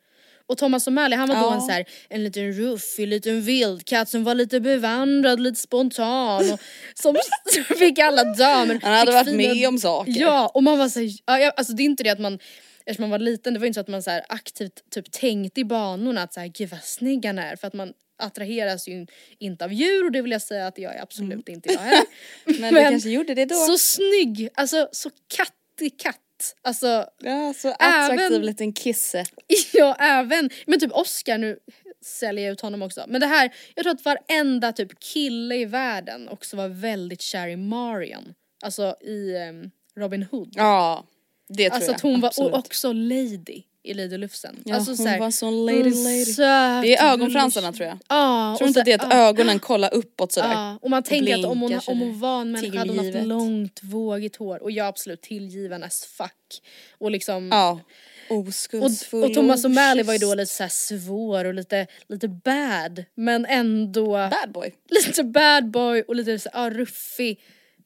Och 0.47 0.59
Thomas 0.59 0.88
O'Malley 0.88 1.16
han 1.16 1.28
var 1.28 1.36
då 1.36 1.43
Ja. 1.43 1.55
en 1.55 1.61
så 1.61 1.70
här, 1.72 1.84
en 2.09 2.24
liten 2.24 2.53
ruffig 2.53 3.09
liten 3.09 3.43
vildkatt 3.43 4.09
som 4.09 4.24
var 4.24 4.34
lite 4.34 4.61
bevandrad, 4.61 5.40
lite 5.40 5.61
spontan 5.61 6.53
och 6.53 6.61
som 6.95 7.16
fick 7.78 7.99
alla 7.99 8.24
damer. 8.24 8.80
Han 8.82 8.93
hade 8.95 9.12
varit 9.12 9.26
fina- 9.28 9.55
med 9.55 9.68
om 9.68 9.78
saker. 9.78 10.20
Ja 10.20 10.49
och 10.55 10.62
man 10.62 10.78
var 10.78 10.88
så 10.88 11.01
här, 11.01 11.53
alltså 11.57 11.72
det 11.72 11.82
är 11.82 11.84
inte 11.84 12.03
det 12.03 12.11
att 12.11 12.20
man 12.20 12.38
Eftersom 12.86 13.03
man 13.03 13.11
var 13.11 13.18
liten, 13.18 13.55
det 13.55 13.61
var 13.61 13.66
inte 13.66 13.74
så 13.74 13.80
att 13.80 13.88
man 13.88 14.03
så 14.03 14.20
aktivt 14.28 14.90
typ 14.90 15.11
tänkte 15.11 15.61
i 15.61 15.64
banorna 15.64 16.22
att 16.22 16.34
så 16.34 16.40
här, 16.40 16.47
gud 16.47 16.68
vad 16.70 16.80
snygg 16.82 17.24
han 17.26 17.38
är 17.38 17.57
för 17.57 17.66
att 17.66 17.72
man 17.74 17.93
attraheras 18.22 18.88
ju 18.88 19.07
inte 19.38 19.64
av 19.64 19.72
djur 19.72 20.05
och 20.05 20.12
det 20.12 20.22
vill 20.22 20.32
jag 20.32 20.43
säga 20.43 20.66
att 20.66 20.78
jag 20.78 20.95
är 20.97 21.03
absolut 21.03 21.49
inte 21.49 21.72
jag 21.72 21.80
heller. 21.80 22.05
Mm. 22.47 22.61
Men, 22.61 22.74
du 22.74 22.80
kanske 22.90 23.11
gjorde 23.11 23.34
det 23.34 23.45
då? 23.45 23.55
Så 23.55 23.78
snygg, 23.78 24.49
alltså 24.55 24.88
så 24.93 25.11
kattig 25.36 26.01
katt. 26.01 26.18
Alltså 26.62 27.07
Ja, 27.18 27.55
så 27.57 27.68
attraktiv 27.68 28.20
Även- 28.20 28.47
liten 28.47 28.72
kisse. 28.72 29.24
ja 29.72 29.95
även, 29.99 30.51
men 30.66 30.80
typ 30.80 30.93
Oscar 30.93 31.38
nu 31.38 31.59
säljer 32.05 32.45
jag 32.45 32.53
ut 32.53 32.61
honom 32.61 32.82
också. 32.82 33.05
Men 33.09 33.20
det 33.20 33.26
här, 33.26 33.55
jag 33.74 33.84
tror 33.84 33.95
att 33.95 34.05
varenda 34.05 34.72
typ 34.72 35.01
kille 35.01 35.55
i 35.57 35.64
världen 35.64 36.28
också 36.28 36.57
var 36.57 36.68
väldigt 36.68 37.20
kär 37.20 37.49
i 37.49 37.57
Marion. 37.57 38.34
Alltså 38.64 38.97
i 39.01 39.36
ehm, 39.36 39.70
Robin 39.97 40.22
Hood. 40.30 40.53
Ja, 40.53 41.07
det 41.49 41.64
tror 41.64 41.74
alltså 41.74 41.90
jag. 41.90 41.95
att 41.97 42.01
hon 42.01 42.20
var, 42.20 42.28
absolut. 42.28 42.53
och 42.53 42.59
också 42.59 42.93
Lady 42.93 43.62
i 43.85 43.95
Lady 43.95 44.16
Lufsen. 44.16 44.62
Ja, 44.64 44.74
alltså, 44.74 44.91
hon 44.91 44.97
så 44.97 45.07
här, 45.07 45.18
var 45.18 45.30
sån 45.30 45.66
lady 45.66 45.83
lady. 45.83 46.24
söt, 46.24 46.83
Det 46.83 46.97
är 46.97 47.12
ögonfransarna 47.12 47.72
tror 47.72 47.89
jag. 47.89 47.99
Ja. 48.09 48.55
Tror 48.59 48.64
och 48.64 48.68
inte 48.68 48.74
så- 48.74 48.80
att 48.80 48.87
det 48.87 48.93
är 48.93 48.99
att 49.07 49.12
ja. 49.12 49.28
ögonen 49.28 49.59
kollar 49.59 49.95
uppåt 49.95 50.33
sådär? 50.33 50.53
Ja, 50.53 50.78
och 50.83 50.91
man 50.91 51.03
tänker 51.03 51.39
att 51.39 51.45
om 51.45 51.61
hon, 51.61 51.80
om 51.87 51.99
hon 52.01 52.18
var 52.20 52.41
en 52.41 52.53
människa 52.53 52.78
hade 52.78 52.93
hon 52.93 53.14
haft 53.14 53.26
långt 53.26 53.80
vågigt 53.83 54.37
hår 54.37 54.62
och 54.62 54.70
jag 54.70 54.87
absolut 54.87 55.22
tillgiven 55.22 55.83
as 55.85 56.05
fuck. 56.05 56.62
Och 56.99 57.11
liksom 57.11 57.53
och, 57.53 58.39
Oskuldsfull 58.39 59.24
och 59.24 59.35
Thomas 59.35 59.64
O'Malley 59.64 60.03
var 60.03 60.12
ju 60.12 60.18
då 60.18 60.35
lite 60.35 60.53
såhär 60.53 60.70
svår 60.70 61.45
och 61.45 61.55
lite, 61.55 61.87
lite 62.09 62.28
bad 62.28 63.05
men 63.14 63.47
ändå 63.47 64.12
Bad 64.12 64.53
boy. 64.53 64.74
lite 64.91 65.24
bad 65.24 65.70
boy 65.70 66.03
och 66.03 66.16
lite 66.16 66.39
såhär, 66.39 66.64
ja, 66.64 66.70
ruffig 66.70 67.41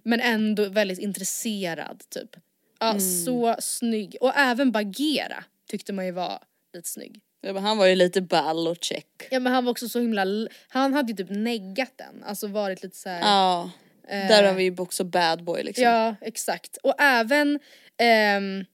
men 0.05 0.21
ändå 0.21 0.69
väldigt 0.69 0.99
intresserad 0.99 2.03
typ. 2.09 2.37
Ja 2.81 2.91
Mm. 2.91 3.01
så 3.25 3.57
snygg 3.59 4.17
och 4.21 4.33
även 4.37 4.73
Bagheera 4.73 5.45
tyckte 5.67 5.93
man 5.93 6.07
ju 6.07 6.13
var 6.13 6.43
lite 6.75 6.89
snygg. 6.89 7.21
Ja, 7.41 7.53
men 7.53 7.63
han 7.63 7.79
var 7.79 7.87
ju 7.87 7.95
lite 7.95 8.23
ball 8.23 8.69
och 8.69 8.77
check. 8.81 9.29
Ja 9.31 9.41
men 9.41 9.53
han 9.53 9.65
var 9.65 9.71
också 9.71 9.89
så 9.89 10.01
himla, 10.01 10.27
han 10.69 10.93
hade 10.93 11.13
ju 11.13 11.17
typ 11.17 11.31
neggat 11.31 11.93
den, 11.97 12.25
alltså 12.25 12.47
varit 12.47 12.83
lite 12.83 12.97
såhär 12.97 13.21
Ja. 13.21 13.71
Där 14.09 14.45
har 14.45 14.55
vi 14.55 14.65
ju 14.65 14.77
också 14.79 15.05
bad 15.05 15.45
boy 15.45 15.63
liksom. 15.63 15.85
Ja, 15.85 16.15
exakt. 16.21 16.77
Och 16.77 16.95
även, 16.99 17.61
ehm, 17.97 18.65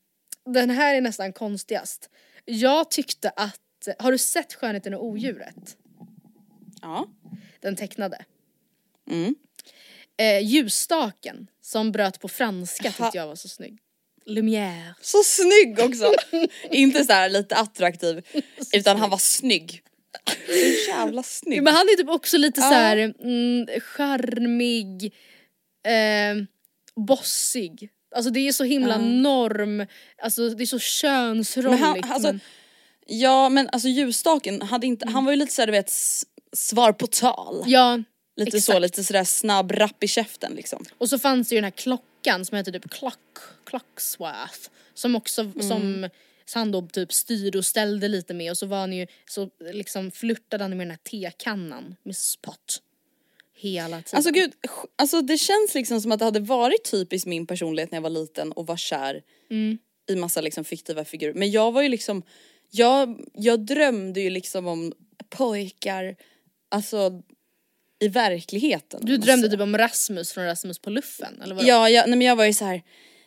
den 0.44 0.70
här 0.70 0.94
är 0.94 1.00
nästan 1.00 1.32
konstigast. 1.32 2.10
Jag 2.44 2.90
tyckte 2.90 3.30
att 3.30 3.88
har 3.98 4.12
du 4.12 4.18
sett 4.18 4.54
Skönheten 4.54 4.94
och 4.94 5.04
odjuret? 5.04 5.76
Ja. 6.82 7.06
Den 7.60 7.76
tecknade. 7.76 8.24
Mm. 9.10 9.34
Eh, 10.16 10.40
ljusstaken 10.40 11.46
som 11.60 11.92
bröt 11.92 12.20
på 12.20 12.28
franska 12.28 12.92
tyckte 12.92 13.18
jag 13.18 13.26
var 13.26 13.34
så 13.34 13.48
snygg. 13.48 13.78
Lumière. 14.26 14.94
Så 15.00 15.22
snygg 15.24 15.78
också! 15.80 16.14
Inte 16.70 17.04
så 17.04 17.12
här 17.12 17.28
lite 17.28 17.56
attraktiv 17.56 18.22
utan 18.72 18.96
han 18.96 19.10
var 19.10 19.18
snygg. 19.18 19.82
Så 20.46 20.90
jävla 20.90 21.22
snygg. 21.22 21.62
Men 21.62 21.74
han 21.74 21.88
är 21.88 21.96
typ 21.96 22.08
också 22.08 22.36
lite 22.38 22.60
Ja. 22.60 22.68
så 22.68 22.74
här 22.74 22.96
mm, 22.96 23.66
charmig, 23.80 25.04
eh, 25.86 26.44
bossig. 27.06 27.88
Alltså 28.14 28.30
det 28.30 28.48
är 28.48 28.52
så 28.52 28.64
himla 28.64 28.98
norm, 28.98 29.86
alltså 30.22 30.48
det 30.48 30.64
är 30.64 30.66
så 30.66 30.78
könsrolligt. 30.78 31.80
Men 31.80 31.88
han, 31.88 32.12
alltså, 32.12 32.28
men- 32.28 32.40
Ja 33.06 33.48
men 33.48 33.68
alltså 33.72 33.88
ljusstaken, 33.88 34.62
hade 34.62 34.86
inte, 34.86 35.08
han 35.08 35.24
var 35.24 35.32
ju 35.32 35.36
lite 35.38 35.52
såhär 35.52 35.66
du 35.66 35.72
vet 35.72 35.92
svar 36.56 36.92
på 36.92 37.06
tal. 37.06 37.64
ja, 37.66 38.02
Lite 38.36 38.50
så, 38.50 38.56
exakt. 38.72 38.80
lite 38.82 39.04
sådär 39.04 39.24
snabb 39.24 39.72
rapp 39.72 40.04
i 40.04 40.08
käften 40.08 40.52
liksom. 40.54 40.84
Och 40.98 41.08
så 41.08 41.18
fanns 41.18 41.48
det 41.48 41.54
ju 41.54 41.56
den 41.56 41.64
här 41.64 41.70
klockan 41.70 42.06
som 42.44 42.56
heter 42.56 42.72
typ 42.72 42.90
Clock, 42.90 43.38
Clocksworth. 43.64 44.68
Som 44.94 45.16
också, 45.16 45.40
Mm. 45.42 45.62
som 45.68 46.08
så 46.44 46.58
han 46.58 46.72
då 46.72 46.82
typ 46.82 47.12
styrde 47.12 47.58
och 47.58 47.66
ställde 47.66 48.08
lite 48.08 48.34
med 48.34 48.50
och 48.50 48.58
så 48.58 48.66
var 48.66 48.78
han 48.78 48.92
ju, 48.92 49.06
så 49.30 49.50
liksom 49.72 50.10
flörtade 50.10 50.64
han 50.64 50.70
med 50.76 50.86
den 50.86 50.90
här 50.90 50.98
tekannan, 51.30 51.94
Miss 52.02 52.36
Pot. 52.36 52.82
Hela 53.54 54.02
tiden. 54.02 54.16
Alltså 54.16 54.30
gud, 54.30 54.52
alltså 54.96 55.20
det 55.22 55.38
känns 55.38 55.74
liksom 55.74 56.00
som 56.00 56.12
att 56.12 56.18
det 56.18 56.24
hade 56.24 56.40
varit 56.40 56.90
typiskt 56.90 57.26
min 57.26 57.46
personlighet 57.46 57.90
när 57.90 57.96
jag 57.96 58.02
var 58.02 58.10
liten 58.10 58.52
och 58.52 58.66
var 58.66 58.76
kär 58.76 59.22
Mm. 59.50 59.78
i 60.08 60.16
massa 60.16 60.40
liksom 60.40 60.64
fiktiva 60.64 61.04
figurer. 61.04 61.34
Men 61.34 61.50
jag 61.50 61.72
var 61.72 61.82
ju 61.82 61.88
liksom, 61.88 62.22
jag, 62.70 63.24
jag 63.34 63.60
drömde 63.60 64.20
ju 64.20 64.30
liksom 64.30 64.66
om 64.66 64.92
pojkar, 65.28 66.16
alltså 66.68 67.22
i 68.04 68.08
verkligheten. 68.08 69.00
du 69.04 69.16
drömde 69.16 69.48
typ 69.48 69.60
om 69.60 69.78
Rasmus 69.78 70.32
från 70.32 70.44
Rasmus 70.44 70.78
på 70.78 70.90
luffen 70.90 71.42
eller 71.42 71.54
vadå? 71.54 71.68
Ja, 71.68 71.88
jag, 71.90 72.08
nej 72.08 72.18
men 72.18 72.26
jag 72.26 72.36
var 72.36 72.44
ju 72.44 72.52
så 72.52 72.64
här 72.64 72.82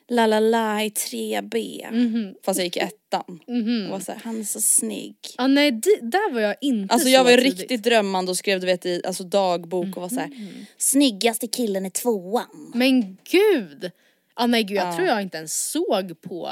la 0.08 0.28
la 0.28 0.40
la 0.40 0.84
i 0.84 0.90
3B. 0.90 1.88
Mhm. 1.92 2.36
Fast 2.46 2.58
jag 2.60 2.66
gick 2.66 2.78
i 2.78 2.80
ettan. 2.80 3.40
Och 3.86 3.90
var 3.92 4.00
så 4.00 4.12
här, 4.12 4.22
han 4.24 4.40
är 4.40 4.44
så 4.44 4.62
snygg. 4.62 5.16
Ah, 5.38 5.48
nej, 5.48 5.72
di- 5.72 6.00
där 6.02 6.32
var 6.34 6.42
jag 6.42 6.56
inte 6.62 6.94
Alltså 6.94 7.06
så 7.08 7.14
jag 7.14 7.24
var 7.24 7.32
ju 7.32 7.38
riktigt 7.38 7.84
drömmande 7.84 8.32
och 8.32 8.38
skrev 8.38 8.60
du 8.60 8.66
vet 8.66 8.86
i 8.86 9.02
alltså, 9.06 9.24
dagbok 9.24 9.96
och 9.96 10.02
var 10.02 10.10
så 10.10 10.20
här 10.20 10.28
Mhm. 10.28 10.66
snyggaste 10.78 11.48
killen 11.48 11.86
i 11.86 11.92
tvåan. 11.92 12.72
Men 12.76 13.18
gud! 13.32 13.92
Ah, 14.34 14.48
nej 14.48 14.64
gud 14.64 14.78
jag 14.78 14.88
Ja. 14.88 14.96
tror 14.96 15.08
jag 15.08 15.22
inte 15.22 15.38
ens 15.38 15.70
såg 15.72 16.22
på 16.22 16.52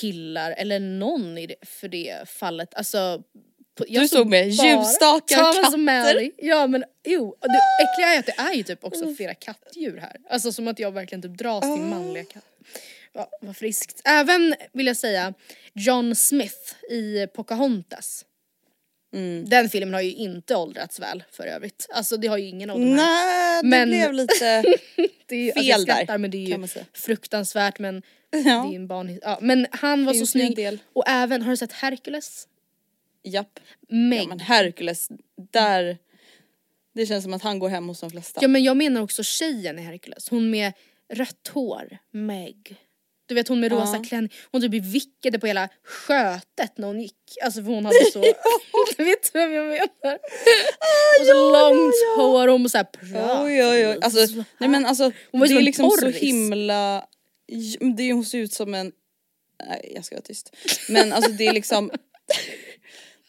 killar 0.00 0.54
eller 0.58 0.80
någon 0.80 1.38
i 1.38 1.46
det, 1.46 1.54
för 1.62 1.88
det 1.88 2.28
fallet. 2.28 2.74
Alltså, 2.74 3.22
jag 3.88 4.02
Du 4.04 4.08
såg 4.08 4.26
med 4.26 4.48
ljusstakar, 4.48 5.52
katter. 5.52 6.30
Ja 6.38 6.66
men 6.66 6.84
jo, 7.04 7.36
det 7.40 7.84
äckliga 7.84 8.08
är 8.14 8.18
att 8.18 8.26
det 8.26 8.34
är 8.38 8.52
ju 8.54 8.62
typ 8.62 8.84
också 8.84 9.14
flera 9.14 9.34
kattdjur 9.34 9.96
här. 9.98 10.16
Alltså 10.30 10.52
som 10.52 10.68
att 10.68 10.78
jag 10.78 10.90
verkligen 10.92 11.22
typ 11.22 11.38
dras 11.38 11.64
Ah. 11.64 11.76
till 11.76 11.84
manliga 11.84 12.24
katter. 12.24 12.50
Ja, 13.12 13.28
vad 13.40 13.56
friskt. 13.56 14.00
Även 14.04 14.54
vill 14.72 14.86
jag 14.86 14.96
säga 14.96 15.34
John 15.72 16.14
Smith 16.14 16.90
i 16.90 17.26
Pocahontas. 17.34 18.24
Mm. 19.14 19.48
Den 19.48 19.68
filmen 19.70 19.94
har 19.94 20.00
ju 20.00 20.12
inte 20.12 20.56
åldrats 20.56 21.00
väl 21.00 21.24
för 21.32 21.46
övrigt. 21.46 21.86
Alltså 21.90 22.16
det 22.16 22.26
har 22.28 22.36
ju 22.38 22.48
ingen 22.48 22.70
här. 22.70 22.78
Nej, 22.78 23.62
det 23.62 23.68
Men- 23.68 23.88
blev 23.88 24.12
lite... 24.12 24.64
Det 25.28 25.36
är 25.36 25.40
ju, 25.44 25.52
Fel 25.52 25.58
alltså 25.58 25.70
jag 25.70 25.86
där, 25.86 25.94
skrattar 25.94 26.18
men 26.18 26.30
det 26.30 26.36
är 26.36 26.58
ju 26.58 26.68
fruktansvärt 26.94 27.78
men 27.78 28.02
det 28.30 28.38
är 28.38 28.70
ju 28.70 28.76
en 28.76 28.86
barn... 28.86 29.18
Ja, 29.22 29.38
men 29.42 29.66
han 29.70 30.04
var 30.04 30.12
Finns 30.12 30.28
så 30.28 30.32
snygg. 30.32 30.56
del. 30.56 30.78
Och 30.92 31.04
även, 31.06 31.42
har 31.42 31.50
du 31.50 31.56
sett 31.56 31.72
Hercules? 31.72 32.46
Japp. 33.26 33.60
Meg. 33.88 34.22
Ja 34.22 34.26
men 34.28 34.40
Hercules, 34.40 35.08
där... 35.52 35.98
Det 36.94 37.06
känns 37.06 37.24
som 37.24 37.34
att 37.34 37.42
han 37.42 37.58
går 37.58 37.68
hem 37.68 37.88
hos 37.88 38.00
de 38.00 38.10
flesta. 38.10 38.38
Ja 38.42 38.48
men 38.48 38.64
jag 38.64 38.76
menar 38.76 39.02
också 39.02 39.22
tjejen 39.22 39.78
i 39.78 39.82
Hercules, 39.82 40.28
hon 40.28 40.50
med 40.50 40.72
rött 41.12 41.48
hår, 41.52 41.98
Meg. 42.12 42.76
Du 43.28 43.34
vet 43.34 43.48
hon 43.48 43.60
med 43.60 43.72
Ja. 43.72 43.76
rosa 43.76 44.04
klänning, 44.04 44.32
hon 44.52 44.60
typ 44.60 44.72
vickade 44.84 45.38
på 45.38 45.46
hela 45.46 45.68
skötet 45.84 46.78
när 46.78 46.86
hon 46.86 47.00
gick. 47.00 47.16
Alltså 47.44 47.62
för 47.62 47.70
hon 47.70 47.84
hade 47.84 48.04
så, 48.12 48.20
du 48.96 49.04
vet 49.04 49.34
vem 49.34 49.52
jag 49.52 49.64
menar? 49.66 50.18
och 51.20 51.26
så 51.26 51.52
långt 51.52 51.94
hår 52.16 52.48
och 52.48 52.52
hon 52.58 52.70
så 52.70 52.76
här 52.78 52.84
pratade. 52.84 53.44
Oj 53.44 53.64
oj 53.64 53.86
oj. 53.88 53.98
Alltså, 54.02 54.26
så 54.26 54.44
nej 54.58 54.68
men 54.68 54.86
alltså 54.86 55.12
Hon 55.30 55.40
var 55.40 55.48
det 55.48 55.54
är 55.54 55.62
liksom 55.62 55.90
så 55.90 55.96
porris. 56.00 56.16
himla... 56.22 57.06
Det 57.96 58.12
hon 58.12 58.24
ser 58.24 58.38
ut 58.38 58.52
som 58.52 58.74
en... 58.74 58.92
Nej 59.66 59.92
jag 59.94 60.04
ska 60.04 60.14
vara 60.14 60.22
tyst. 60.22 60.56
Men 60.88 61.12
alltså 61.12 61.30
det 61.30 61.46
är 61.46 61.52
liksom... 61.52 61.90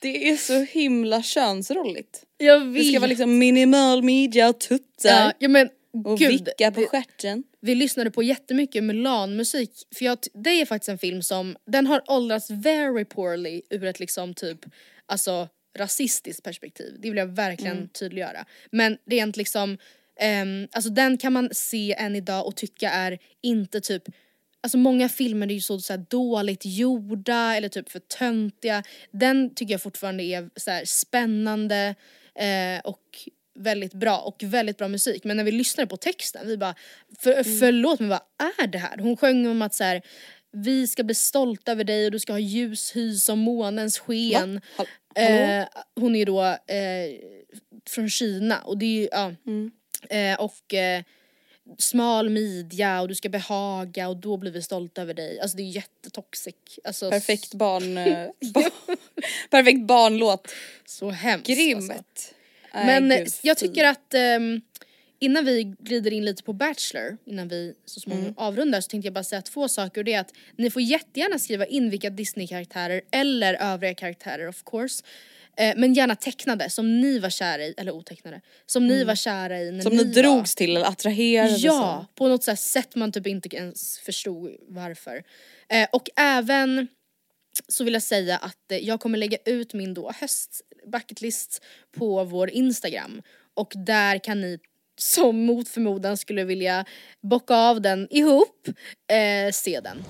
Det 0.01 0.29
är 0.29 0.35
så 0.35 0.59
himla 0.63 1.23
könsrolligt. 1.23 2.23
Jag 2.37 2.61
Det 2.61 2.67
vet. 2.67 2.87
ska 2.87 2.99
vara 2.99 3.09
liksom 3.09 3.37
minimal 3.37 4.03
midja 4.03 4.49
och 4.49 4.59
tuttar. 4.59 5.09
ja, 5.09 5.33
ja 5.39 5.47
men 5.47 5.69
och 6.05 6.19
gud. 6.19 6.31
vicka 6.31 6.71
på 6.71 6.79
det- 6.79 6.87
stjärten. 6.87 7.43
Vi 7.61 7.75
lyssnade 7.75 8.11
på 8.11 8.23
jättemycket 8.23 8.83
Mulan-musik 8.83 9.71
för 9.95 10.05
jag, 10.05 10.17
det 10.33 10.49
är 10.61 10.65
faktiskt 10.65 10.89
en 10.89 10.97
film 10.97 11.21
som, 11.21 11.55
den 11.65 11.87
har 11.87 12.03
åldrats 12.07 12.49
very 12.49 13.05
poorly 13.05 13.61
ur 13.69 13.83
ett 13.85 13.99
liksom 13.99 14.33
typ, 14.33 14.59
alltså 15.05 15.47
rasistiskt 15.77 16.43
perspektiv. 16.43 16.95
Det 16.99 17.09
vill 17.09 17.17
jag 17.17 17.25
verkligen 17.35 17.89
tydliggöra. 17.89 18.45
Men 18.71 18.97
rent 19.09 19.37
liksom, 19.37 19.77
ehm, 20.19 20.67
alltså 20.71 20.89
den 20.89 21.17
kan 21.17 21.33
man 21.33 21.49
se 21.51 21.93
än 21.93 22.15
idag 22.15 22.47
och 22.47 22.55
tycka 22.55 22.89
är 22.89 23.17
inte 23.43 23.81
typ 23.81 24.03
Alltså 24.61 24.77
många 24.77 25.09
filmer 25.09 25.47
är 25.47 25.53
ju 25.53 25.61
så, 25.61 25.79
så 25.79 25.93
här 25.93 26.05
dåligt 26.09 26.61
gjorda 26.65 27.55
eller 27.55 27.69
typ 27.69 27.89
för 27.89 27.99
töntiga. 27.99 28.83
Den 29.11 29.55
tycker 29.55 29.73
jag 29.73 29.81
fortfarande 29.81 30.23
är 30.23 30.49
så 30.55 30.71
här 30.71 30.85
spännande 30.85 31.95
eh, 32.35 32.79
och 32.83 33.01
väldigt 33.59 33.93
bra 33.93 34.17
och 34.17 34.43
väldigt 34.43 34.77
bra 34.77 34.87
musik. 34.87 35.23
Men 35.23 35.37
när 35.37 35.43
vi 35.43 35.51
lyssnade 35.51 35.87
på 35.87 35.97
texten, 35.97 36.47
vi 36.47 36.57
bara 36.57 36.75
för, 37.19 37.59
förlåt 37.59 37.99
men 37.99 38.09
vad 38.09 38.21
är 38.59 38.67
det 38.67 38.77
här? 38.77 38.97
Hon 38.97 39.17
sjöng 39.17 39.47
om 39.47 39.61
att 39.61 39.73
så 39.73 39.83
här, 39.83 40.01
vi 40.51 40.87
ska 40.87 41.03
bli 41.03 41.15
stolta 41.15 41.71
över 41.71 41.83
dig 41.83 42.05
och 42.05 42.11
du 42.11 42.19
ska 42.19 42.33
ha 42.33 42.39
ljus 42.39 42.95
hy 42.95 43.15
som 43.15 43.39
månens 43.39 43.99
sken. 43.99 44.61
Eh, 45.15 45.65
hon 45.95 46.15
är 46.15 46.19
ju 46.19 46.25
då 46.25 46.43
eh, 46.45 47.19
från 47.89 48.09
Kina 48.09 48.59
och 48.59 48.77
det 48.77 48.85
är 48.85 49.01
ju, 49.01 49.07
ja. 49.11 49.33
Mm. 49.47 49.71
Eh, 50.09 50.39
och 50.39 50.73
eh, 50.73 51.03
smal 51.77 52.29
midja 52.29 53.01
och 53.01 53.07
du 53.07 53.15
ska 53.15 53.29
behaga 53.29 54.07
och 54.07 54.17
då 54.17 54.37
blir 54.37 54.51
vi 54.51 54.61
stolta 54.61 55.01
över 55.01 55.13
dig. 55.13 55.39
Alltså 55.39 55.57
det 55.57 55.63
är 55.63 55.65
jättetoxic. 55.75 56.55
Alltså, 56.83 57.09
Perfekt 57.11 57.53
barn... 57.53 57.97
eh, 57.97 58.27
barn 58.53 58.71
perfekt 59.49 59.81
barnlåt. 59.81 60.51
Så 60.85 61.09
hemskt 61.09 61.47
Grymt. 61.47 61.91
alltså. 61.91 62.33
Men 62.73 63.11
eh, 63.11 63.17
gud, 63.17 63.29
jag 63.41 63.57
tycker 63.57 63.85
att 63.85 64.13
ehm, 64.13 64.61
innan 65.19 65.45
vi 65.45 65.63
glider 65.79 66.13
in 66.13 66.25
lite 66.25 66.43
på 66.43 66.53
Bachelor, 66.53 67.17
innan 67.25 67.47
vi 67.47 67.73
så 67.85 67.99
småningom 67.99 68.25
Mm. 68.27 68.37
avrundar 68.37 68.81
så 68.81 68.87
tänkte 68.89 69.07
jag 69.07 69.13
bara 69.13 69.23
säga 69.23 69.41
två 69.41 69.67
saker 69.67 70.01
och 70.01 70.05
det 70.05 70.13
är 70.13 70.19
att 70.19 70.33
ni 70.55 70.69
får 70.69 70.81
jättegärna 70.81 71.39
skriva 71.39 71.65
in 71.65 71.89
vilka 71.89 72.09
Disney-karaktärer 72.09 73.01
eller 73.11 73.53
övriga 73.53 73.93
karaktärer 73.93 74.47
of 74.47 74.63
course 74.63 75.03
eh, 75.57 75.73
men 75.77 75.93
gärna 75.93 76.15
tecknade 76.15 76.69
som 76.69 77.01
ni 77.01 77.19
var 77.19 77.29
kära 77.29 77.63
i, 77.63 77.73
eller 77.77 77.91
otecknade, 77.91 78.41
som 78.65 78.87
ni 78.87 79.03
var 79.03 79.15
kära 79.15 79.59
i 79.61 79.63
när 79.65 79.69
Mm. 79.71 79.81
Som 79.81 79.95
ni 79.95 80.03
var. 80.03 80.21
drogs 80.23 80.55
till 80.55 80.75
eller 80.77 80.85
attraherades 80.87 81.63
Ja, 81.63 81.83
av. 81.97 82.05
på 82.15 82.27
något 82.27 82.43
så 82.43 82.55
sätt 82.55 82.95
man 82.95 83.11
typ 83.11 83.27
inte 83.27 83.55
ens 83.55 83.99
förstod 83.99 84.51
varför. 84.67 85.23
Eh, 85.69 85.87
och 85.91 86.09
även 86.15 86.87
så 87.67 87.83
vill 87.83 87.93
jag 87.93 88.03
säga 88.03 88.37
att 88.37 88.71
eh, 88.71 88.77
jag 88.77 88.99
kommer 88.99 89.17
lägga 89.17 89.37
ut 89.45 89.73
min 89.73 89.93
då 89.93 90.11
höst 90.19 90.61
bucketlist 90.91 91.63
på 91.97 92.23
vår 92.23 92.49
Instagram 92.49 93.21
och 93.53 93.73
där 93.75 94.17
kan 94.19 94.41
ni 94.41 94.59
som 94.99 95.45
mot 95.45 95.69
förmodan 95.69 96.17
skulle 96.17 96.43
vilja 96.43 96.85
bocka 97.21 97.55
av 97.55 97.81
den 97.81 98.07
ihop, 98.09 98.67
eh, 99.11 99.51
se 99.53 99.79
den. 99.79 100.03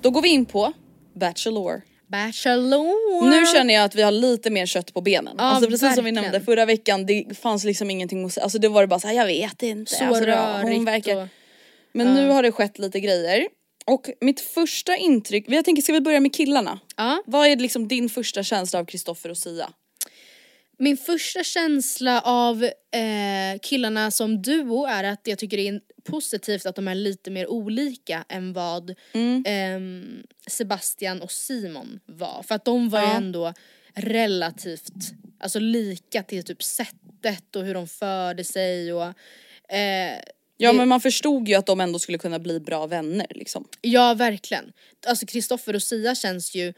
Då 0.00 0.10
går 0.10 0.22
vi 0.22 0.28
in 0.28 0.46
på 0.46 0.72
Bachelor. 1.18 1.82
Bachelor! 2.10 3.30
Nu 3.30 3.46
känner 3.46 3.74
jag 3.74 3.84
att 3.84 3.94
vi 3.94 4.02
har 4.02 4.10
lite 4.10 4.50
mer 4.50 4.66
kött 4.66 4.94
på 4.94 5.00
benen. 5.00 5.34
Ja, 5.38 5.44
alltså 5.44 5.70
precis 5.70 5.94
som 5.94 6.04
vi 6.04 6.10
verkligen. 6.10 6.32
nämnde 6.32 6.40
förra 6.40 6.64
veckan, 6.64 7.06
det 7.06 7.38
fanns 7.38 7.64
liksom 7.64 7.90
ingenting 7.90 8.24
att 8.24 8.32
säga. 8.32 8.44
Alltså 8.44 8.58
det 8.58 8.68
var 8.68 8.80
det 8.80 8.86
bara 8.86 9.00
såhär, 9.00 9.14
jag 9.14 9.26
vet 9.26 9.62
inte. 9.62 9.94
Så 9.94 10.04
alltså, 10.04 10.24
rörigt 10.24 10.76
hon 10.76 10.84
verkar... 10.84 11.16
och... 11.16 11.28
Men 11.92 12.14
nu 12.14 12.28
har 12.28 12.42
det 12.42 12.52
skett 12.52 12.78
lite 12.78 13.00
grejer. 13.00 13.46
Och 13.86 14.10
mitt 14.20 14.40
första 14.40 14.96
intryck, 14.96 15.44
jag 15.48 15.64
tänker 15.64 15.82
ska 15.82 15.92
vi 15.92 16.00
börja 16.00 16.20
med 16.20 16.34
killarna? 16.34 16.78
Ja. 16.96 17.22
Vad 17.26 17.46
är 17.46 17.56
liksom 17.56 17.88
din 17.88 18.08
första 18.08 18.42
känsla 18.42 18.78
av 18.78 18.84
Kristoffer 18.84 19.30
och 19.30 19.38
Sia? 19.38 19.70
Min 20.80 20.96
första 20.96 21.44
känsla 21.44 22.20
av 22.20 22.64
eh, 22.64 23.58
killarna 23.62 24.10
som 24.10 24.42
duo 24.42 24.86
är 24.86 25.04
att 25.04 25.20
jag 25.24 25.38
tycker 25.38 25.56
det 25.56 25.68
är 25.68 25.80
positivt 26.04 26.66
att 26.66 26.76
de 26.76 26.88
är 26.88 26.94
lite 26.94 27.30
mer 27.30 27.46
olika 27.46 28.24
än 28.28 28.52
vad 28.52 28.94
ehm, 29.44 30.22
Sebastian 30.46 31.22
och 31.22 31.30
Simon 31.32 32.00
var. 32.06 32.42
För 32.48 32.54
att 32.54 32.64
de 32.64 32.88
var 32.88 33.00
ju 33.00 33.06
Ja. 33.06 33.16
ändå 33.16 33.54
relativt 33.94 34.88
alltså 35.40 35.58
lika 35.58 36.22
till 36.22 36.44
typ 36.44 36.62
sättet 36.62 37.56
och 37.56 37.64
hur 37.64 37.74
de 37.74 37.88
förde 37.88 38.44
sig 38.44 38.92
och 38.92 39.04
eh, 39.74 40.18
Ja 40.60 40.72
men 40.72 40.88
man 40.88 41.00
förstod 41.00 41.48
ju 41.48 41.54
att 41.54 41.66
de 41.66 41.80
ändå 41.80 41.98
skulle 41.98 42.18
kunna 42.18 42.38
bli 42.38 42.60
bra 42.60 42.86
vänner 42.86 43.26
liksom. 43.30 43.68
Ja 43.80 44.14
verkligen. 44.14 44.72
Alltså 45.06 45.26
Kristoffer 45.26 45.74
och 45.74 45.82
Sia 45.82 46.14
känns 46.14 46.54
ju 46.54 46.72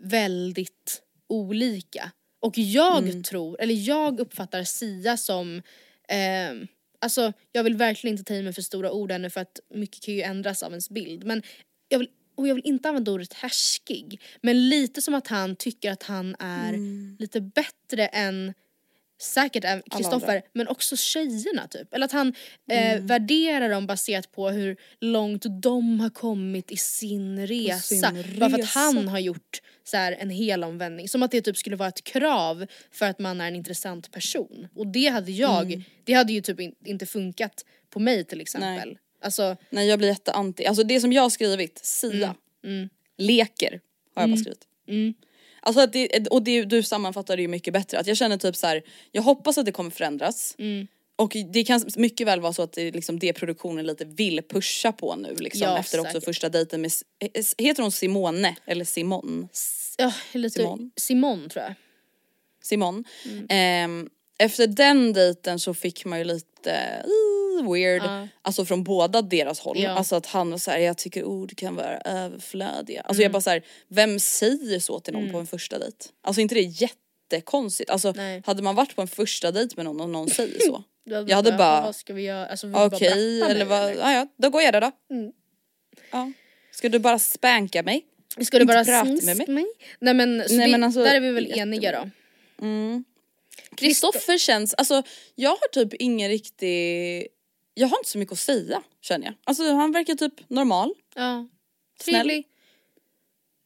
väldigt 0.00 1.02
olika. 1.28 2.10
Och 2.44 2.58
jag 2.58 2.98
Mm. 3.08 3.22
tror, 3.22 3.60
eller 3.60 3.74
jag 3.88 4.20
uppfattar 4.20 4.64
Sia 4.64 5.16
som 5.16 5.62
ehm, 6.08 6.66
Alltså 7.00 7.32
jag 7.52 7.64
vill 7.64 7.76
verkligen 7.76 8.14
inte 8.18 8.24
ta 8.24 8.34
i 8.34 8.42
mig 8.42 8.52
för 8.52 8.62
stora 8.62 8.90
ord 8.92 9.12
ännu 9.12 9.30
för 9.30 9.40
att 9.40 9.60
mycket 9.74 10.02
kan 10.04 10.14
ju 10.14 10.22
ändras 10.22 10.62
av 10.62 10.70
ens 10.72 10.90
bild. 10.90 11.24
Men 11.24 11.42
jag 11.88 11.98
vill, 11.98 12.08
och 12.36 12.48
jag 12.48 12.54
vill 12.54 12.66
inte 12.66 12.88
använda 12.88 13.12
ordet 13.12 13.32
härskig. 13.32 14.20
Men 14.42 14.68
lite 14.68 15.02
som 15.02 15.14
att 15.14 15.26
han 15.28 15.56
tycker 15.56 15.90
att 15.92 16.02
han 16.02 16.36
är 16.38 16.68
Mm. 16.68 17.16
lite 17.18 17.40
bättre 17.40 18.06
än 18.06 18.54
säkert 19.22 19.64
Kristoffer 19.96 20.42
men 20.52 20.68
också 20.68 20.96
tjejerna 20.96 21.66
typ. 21.68 21.94
Eller 21.94 22.04
att 22.04 22.12
han 22.12 22.34
Mm. 22.70 22.98
eh, 22.98 23.04
värderar 23.06 23.68
dem 23.68 23.86
baserat 23.86 24.32
på 24.32 24.48
hur 24.50 24.76
långt 25.00 25.44
de 25.62 26.00
har 26.00 26.10
kommit 26.10 26.70
i 26.70 26.76
sin 26.76 27.46
resa. 27.46 27.80
sin 28.12 28.38
Bara 28.38 28.50
för 28.50 28.58
att 28.58 28.68
han 28.68 29.08
har 29.08 29.18
gjort 29.18 29.60
så 29.84 29.96
här, 29.96 30.12
en 30.12 30.30
hel 30.30 30.64
omvändning. 30.64 31.08
Som 31.08 31.22
att 31.22 31.30
det 31.30 31.40
typ 31.42 31.56
skulle 31.56 31.76
vara 31.76 31.88
ett 31.88 32.04
krav 32.04 32.66
för 32.90 33.06
att 33.06 33.18
man 33.18 33.40
är 33.40 33.48
en 33.48 33.56
intressant 33.56 34.10
person. 34.10 34.68
Och 34.74 34.86
det 34.86 35.06
hade 35.06 35.32
jag, 35.32 35.66
Mm. 35.72 35.82
det 36.04 36.12
hade 36.12 36.32
ju 36.32 36.40
typ 36.40 36.60
in, 36.60 36.74
inte 36.84 37.06
funkat 37.06 37.64
på 37.90 38.00
mig 38.00 38.24
till 38.24 38.40
exempel. 38.40 38.98
Alltså, 39.22 39.56
Nej 39.70 39.88
jag 39.88 39.98
blir 39.98 40.08
jätteanti. 40.08 40.66
Alltså 40.66 40.82
det 40.84 41.00
som 41.00 41.12
jag 41.12 41.22
har 41.22 41.30
skrivit, 41.30 41.78
Sia, 41.84 42.34
leker 43.18 43.80
har 44.14 44.22
jag 44.22 44.30
bara 44.30 44.36
skrivit. 44.36 44.66
Alltså 45.60 45.80
att 45.82 45.92
det, 45.92 46.26
och 46.28 46.42
det, 46.42 46.64
du 46.64 46.82
sammanfattar 46.82 47.36
det 47.36 47.42
ju 47.42 47.48
mycket 47.48 47.72
bättre. 47.72 47.98
Att 47.98 48.06
jag 48.06 48.16
känner 48.16 48.36
typ 48.36 48.56
så 48.56 48.66
här, 48.66 48.82
jag 49.12 49.22
hoppas 49.22 49.58
att 49.58 49.66
det 49.66 49.72
kommer 49.72 49.90
förändras. 49.90 50.54
Och 51.16 51.36
det 51.52 51.64
kan 51.64 51.84
mycket 51.96 52.26
väl 52.26 52.40
vara 52.40 52.52
så 52.52 52.62
att 52.62 52.72
det 52.72 52.82
är 52.82 52.92
liksom 52.92 53.18
det 53.18 53.32
produktionen 53.32 53.86
lite 53.86 54.04
vill 54.04 54.42
pusha 54.42 54.92
på 54.92 55.16
nu 55.16 55.36
liksom 55.38 55.60
Ja, 55.68 55.78
efter 55.78 56.00
också 56.00 56.12
säkert. 56.12 56.24
första 56.24 56.48
dejten 56.48 56.80
med, 56.80 56.90
S- 57.34 57.54
heter 57.58 57.82
hon 57.82 57.92
Simone 57.92 58.56
eller 58.66 58.84
Simon? 58.84 59.48
ja, 59.98 60.12
lite 60.32 60.54
Simon. 60.60 60.90
Simon 60.96 61.48
tror 61.48 61.64
jag. 61.64 61.74
Simon. 62.62 63.04
Ehm, 63.48 64.08
efter 64.38 64.66
den 64.66 65.12
dejten 65.12 65.58
så 65.58 65.74
fick 65.74 66.04
man 66.04 66.18
ju 66.18 66.24
lite 66.24 67.04
uh, 67.60 67.72
weird, 67.72 68.02
alltså 68.42 68.64
från 68.64 68.84
båda 68.84 69.22
deras 69.22 69.60
håll. 69.60 69.78
Ja. 69.80 69.90
Alltså 69.90 70.16
att 70.16 70.26
han 70.26 70.50
var 70.50 70.58
såhär, 70.58 70.78
jag 70.78 70.98
tycker 70.98 71.24
ord 71.24 71.56
kan 71.56 71.74
vara 71.76 71.98
överflödiga. 72.00 73.00
Alltså 73.00 73.22
jag 73.22 73.32
bara 73.32 73.40
såhär, 73.40 73.62
vem 73.88 74.20
säger 74.20 74.80
så 74.80 75.00
till 75.00 75.12
någon 75.12 75.30
på 75.32 75.38
en 75.38 75.46
första 75.46 75.78
dejt? 75.78 75.96
Alltså 76.22 76.40
inte 76.40 76.54
det 76.54 76.60
är 76.60 76.82
jättekonstigt? 76.82 77.90
Alltså 77.90 78.12
Nej. 78.16 78.42
hade 78.46 78.62
man 78.62 78.74
varit 78.74 78.96
på 78.96 79.02
en 79.02 79.08
första 79.08 79.50
dejt 79.52 79.72
med 79.76 79.84
någon 79.84 80.00
och 80.00 80.10
någon 80.10 80.30
säger 80.30 80.58
så. 80.60 80.82
Hade 81.10 81.30
Jag 81.30 81.36
hade 81.36 81.52
bara, 81.52 81.80
vad 81.80 81.96
ska 81.96 82.14
vi 82.14 82.22
göra? 82.22 82.46
Alltså, 82.46 82.66
bara 82.66 82.86
okej 82.86 83.38
bratta 83.38 83.52
eller 83.52 83.64
vad, 83.64 83.96
ja, 83.96 84.12
ja 84.12 84.26
då 84.36 84.50
går 84.50 84.62
jag 84.62 84.74
det 84.74 84.80
då. 84.80 84.92
Ja. 86.10 86.32
Ska 86.70 86.88
du 86.88 86.98
bara 86.98 87.18
spanka 87.18 87.82
mig? 87.82 88.04
Ska 88.40 88.58
du 88.58 88.64
bara 88.64 88.80
sms 88.80 89.24
med 89.24 89.36
mig? 89.36 89.48
mig? 89.48 89.66
Nej 89.98 90.14
men, 90.14 90.36
Nej, 90.36 90.48
vi, 90.48 90.70
men 90.72 90.84
alltså, 90.84 91.04
där 91.04 91.14
är 91.14 91.20
vi 91.20 91.30
väl 91.30 91.58
eniga 91.58 91.92
då. 91.92 92.10
Kristoffer 93.76 94.38
känns, 94.38 94.74
alltså 94.74 95.02
jag 95.34 95.50
har 95.50 95.68
typ 95.72 95.94
ingen 95.94 96.28
riktig, 96.28 97.26
jag 97.74 97.88
har 97.88 97.98
inte 97.98 98.10
så 98.10 98.18
mycket 98.18 98.32
att 98.32 98.38
säga 98.38 98.82
känner 99.00 99.26
jag. 99.26 99.34
Alltså 99.44 99.72
han 99.72 99.92
verkar 99.92 100.14
typ 100.14 100.50
normal. 100.50 100.94
Ja. 101.14 101.48
Trevlig, 102.04 102.46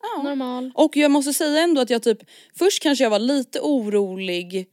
Ja. 0.03 0.22
normal. 0.22 0.72
Och 0.74 0.97
jag 0.97 1.11
måste 1.11 1.32
säga 1.32 1.62
ändå 1.62 1.80
att 1.80 1.91
jag 1.91 2.03
typ, 2.03 2.18
först 2.59 2.82
kanske 2.82 3.05
jag 3.05 3.11
var 3.11 3.18
lite 3.18 3.61
orolig 3.61 4.68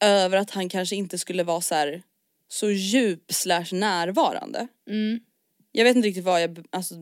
över 0.00 0.36
att 0.36 0.50
han 0.50 0.68
kanske 0.68 0.96
inte 0.96 1.18
skulle 1.18 1.42
vara 1.42 1.60
så 1.60 1.74
här 1.74 2.02
så 2.48 2.70
djup 2.70 3.32
slash 3.32 3.66
närvarande. 3.72 4.68
Mm. 4.88 5.20
Jag 5.72 5.84
vet 5.84 5.96
inte 5.96 6.08
riktigt 6.08 6.24
vad 6.24 6.42
jag, 6.42 6.66
alltså 6.70 6.94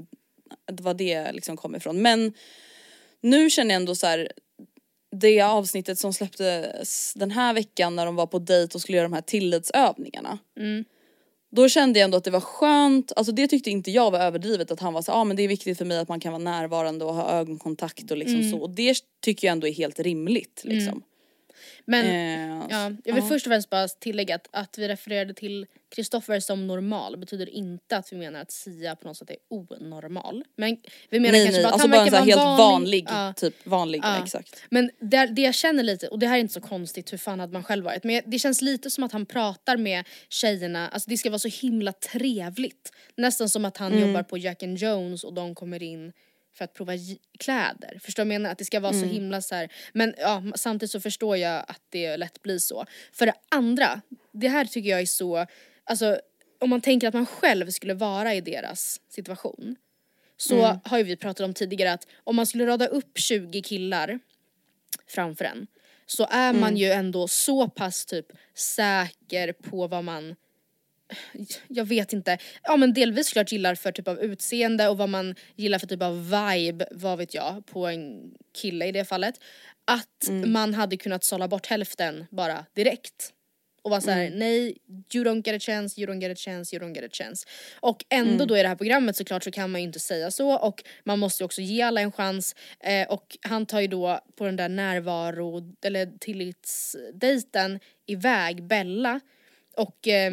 vad 0.73 0.97
det 0.97 1.33
liksom 1.33 1.57
kom 1.57 1.75
ifrån 1.75 2.03
men 2.03 2.33
nu 3.21 3.51
känner 3.51 3.75
jag 3.75 3.81
ändå 3.81 3.95
så 3.95 4.07
här 4.07 4.33
det 5.21 5.41
avsnittet 5.41 5.99
som 5.99 6.13
släpptes 6.13 7.15
den 7.15 7.31
här 7.31 7.55
veckan 7.55 7.97
när 7.97 8.07
de 8.07 8.17
var 8.17 8.27
på 8.27 8.39
dejt 8.39 8.75
och 8.75 8.81
skulle 8.81 8.97
göra 8.97 9.09
de 9.09 9.15
här 9.15 9.23
tillitsövningarna. 9.23 10.39
Mm. 10.57 10.85
Då 11.51 11.69
kände 11.69 11.99
jag 11.99 12.05
ändå 12.05 12.19
att 12.19 12.25
det 12.25 12.31
var 12.31 12.41
skönt, 12.41 13.13
alltså 13.17 13.33
det 13.33 13.49
tyckte 13.49 13.71
inte 13.71 13.91
jag 13.91 14.11
var 14.11 14.21
överdrivet 14.21 14.71
att 14.71 14.81
han 14.81 14.93
var 14.93 15.03
så 15.03 15.11
ja 15.11 15.15
ah, 15.15 15.25
men 15.25 15.37
det 15.37 15.43
är 15.43 15.49
viktigt 15.49 15.79
för 15.79 15.85
mig 15.85 15.99
att 15.99 16.09
man 16.09 16.21
kan 16.21 16.33
vara 16.33 16.43
närvarande 16.43 17.05
och 17.05 17.15
ha 17.15 17.31
ögonkontakt 17.31 18.11
och 18.11 18.17
liksom 18.17 18.51
så 18.51 18.59
och 18.59 18.71
det 18.71 18.97
tycker 19.23 19.47
jag 19.47 19.53
ändå 19.53 19.67
är 19.67 19.73
helt 19.73 20.01
rimligt 20.01 20.63
liksom. 20.65 21.03
Men 21.85 22.05
Eh, 22.07 22.67
ja, 22.71 22.93
jag 23.05 23.15
vill 23.15 23.23
ja. 23.25 23.29
först 23.29 23.47
och 23.47 23.51
främst 23.51 23.71
bara 23.71 23.89
tillägga 23.89 24.35
att, 24.35 24.49
att 24.53 24.79
vi 24.79 24.89
refererade 24.89 25.35
till 25.35 25.67
Kristoffer 25.95 26.41
som 26.41 26.67
normal 26.67 27.17
betyder 27.17 27.49
inte 27.49 27.97
att 27.97 28.13
vi 28.13 28.17
menar 28.17 28.41
att 28.41 28.51
Sia 28.51 28.97
på 28.97 29.09
något 29.09 29.17
sätt 29.17 29.31
är 29.31 29.37
onormal. 29.51 30.45
Men 30.57 30.77
vi 31.11 31.21
menar 31.21 31.33
nej 31.33 31.45
kanske 31.45 31.63
nej, 31.63 31.63
bara 31.63 31.69
att 31.69 31.73
alltså 31.73 31.89
han 31.89 31.91
verkar 31.91 32.13
vara 32.13 32.25
helt 32.25 32.59
vanlig, 32.59 33.07
Ja. 33.09 33.35
typ 33.37 33.67
vanlig, 33.67 34.01
Ja. 34.05 34.23
exakt. 34.25 34.63
Men 34.71 34.91
det, 35.01 35.27
det 35.27 35.43
jag 35.43 35.55
känner 35.55 35.83
lite, 35.83 36.09
och 36.09 36.19
det 36.19 36.27
här 36.27 36.37
är 36.37 36.41
inte 36.41 36.55
så 36.55 36.61
konstigt, 36.61 37.13
hur 37.13 37.19
fan 37.19 37.41
hade 37.41 37.53
man 37.53 37.63
själv 37.65 37.85
varit? 37.85 38.05
Men 38.05 38.23
det 38.27 38.39
känns 38.39 38.63
lite 38.63 38.91
som 38.91 39.05
att 39.05 39.13
han 39.13 39.27
pratar 39.27 39.77
med 39.77 40.05
tjejerna, 40.29 40.89
alltså 40.89 41.11
det 41.11 41.17
ska 41.17 41.31
vara 41.31 41.39
så 41.39 41.49
himla 41.49 41.93
trevligt. 41.93 42.93
Nästan 43.17 43.49
som 43.49 43.65
att 43.65 43.77
han 43.77 43.93
Mm. 43.93 44.09
jobbar 44.09 44.23
på 44.23 44.39
Jack 44.39 44.63
and 44.63 44.79
Jones 44.79 45.25
och 45.25 45.33
de 45.35 45.55
kommer 45.55 45.83
in 45.83 46.13
för 46.55 46.65
att 46.65 46.75
prova 46.75 46.93
kläder. 47.39 47.99
Förstår 48.03 48.23
du 48.25 48.29
vad 48.29 48.35
jag 48.35 48.41
menar? 48.41 48.53
Att 48.53 48.59
det 48.59 48.65
ska 48.65 48.81
vara 48.81 48.93
Mm. 48.95 49.09
så 49.09 49.15
himla 49.15 49.43
så 49.43 49.55
här. 49.55 49.73
Men 49.93 50.15
ja, 50.19 50.43
samtidigt 50.55 50.91
så 50.91 51.01
förstår 51.01 51.37
jag 51.37 51.65
att 51.69 51.81
det 51.91 52.17
lätt 52.17 52.43
blir 52.43 52.59
så. 52.59 52.85
För 53.13 53.27
det 53.27 53.35
andra, 53.49 54.01
det 54.33 54.49
här 54.49 54.65
tycker 54.65 54.91
jag 54.91 55.01
är 55.01 55.07
så, 55.07 55.47
alltså 55.85 56.21
om 56.61 56.71
man 56.71 56.81
tänker 56.81 57.09
att 57.09 57.15
man 57.15 57.27
själv 57.27 57.71
skulle 57.71 57.95
vara 57.95 58.35
i 58.35 58.41
deras 58.41 59.01
situation. 59.09 59.77
Så 60.37 60.65
Mm. 60.65 60.79
har 60.85 60.99
ju 60.99 61.05
vi 61.05 61.17
pratat 61.17 61.45
om 61.45 61.55
tidigare 61.55 61.93
att 61.93 62.07
om 62.25 62.37
man 62.37 62.47
skulle 62.47 62.67
rada 62.67 62.87
upp 62.87 63.19
20 63.19 63.63
killar 63.63 64.19
framför 65.07 65.45
en 65.45 65.67
så 66.07 66.27
är 66.31 66.49
Mm. 66.51 66.61
man 66.61 66.77
ju 66.77 66.91
ändå 66.91 67.29
så 67.29 67.69
pass 67.69 68.07
typ 68.07 68.27
säker 68.55 69.53
på 69.53 69.87
vad 69.87 70.05
man 70.05 70.35
jag 71.69 71.85
vet 71.85 72.13
inte, 72.13 72.39
ja 72.63 72.77
men 72.77 72.93
delvis 72.93 73.33
klart 73.33 73.53
gillar 73.53 73.75
för 73.75 73.93
typ 73.93 74.09
av 74.09 74.21
utseende 74.21 74.89
och 74.89 74.99
vad 74.99 75.09
man 75.09 75.35
gillar 75.57 75.79
för 75.79 75.87
typ 75.87 76.03
av 76.03 76.25
vibe, 76.31 76.87
vad 76.91 77.19
vet 77.19 77.35
jag, 77.35 77.67
på 77.67 77.87
en 77.87 78.35
kille 78.61 78.87
i 78.87 78.93
det 78.93 79.05
fallet. 79.05 79.35
Att 79.85 80.29
Mm. 80.29 80.53
man 80.53 80.75
hade 80.75 80.97
kunnat 80.97 81.25
sålla 81.25 81.49
bort 81.49 81.67
hälften 81.67 82.27
bara 82.31 82.67
direkt. 82.75 83.31
Och 83.83 83.91
vara 83.91 84.01
såhär, 84.01 84.27
Mm. 84.27 84.39
nej, 84.39 84.77
you 85.15 85.25
don't 85.25 85.47
get 85.47 85.57
a 85.57 85.59
chance, 85.61 86.01
you 86.01 86.13
don't 86.13 86.21
get 86.21 86.33
a 86.33 86.41
chance, 86.41 86.77
you 86.77 86.85
don't 86.85 86.95
get 86.95 87.05
a 87.05 87.09
chance. 87.13 87.47
Och 87.81 88.05
ändå 88.11 88.35
Mm. 88.35 88.47
då 88.47 88.57
i 88.59 88.63
det 88.63 88.69
här 88.69 88.77
programmet 88.77 89.17
såklart 89.17 89.45
så 89.45 89.51
kan 89.51 89.71
man 89.71 89.81
ju 89.81 89.87
inte 89.87 90.01
säga 90.01 90.31
så 90.31 90.51
och 90.59 90.85
man 91.05 91.19
måste 91.19 91.43
ju 91.43 91.45
också 91.45 91.61
ge 91.61 91.83
alla 91.83 92.01
en 92.01 92.13
chans. 92.13 92.55
Eh, 92.81 93.09
och 93.09 93.37
han 93.43 93.67
tar 93.67 93.81
ju 93.81 93.87
då 93.87 94.21
på 94.37 94.45
den 94.45 94.57
där 94.57 94.69
närvaro 94.69 95.73
eller 95.83 96.19
tillitsdejten 96.21 97.81
iväg 98.07 98.63
Bella 98.63 99.21
och 99.77 100.09
eh, 100.09 100.33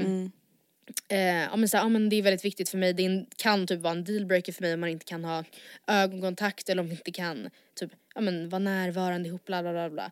Eh, 1.08 1.20
ja, 1.20 1.56
men 1.56 1.70
så 1.70 1.78
här, 1.78 1.84
ja, 1.84 1.90
men 1.90 2.10
det 2.10 2.16
är 2.16 2.22
väldigt 2.22 2.46
viktigt 2.46 2.70
för 2.70 2.78
mig, 2.78 2.94
det 2.94 3.26
kan 3.38 3.68
typ 3.68 3.82
vara 3.82 3.94
en 3.94 4.04
dealbreaker 4.04 4.54
för 4.54 4.62
mig 4.62 4.74
om 4.74 4.80
man 4.80 4.90
inte 4.90 5.06
kan 5.06 5.24
ha 5.24 5.44
ögonkontakt 5.88 6.70
eller 6.70 6.82
om 6.82 6.88
vi 6.88 6.96
inte 6.96 7.12
kan 7.12 7.50
typ, 7.76 7.92
ja, 8.16 8.22
men 8.22 8.50
vara 8.50 8.60
närvarande 8.60 9.30
ihop 9.30 9.46
bla 9.46 9.62
bla 9.62 9.72
bla 9.72 9.90
bla. 9.90 10.12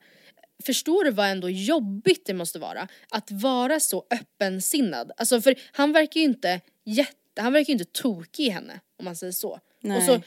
Förstår 0.66 1.04
du 1.04 1.12
vad 1.12 1.28
ändå 1.30 1.50
jobbigt 1.50 2.26
det 2.26 2.34
måste 2.34 2.60
vara? 2.60 2.88
Att 3.10 3.32
vara 3.32 3.80
så 3.80 4.06
öppensinnad. 4.12 5.12
Alltså 5.18 5.42
för 5.42 5.56
han 5.72 5.92
verkar 5.92 6.20
ju 6.20 6.26
inte 6.26 6.62
jätte, 6.84 7.42
han 7.42 7.54
verkar 7.54 7.68
ju 7.68 7.74
inte 7.74 8.02
tokig 8.02 8.46
i 8.46 8.50
henne 8.50 8.80
om 8.98 9.06
man 9.06 9.16
säger 9.16 9.34
så. 9.34 9.60
Nej. 9.82 9.98
Och 9.98 10.04
så 10.04 10.22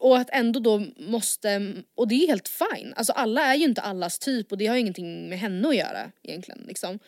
och 0.00 0.18
att 0.18 0.30
ändå 0.32 0.60
då 0.60 0.84
måste, 0.96 1.74
och 1.94 2.08
det 2.08 2.14
är 2.14 2.26
helt 2.26 2.48
fine. 2.48 2.94
Alltså 2.96 3.12
alla 3.12 3.42
är 3.42 3.54
ju 3.54 3.64
inte 3.64 3.80
allas 3.80 4.18
typ 4.18 4.52
och 4.52 4.58
det 4.58 4.66
har 4.66 4.74
ju 4.74 4.80
ingenting 4.80 5.28
med 5.28 5.38
henne 5.38 5.68
att 5.68 5.76
göra 5.76 6.12
egentligen 6.22 6.64
liksom. 6.66 6.98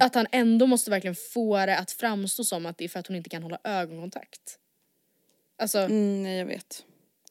Att 0.00 0.14
han 0.14 0.26
ändå 0.32 0.66
måste 0.66 0.90
verkligen 0.90 1.14
få 1.14 1.66
det 1.66 1.78
att 1.78 1.92
framstå 1.92 2.44
som 2.44 2.66
att 2.66 2.78
det 2.78 2.84
är 2.84 2.88
för 2.88 3.00
att 3.00 3.06
hon 3.06 3.16
inte 3.16 3.30
kan 3.30 3.42
hålla 3.42 3.58
ögonkontakt. 3.64 4.58
Alltså 5.58 5.78
Mm, 5.78 6.22
nej 6.22 6.38
jag 6.38 6.46
vet. 6.46 6.84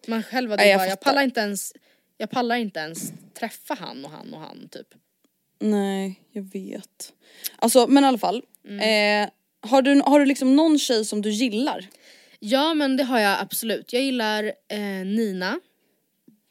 man 0.08 0.24
själv 0.24 0.52
hade 0.52 0.68
jag 0.68 0.80
bara, 0.80 0.88
jag 0.88 1.00
pallar 1.00 1.22
inte 1.22 1.40
ens, 1.40 1.74
jag 2.18 2.30
pallar 2.30 2.56
inte 2.56 2.80
ens 2.80 3.14
träffa 3.40 3.74
han 3.74 4.06
och 4.06 4.12
han 4.12 4.34
och 4.34 4.40
han 4.40 4.70
typ. 4.72 4.88
Nej, 5.60 6.22
jag 6.32 6.44
vet. 6.44 7.14
Alltså 7.56 7.88
men 7.88 8.04
i 8.04 8.08
alla 8.08 8.18
fall. 8.18 8.42
Mm. 8.68 9.24
Eh, 9.24 9.30
har, 9.70 9.82
du, 9.82 10.02
har 10.06 10.20
du 10.20 10.26
liksom 10.26 10.56
någon 10.56 10.80
tjej 10.80 11.06
som 11.06 11.22
du 11.22 11.30
gillar? 11.30 11.88
Ja 12.48 12.74
men 12.74 12.98
det 12.98 13.04
har 13.04 13.20
jag 13.20 13.40
absolut. 13.42 13.94
Jag 13.94 14.02
gillar 14.02 14.44
eh, 14.68 14.80
Nina. 15.06 15.60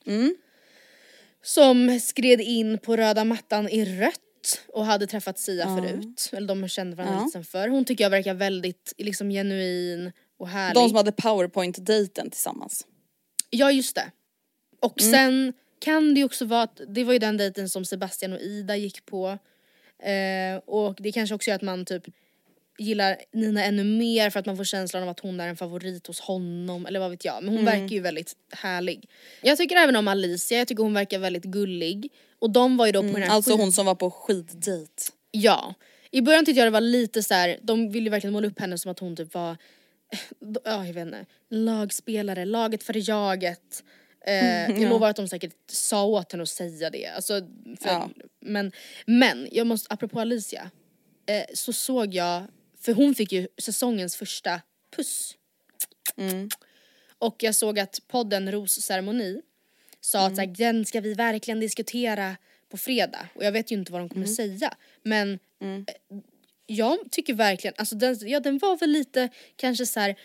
Mm. 0.07 0.37
Som 1.43 2.01
skred 2.01 2.41
in 2.41 2.79
på 2.79 2.97
röda 2.97 3.25
mattan 3.25 3.69
i 3.69 4.01
rött 4.01 4.61
och 4.69 4.85
hade 4.87 5.07
träffat 5.07 5.39
Sia 5.39 5.77
förut. 5.77 6.31
Eller 6.33 6.49
de 6.49 6.69
kände 6.69 6.97
varandra 6.97 7.17
Ja. 7.19 7.25
lite 7.25 7.33
sen 7.33 7.45
förr. 7.45 7.69
Hon 7.69 7.85
tycker 7.85 8.05
jag 8.05 8.11
verkar 8.11 8.35
väldigt 8.35 8.93
liksom 8.99 9.31
genuin 9.31 10.13
och 10.39 10.49
härlig. 10.49 10.75
De 10.75 10.89
som 10.89 10.97
hade 10.97 11.13
powerpoint-dejten 11.13 12.31
tillsammans. 12.31 12.87
Ja 13.51 13.71
just 13.71 13.95
det. 13.95 14.11
Och 14.81 15.01
sen 15.01 15.53
kan 15.79 16.15
det 16.15 16.21
ju 16.21 16.25
också 16.25 16.45
vara 16.45 16.63
att 16.63 16.81
det 16.89 17.05
var 17.05 17.13
ju 17.13 17.19
den 17.19 17.37
dejten 17.37 17.69
som 17.69 17.85
Sebastian 17.85 18.33
och 18.33 18.41
Ida 18.41 18.77
gick 18.77 19.07
på. 19.07 19.39
Eh, 20.03 20.57
och 20.67 20.97
det 20.99 21.13
kanske 21.13 21.35
också 21.35 21.51
gör 21.51 21.57
att 21.57 21.63
man 21.63 21.85
typ 21.85 22.05
gillar 22.79 23.17
Nina 23.33 23.65
ännu 23.65 23.85
mer 23.85 24.31
för 24.31 24.41
att 24.41 24.47
man 24.47 24.57
får 24.57 24.65
känslan 24.65 25.03
av 25.03 25.09
att 25.09 25.21
hon 25.21 25.41
är 25.41 25.49
en 25.49 25.57
favorit 25.57 26.07
hos 26.07 26.21
honom 26.21 26.87
eller 26.87 27.01
vad 27.01 27.11
vet 27.11 27.25
jag. 27.25 27.45
Men 27.45 27.57
hon 27.57 27.65
verkar 27.65 27.89
ju 27.89 28.01
väldigt 28.01 28.33
härlig. 28.53 29.09
Jag 29.43 29.59
tycker 29.59 29.77
även 29.77 29.97
om 29.97 30.09
Alicia, 30.09 30.59
jag 30.59 30.69
tycker 30.69 30.83
hon 30.83 30.95
verkar 30.95 31.19
väldigt 31.19 31.45
gullig. 31.45 32.13
Och 32.39 32.51
de 32.51 32.77
var 32.77 32.87
ju 32.87 32.93
då 32.93 33.01
på 33.01 33.07
den 33.09 33.23
här 33.23 33.31
Alltså 33.31 33.57
hon 33.57 33.73
som 33.73 33.87
var 33.87 33.95
på 33.95 34.11
skiddejt. 34.11 35.13
Ja. 35.31 35.75
I 36.11 36.21
början 36.23 36.45
tyckte 36.45 36.59
jag 36.59 36.67
det 36.67 36.71
var 36.71 36.81
lite 36.81 37.23
så 37.23 37.35
här, 37.35 37.59
de 37.63 37.91
ville 37.91 38.05
ju 38.05 38.11
verkligen 38.11 38.33
måla 38.33 38.47
upp 38.47 38.61
henne 38.61 38.79
som 38.79 38.91
att 38.91 38.99
hon 38.99 39.17
typ 39.17 39.35
var, 39.35 39.57
ja 40.65 40.87
jag 40.87 40.95
vet 40.95 41.07
inte, 41.07 41.27
lagspelare, 41.51 42.45
laget 42.45 42.83
för 42.83 43.09
jaget. 43.09 43.85
Eh, 44.27 44.71
jag 44.81 44.91
lovar 44.91 45.11
att 45.11 45.17
de 45.17 45.29
säkert 45.29 45.55
sa 45.71 46.05
åt 46.05 46.33
henne 46.33 46.43
att 46.43 46.49
säga 46.49 46.91
det. 46.91 47.07
Alltså, 47.07 47.41
för, 47.81 47.89
Ja. 47.89 48.11
men, 48.41 48.73
men 49.07 49.49
jag 49.53 49.67
måste, 49.67 49.95
apropå 49.95 50.21
Alicia, 50.21 50.71
eh, 51.27 51.45
så 51.55 51.73
såg 51.73 52.15
jag, 52.15 52.43
för 52.85 52.93
hon 52.93 53.15
fick 53.15 53.33
ju 53.33 53.49
säsongens 53.59 54.17
första 54.17 54.61
puss. 54.97 55.37
Och 57.19 57.43
jag 57.43 57.55
såg 57.55 57.79
att 57.79 58.01
podden 58.09 58.53
Rosceremoni 58.53 59.41
sa 60.01 60.27
att 60.27 60.35
så 60.35 60.41
här, 60.41 60.47
den 60.49 60.85
ska 60.85 61.01
vi 61.01 61.15
verkligen 61.15 61.61
diskutera 61.61 62.37
på 62.69 62.77
fredag. 62.77 63.29
Och 63.35 63.45
jag 63.45 63.53
vet 63.53 63.71
ju 63.73 63.77
inte 63.77 63.93
vad 63.93 64.01
de 64.01 64.09
kommer 64.09 64.27
säga. 64.27 64.75
Men 65.03 65.33
eh, 65.33 65.95
jag 66.67 66.99
tycker 67.11 67.35
verkligen, 67.35 67.75
alltså 67.79 67.95
den, 67.95 68.17
ja, 68.21 68.41
den 68.41 68.59
var 68.59 68.77
väl 68.77 68.91
lite 68.91 69.29
kanske 69.57 69.87
så 69.87 70.01
här, 70.01 70.17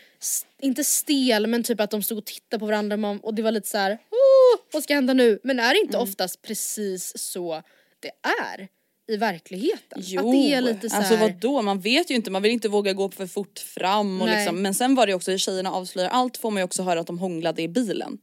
inte 0.60 0.84
stel 0.84 1.46
men 1.46 1.62
typ 1.62 1.80
att 1.80 1.90
de 1.90 2.02
stod 2.02 2.18
och 2.18 2.24
tittade 2.24 2.60
på 2.60 2.66
varandra 2.66 3.18
och 3.22 3.34
det 3.34 3.42
var 3.42 3.52
lite 3.52 3.68
så 3.68 3.78
här, 3.78 3.98
"Åh, 4.10 4.60
vad 4.72 4.82
ska 4.82 4.94
hända 4.94 5.12
nu? 5.14 5.38
Men 5.44 5.60
är 5.60 5.74
det 5.74 5.80
inte 5.80 5.98
oftast 5.98 6.42
precis 6.42 7.18
så 7.18 7.62
det 8.00 8.12
är 8.48 8.68
i 9.10 9.16
verkligheten? 9.16 9.98
Jo, 10.02 10.20
att 10.20 10.32
det 10.32 10.54
är 10.54 10.60
lite 10.60 10.90
så 10.90 10.96
alltså 10.96 11.14
här, 11.14 11.28
vadå 11.28 11.62
man 11.62 11.80
vet 11.80 12.10
ju 12.10 12.14
inte, 12.14 12.30
man 12.30 12.42
vill 12.42 12.52
inte 12.52 12.68
våga 12.68 12.92
gå 12.92 13.10
för 13.10 13.26
fort 13.26 13.58
fram 13.58 14.20
och 14.20 14.26
Nej. 14.26 14.36
liksom, 14.36 14.62
men 14.62 14.74
sen 14.74 14.94
var 14.94 15.06
det 15.06 15.14
också, 15.14 15.38
tjejerna 15.38 15.72
avslöjar 15.72 16.08
allt 16.08 16.36
får 16.36 16.50
man 16.50 16.60
ju 16.60 16.64
också 16.64 16.82
höra 16.82 17.00
att 17.00 17.06
de 17.06 17.18
hånglade 17.18 17.62
i 17.62 17.68
bilen. 17.68 18.18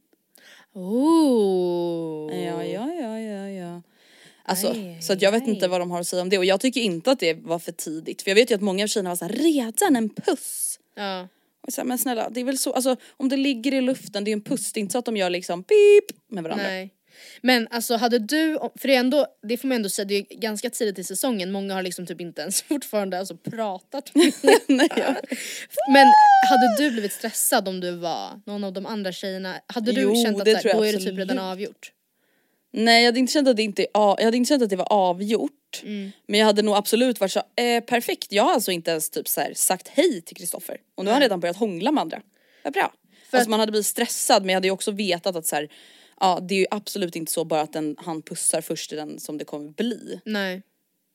oh. 0.74 2.34
Ja 2.44 2.64
ja 2.64 2.92
ja 2.94 3.20
ja 3.20 3.48
ja. 3.48 3.82
Alltså, 4.44 4.68
Aj, 4.68 5.02
så 5.02 5.12
att 5.12 5.22
jag 5.22 5.32
vet 5.32 5.42
aj. 5.42 5.48
inte 5.50 5.68
vad 5.68 5.80
de 5.80 5.90
har 5.90 6.00
att 6.00 6.06
säga 6.06 6.22
om 6.22 6.28
det 6.28 6.38
och 6.38 6.44
jag 6.44 6.60
tycker 6.60 6.80
inte 6.80 7.10
att 7.10 7.20
det 7.20 7.34
var 7.34 7.58
för 7.58 7.72
tidigt 7.72 8.22
för 8.22 8.30
jag 8.30 8.34
vet 8.34 8.50
ju 8.50 8.54
att 8.54 8.60
många 8.60 8.84
av 8.84 8.88
tjejerna 8.88 9.10
var 9.10 9.16
såhär 9.16 9.32
redan 9.32 9.96
en 9.96 10.08
puss. 10.08 10.78
Ja. 10.94 11.28
Och 11.60 11.72
så 11.72 11.80
här, 11.80 11.88
men 11.88 11.98
snälla 11.98 12.30
det 12.30 12.40
är 12.40 12.44
väl 12.44 12.58
så, 12.58 12.72
alltså 12.72 12.96
om 13.16 13.28
det 13.28 13.36
ligger 13.36 13.74
i 13.74 13.80
luften 13.80 14.24
det 14.24 14.30
är 14.30 14.32
en 14.32 14.40
puss, 14.42 14.72
det 14.72 14.80
är 14.80 14.82
inte 14.82 14.92
så 14.92 14.98
att 14.98 15.04
de 15.04 15.16
gör 15.16 15.30
liksom 15.30 15.64
pip 15.64 16.18
med 16.28 16.42
varandra. 16.44 16.66
Nej. 16.66 16.94
Men 17.42 17.68
alltså 17.70 17.96
hade 17.96 18.18
du, 18.18 18.58
för 18.76 18.88
det 18.88 18.94
är 18.94 18.98
ändå, 19.00 19.26
det 19.42 19.56
får 19.56 19.68
man 19.68 19.76
ändå 19.76 19.88
säga, 19.88 20.04
det 20.06 20.14
är 20.14 20.22
ganska 20.36 20.70
tidigt 20.70 20.98
i 20.98 21.04
säsongen, 21.04 21.52
många 21.52 21.74
har 21.74 21.82
liksom 21.82 22.06
typ 22.06 22.20
inte 22.20 22.40
ens 22.42 22.62
fortfarande 22.68 23.18
alltså 23.18 23.36
pratat 23.36 24.14
med 24.14 24.32
Nej, 24.66 24.88
jag- 24.96 25.16
Men 25.92 26.06
hade 26.50 26.76
du 26.78 26.90
blivit 26.90 27.12
stressad 27.12 27.68
om 27.68 27.80
du 27.80 27.90
var 27.90 28.40
någon 28.46 28.64
av 28.64 28.72
de 28.72 28.86
andra 28.86 29.12
tjejerna? 29.12 29.54
Hade 29.66 29.92
du 29.92 30.00
Jo, 30.00 30.24
känt 30.24 30.38
att 30.38 30.44
det 30.44 30.50
jag 30.64 30.76
då 30.76 30.86
är 30.86 30.92
det 30.92 30.98
typ 30.98 31.18
redan 31.18 31.38
avgjort? 31.38 31.92
Nej 32.72 33.02
jag 33.02 33.08
hade 33.08 33.18
inte 33.18 33.32
känt 33.32 33.48
att 33.48 33.56
det 33.56 33.62
inte, 33.62 33.86
ja, 33.94 34.14
jag 34.18 34.24
hade 34.24 34.36
inte 34.36 34.48
känt 34.48 34.62
att 34.62 34.70
det 34.70 34.76
var 34.76 34.92
avgjort. 34.92 35.80
Mm. 35.82 36.10
Men 36.26 36.40
jag 36.40 36.46
hade 36.46 36.62
nog 36.62 36.76
absolut 36.76 37.20
varit 37.20 37.32
så, 37.32 37.42
eh, 37.56 37.80
perfekt 37.84 38.32
jag 38.32 38.42
har 38.44 38.52
alltså 38.52 38.70
inte 38.72 38.90
ens 38.90 39.10
typ 39.10 39.28
så 39.28 39.40
här, 39.40 39.54
sagt 39.54 39.88
hej 39.88 40.22
till 40.22 40.36
Kristoffer. 40.36 40.76
Och 40.94 41.04
nu 41.04 41.10
har 41.10 41.12
han 41.12 41.22
redan 41.22 41.40
börjat 41.40 41.56
hångla 41.56 41.92
med 41.92 42.00
andra. 42.02 42.20
Vad 42.64 42.72
bra. 42.72 42.82
alltså 43.30 43.36
att- 43.42 43.48
man 43.48 43.60
hade 43.60 43.72
blivit 43.72 43.86
stressad 43.86 44.42
men 44.42 44.48
jag 44.52 44.56
hade 44.56 44.68
ju 44.68 44.72
också 44.72 44.90
vetat 44.90 45.36
att 45.36 45.46
så 45.46 45.56
här, 45.56 45.68
ja 46.20 46.40
det 46.48 46.54
är 46.54 46.58
ju 46.58 46.66
absolut 46.70 47.16
inte 47.16 47.32
så 47.32 47.44
bara 47.44 47.60
att 47.60 47.72
den, 47.72 47.96
han 47.98 48.22
pussar 48.22 48.60
först 48.60 48.92
i 48.92 48.96
den 48.96 49.20
som 49.20 49.38
det 49.38 49.44
kommer 49.44 49.70
bli. 49.70 50.20
Nej. 50.24 50.62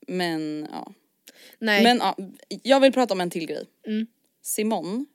Men 0.06 0.68
ja. 0.72 0.92
Nej. 1.58 1.82
Men 1.82 1.98
ja, 1.98 2.16
jag 2.62 2.80
vill 2.80 2.92
prata 2.92 3.14
om 3.14 3.20
en 3.20 3.30
till 3.30 3.46
grej. 3.46 3.64
Mm. 3.86 4.06
Simon. 4.42 5.06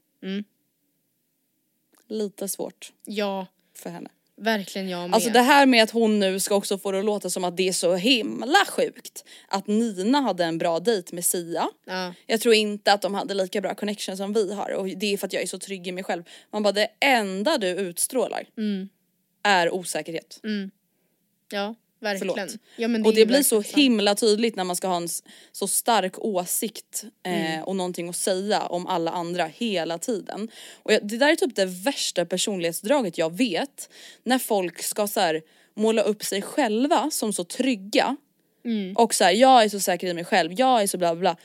Lite 2.08 2.48
svårt 2.48 2.94
Ja, 3.06 3.48
för 3.76 3.90
henne. 3.90 4.10
verkligen 4.38 4.90
jag 4.90 5.10
med. 5.10 5.16
Alltså 5.16 5.30
det 5.30 5.42
här 5.42 5.66
med 5.66 5.84
att 5.84 5.92
hon 5.92 6.20
nu 6.20 6.40
ska 6.40 6.56
också 6.56 6.78
få 6.78 6.92
det 6.92 7.00
att 7.00 7.06
låta 7.06 7.30
som 7.30 7.44
att 7.44 7.58
det 7.58 7.68
är 7.68 7.74
så 7.74 7.96
himla 7.96 8.66
sjukt 8.68 9.26
att 9.48 9.68
Nina 9.68 10.22
hade 10.22 10.46
en 10.46 10.58
bra 10.58 10.80
dejt 10.80 11.16
med 11.16 11.26
Sia. 11.26 11.70
Ja. 11.86 12.14
Jag 12.26 12.42
tror 12.42 12.54
inte 12.54 12.94
att 12.94 13.02
de 13.02 13.14
hade 13.14 13.34
lika 13.34 13.62
bra 13.62 13.76
connection 13.76 14.18
som 14.18 14.34
vi 14.34 14.54
har 14.54 14.70
och 14.72 14.88
det 14.88 15.14
är 15.14 15.18
för 15.18 15.28
att 15.28 15.34
jag 15.34 15.44
är 15.44 15.48
så 15.48 15.60
trygg 15.60 15.88
i 15.88 15.92
mig 15.92 16.04
själv. 16.04 16.24
Man 16.52 16.64
bara 16.64 16.74
det 16.74 16.90
enda 17.00 17.58
du 17.58 17.68
utstrålar 17.68 18.48
Mm. 18.58 18.90
Är 19.44 19.74
osäkerhet. 19.74 20.40
Ja, 21.52 21.76
verkligen. 22.00 22.36
Förlåt. 22.36 22.56
Ja, 22.76 22.88
men 22.88 23.06
och 23.06 23.14
det 23.14 23.26
blir 23.26 23.44
så 23.44 23.64
sant. 23.64 23.76
himla 23.76 24.16
tydligt 24.16 24.56
när 24.56 24.64
man 24.64 24.76
ska 24.76 24.88
ha 24.88 24.98
en 24.98 25.08
så 25.52 25.68
stark 25.68 26.20
åsikt 26.20 27.04
eh, 27.24 27.52
Mm. 27.52 27.64
och 27.64 27.76
någonting 27.76 28.10
att 28.10 28.16
säga 28.16 28.62
om 28.62 28.88
alla 28.88 29.12
andra 29.12 29.46
hela 29.46 29.98
tiden. 29.98 30.50
Och 30.84 30.94
jag, 30.94 31.08
det 31.08 31.18
där 31.18 31.30
är 31.32 31.36
typ 31.36 31.56
det 31.56 31.66
värsta 31.66 32.26
personlighetsdraget 32.26 33.18
jag 33.18 33.38
vet. 33.38 33.90
När 34.24 34.40
folk 34.40 34.84
ska 34.84 35.08
så 35.08 35.20
här, 35.20 35.42
måla 35.76 36.02
upp 36.02 36.24
sig 36.24 36.42
själva 36.42 37.10
som 37.12 37.34
så 37.34 37.44
trygga. 37.44 38.16
Mm. 38.66 38.96
Och 38.98 39.14
så 39.14 39.24
här, 39.24 39.32
jag 39.32 39.64
är 39.64 39.70
så 39.70 39.80
säker 39.80 40.08
i 40.08 40.14
mig 40.14 40.26
själv, 40.26 40.54
jag 40.58 40.82
är 40.82 40.88
så 40.88 40.98
bla 40.98 41.16
bla 41.16 41.20
bla. 41.20 41.36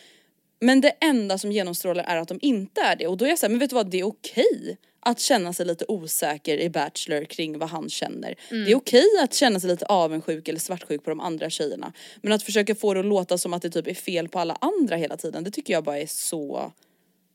Men 0.64 0.80
det 0.80 0.92
enda 1.00 1.38
som 1.38 1.52
genomstrålar 1.52 2.04
är 2.04 2.16
att 2.16 2.28
de 2.28 2.38
inte 2.42 2.80
är 2.80 2.96
det 2.96 3.06
och 3.06 3.16
då 3.16 3.24
är 3.24 3.28
jag 3.28 3.38
såhär, 3.38 3.50
men 3.50 3.58
vet 3.58 3.70
du 3.70 3.74
vad 3.76 3.90
det 3.90 4.00
är 4.00 4.04
okej 4.04 4.76
att 5.00 5.20
känna 5.20 5.52
sig 5.52 5.66
lite 5.66 5.84
osäker 5.88 6.58
i 6.58 6.70
Bachelor 6.70 7.24
kring 7.24 7.58
vad 7.58 7.68
han 7.68 7.90
känner. 7.90 8.34
Det 8.50 8.72
är 8.72 8.74
okej 8.74 9.06
att 9.22 9.34
känna 9.34 9.60
sig 9.60 9.70
lite 9.70 9.86
avundsjuk 9.86 10.48
eller 10.48 10.58
svartsjuk 10.58 11.04
på 11.04 11.10
de 11.10 11.20
andra 11.20 11.50
tjejerna. 11.50 11.92
Men 12.22 12.32
att 12.32 12.42
försöka 12.42 12.74
få 12.74 12.94
det 12.94 13.00
att 13.00 13.06
låta 13.06 13.38
som 13.38 13.54
att 13.54 13.62
det 13.62 13.70
typ 13.70 13.86
är 13.86 13.94
fel 13.94 14.28
på 14.28 14.38
alla 14.38 14.58
andra 14.60 14.96
hela 14.96 15.16
tiden, 15.16 15.44
det 15.44 15.50
tycker 15.50 15.72
jag 15.72 15.84
bara 15.84 15.98
är 15.98 16.06
så 16.06 16.72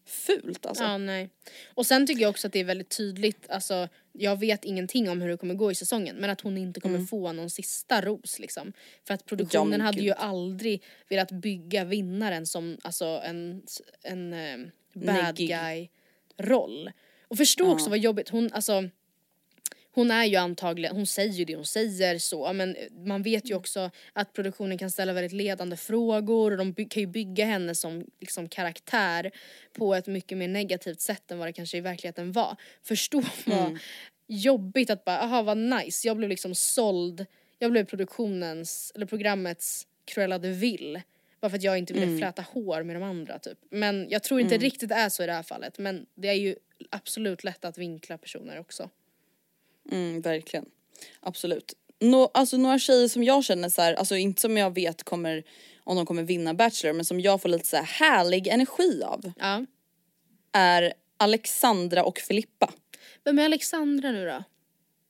fult 0.08 0.66
alltså. 0.66 0.84
Ja, 0.84 0.98
nej. 0.98 1.30
Och 1.74 1.86
sen 1.86 2.08
tycker 2.08 2.22
jag 2.22 2.30
också 2.30 2.48
att 2.48 2.54
det 2.54 2.60
är 2.60 2.64
väldigt 2.64 2.98
tydligt, 2.98 3.50
alltså 3.50 3.88
jag 4.20 4.40
vet 4.40 4.66
ingenting 4.66 5.10
om 5.10 5.22
hur 5.22 5.30
det 5.30 5.38
kommer 5.38 5.56
gå 5.56 5.72
i 5.72 5.76
säsongen 5.76 6.16
men 6.16 6.30
att 6.30 6.42
hon 6.42 6.58
inte 6.58 6.80
kommer 6.80 7.00
få 7.06 7.32
någon 7.32 7.50
sista 7.50 8.02
ros 8.02 8.40
liksom. 8.40 8.74
För 9.08 9.14
att 9.14 9.26
produktionen 9.26 9.74
Mm. 9.74 9.80
Ja, 9.82 9.86
hade 9.86 10.02
ju 10.02 10.12
aldrig 10.12 10.84
velat 11.10 11.32
bygga 11.32 11.84
vinnaren 11.86 12.46
som 12.46 12.78
alltså 12.82 13.06
en, 13.06 13.62
en 14.04 14.34
eh, 14.34 14.58
bad 14.94 15.16
Neggig. 15.16 15.50
guy 15.50 15.88
roll. 16.38 16.92
Och 17.28 17.38
förstå 17.38 17.72
också 17.72 17.90
vad 17.90 18.00
jobbigt, 18.00 18.30
hon 18.30 18.50
alltså 18.54 18.90
hon 19.92 20.12
är 20.12 20.26
ju 20.26 20.36
antagligen, 20.36 20.96
hon 20.96 21.08
säger 21.08 21.34
ju 21.34 21.46
det 21.46 21.56
hon 21.56 21.66
säger 21.66 22.20
så 22.20 22.54
men 22.54 22.76
man 23.06 23.24
vet 23.24 23.44
Mm. 23.44 23.50
ju 23.50 23.56
också 23.56 23.92
att 24.14 24.34
produktionen 24.34 24.78
kan 24.78 24.92
ställa 24.92 25.14
väldigt 25.14 25.32
ledande 25.34 25.78
frågor 25.78 26.52
och 26.52 26.58
de 26.58 26.72
by- 26.72 26.86
kan 26.90 27.02
ju 27.02 27.08
bygga 27.08 27.46
henne 27.46 27.76
som 27.76 28.06
liksom 28.20 28.50
karaktär 28.50 29.32
på 29.74 29.96
ett 29.96 30.08
mycket 30.08 30.38
mer 30.38 30.48
negativt 30.48 31.02
sätt 31.02 31.32
än 31.32 31.38
vad 31.38 31.48
det 31.48 31.54
kanske 31.54 31.78
i 31.78 31.82
verkligheten 31.82 32.32
var. 32.32 32.56
Förstå 32.84 33.22
vad 33.46 33.58
Mm. 33.66 33.78
jobbigt 34.28 34.90
att 34.90 35.06
bara, 35.06 35.20
aha 35.20 35.42
vad 35.42 35.58
nice, 35.58 36.08
jag 36.08 36.18
blev 36.18 36.30
liksom 36.30 36.56
såld, 36.56 37.26
jag 37.60 37.72
blev 37.72 37.86
produktionens, 37.86 38.92
eller 38.96 39.06
programmets 39.06 39.88
Cruella 40.06 40.38
de 40.40 40.54
Vil. 40.54 41.02
Bara 41.42 41.50
för 41.50 41.58
att 41.58 41.64
jag 41.64 41.78
inte 41.78 41.94
ville 41.94 42.06
Mm. 42.06 42.18
fläta 42.18 42.42
hår 42.42 42.84
med 42.84 42.96
de 42.96 43.04
andra 43.04 43.40
typ. 43.40 43.58
Men 43.72 44.08
jag 44.10 44.24
tror 44.24 44.40
inte 44.40 44.58
riktigt 44.58 44.90
det 44.90 44.96
är 44.96 45.10
så 45.10 45.24
i 45.24 45.26
det 45.26 45.34
här 45.34 45.44
fallet 45.44 45.78
men 45.78 46.06
det 46.16 46.28
är 46.28 46.34
ju 46.34 46.56
absolut 46.90 47.44
lätt 47.44 47.66
att 47.66 47.78
vinkla 47.78 48.18
personer 48.18 48.60
också. 48.60 48.90
Mm, 49.92 50.22
verkligen. 50.22 50.66
Absolut. 51.20 51.74
Nå, 52.00 52.32
alltså 52.34 52.58
några 52.58 52.80
tjejer 52.80 53.08
som 53.08 53.24
jag 53.24 53.44
känner 53.44 53.70
så 53.70 53.82
här, 53.82 53.94
alltså 53.94 54.16
inte 54.16 54.42
som 54.42 54.58
jag 54.58 54.74
vet 54.76 55.04
kommer 55.04 55.44
om 55.84 55.96
de 55.96 56.06
kommer 56.06 56.24
vinna 56.24 56.54
Bachelor 56.54 56.94
men 56.94 57.06
som 57.06 57.20
jag 57.20 57.42
får 57.42 57.50
lite 57.50 57.66
så 57.66 57.78
här 57.78 57.84
härlig 57.84 58.48
energi 58.48 59.04
av 59.04 59.32
Ja. 59.40 59.66
är 60.54 60.94
Alexandra 61.18 62.04
och 62.04 62.18
Filippa. 62.20 62.74
Vem 63.24 63.40
är 63.40 63.46
Alexandra 63.46 64.12
nu 64.12 64.26
då? 64.26 64.44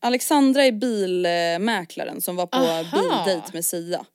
Alexandra 0.02 0.64
är 0.66 0.72
bilmäklaren 0.72 2.22
som 2.22 2.36
var 2.36 2.48
på 2.48 2.58
Aha. 2.58 2.84
bildejt 3.26 3.54
med 3.54 3.66
Sia. 3.66 4.06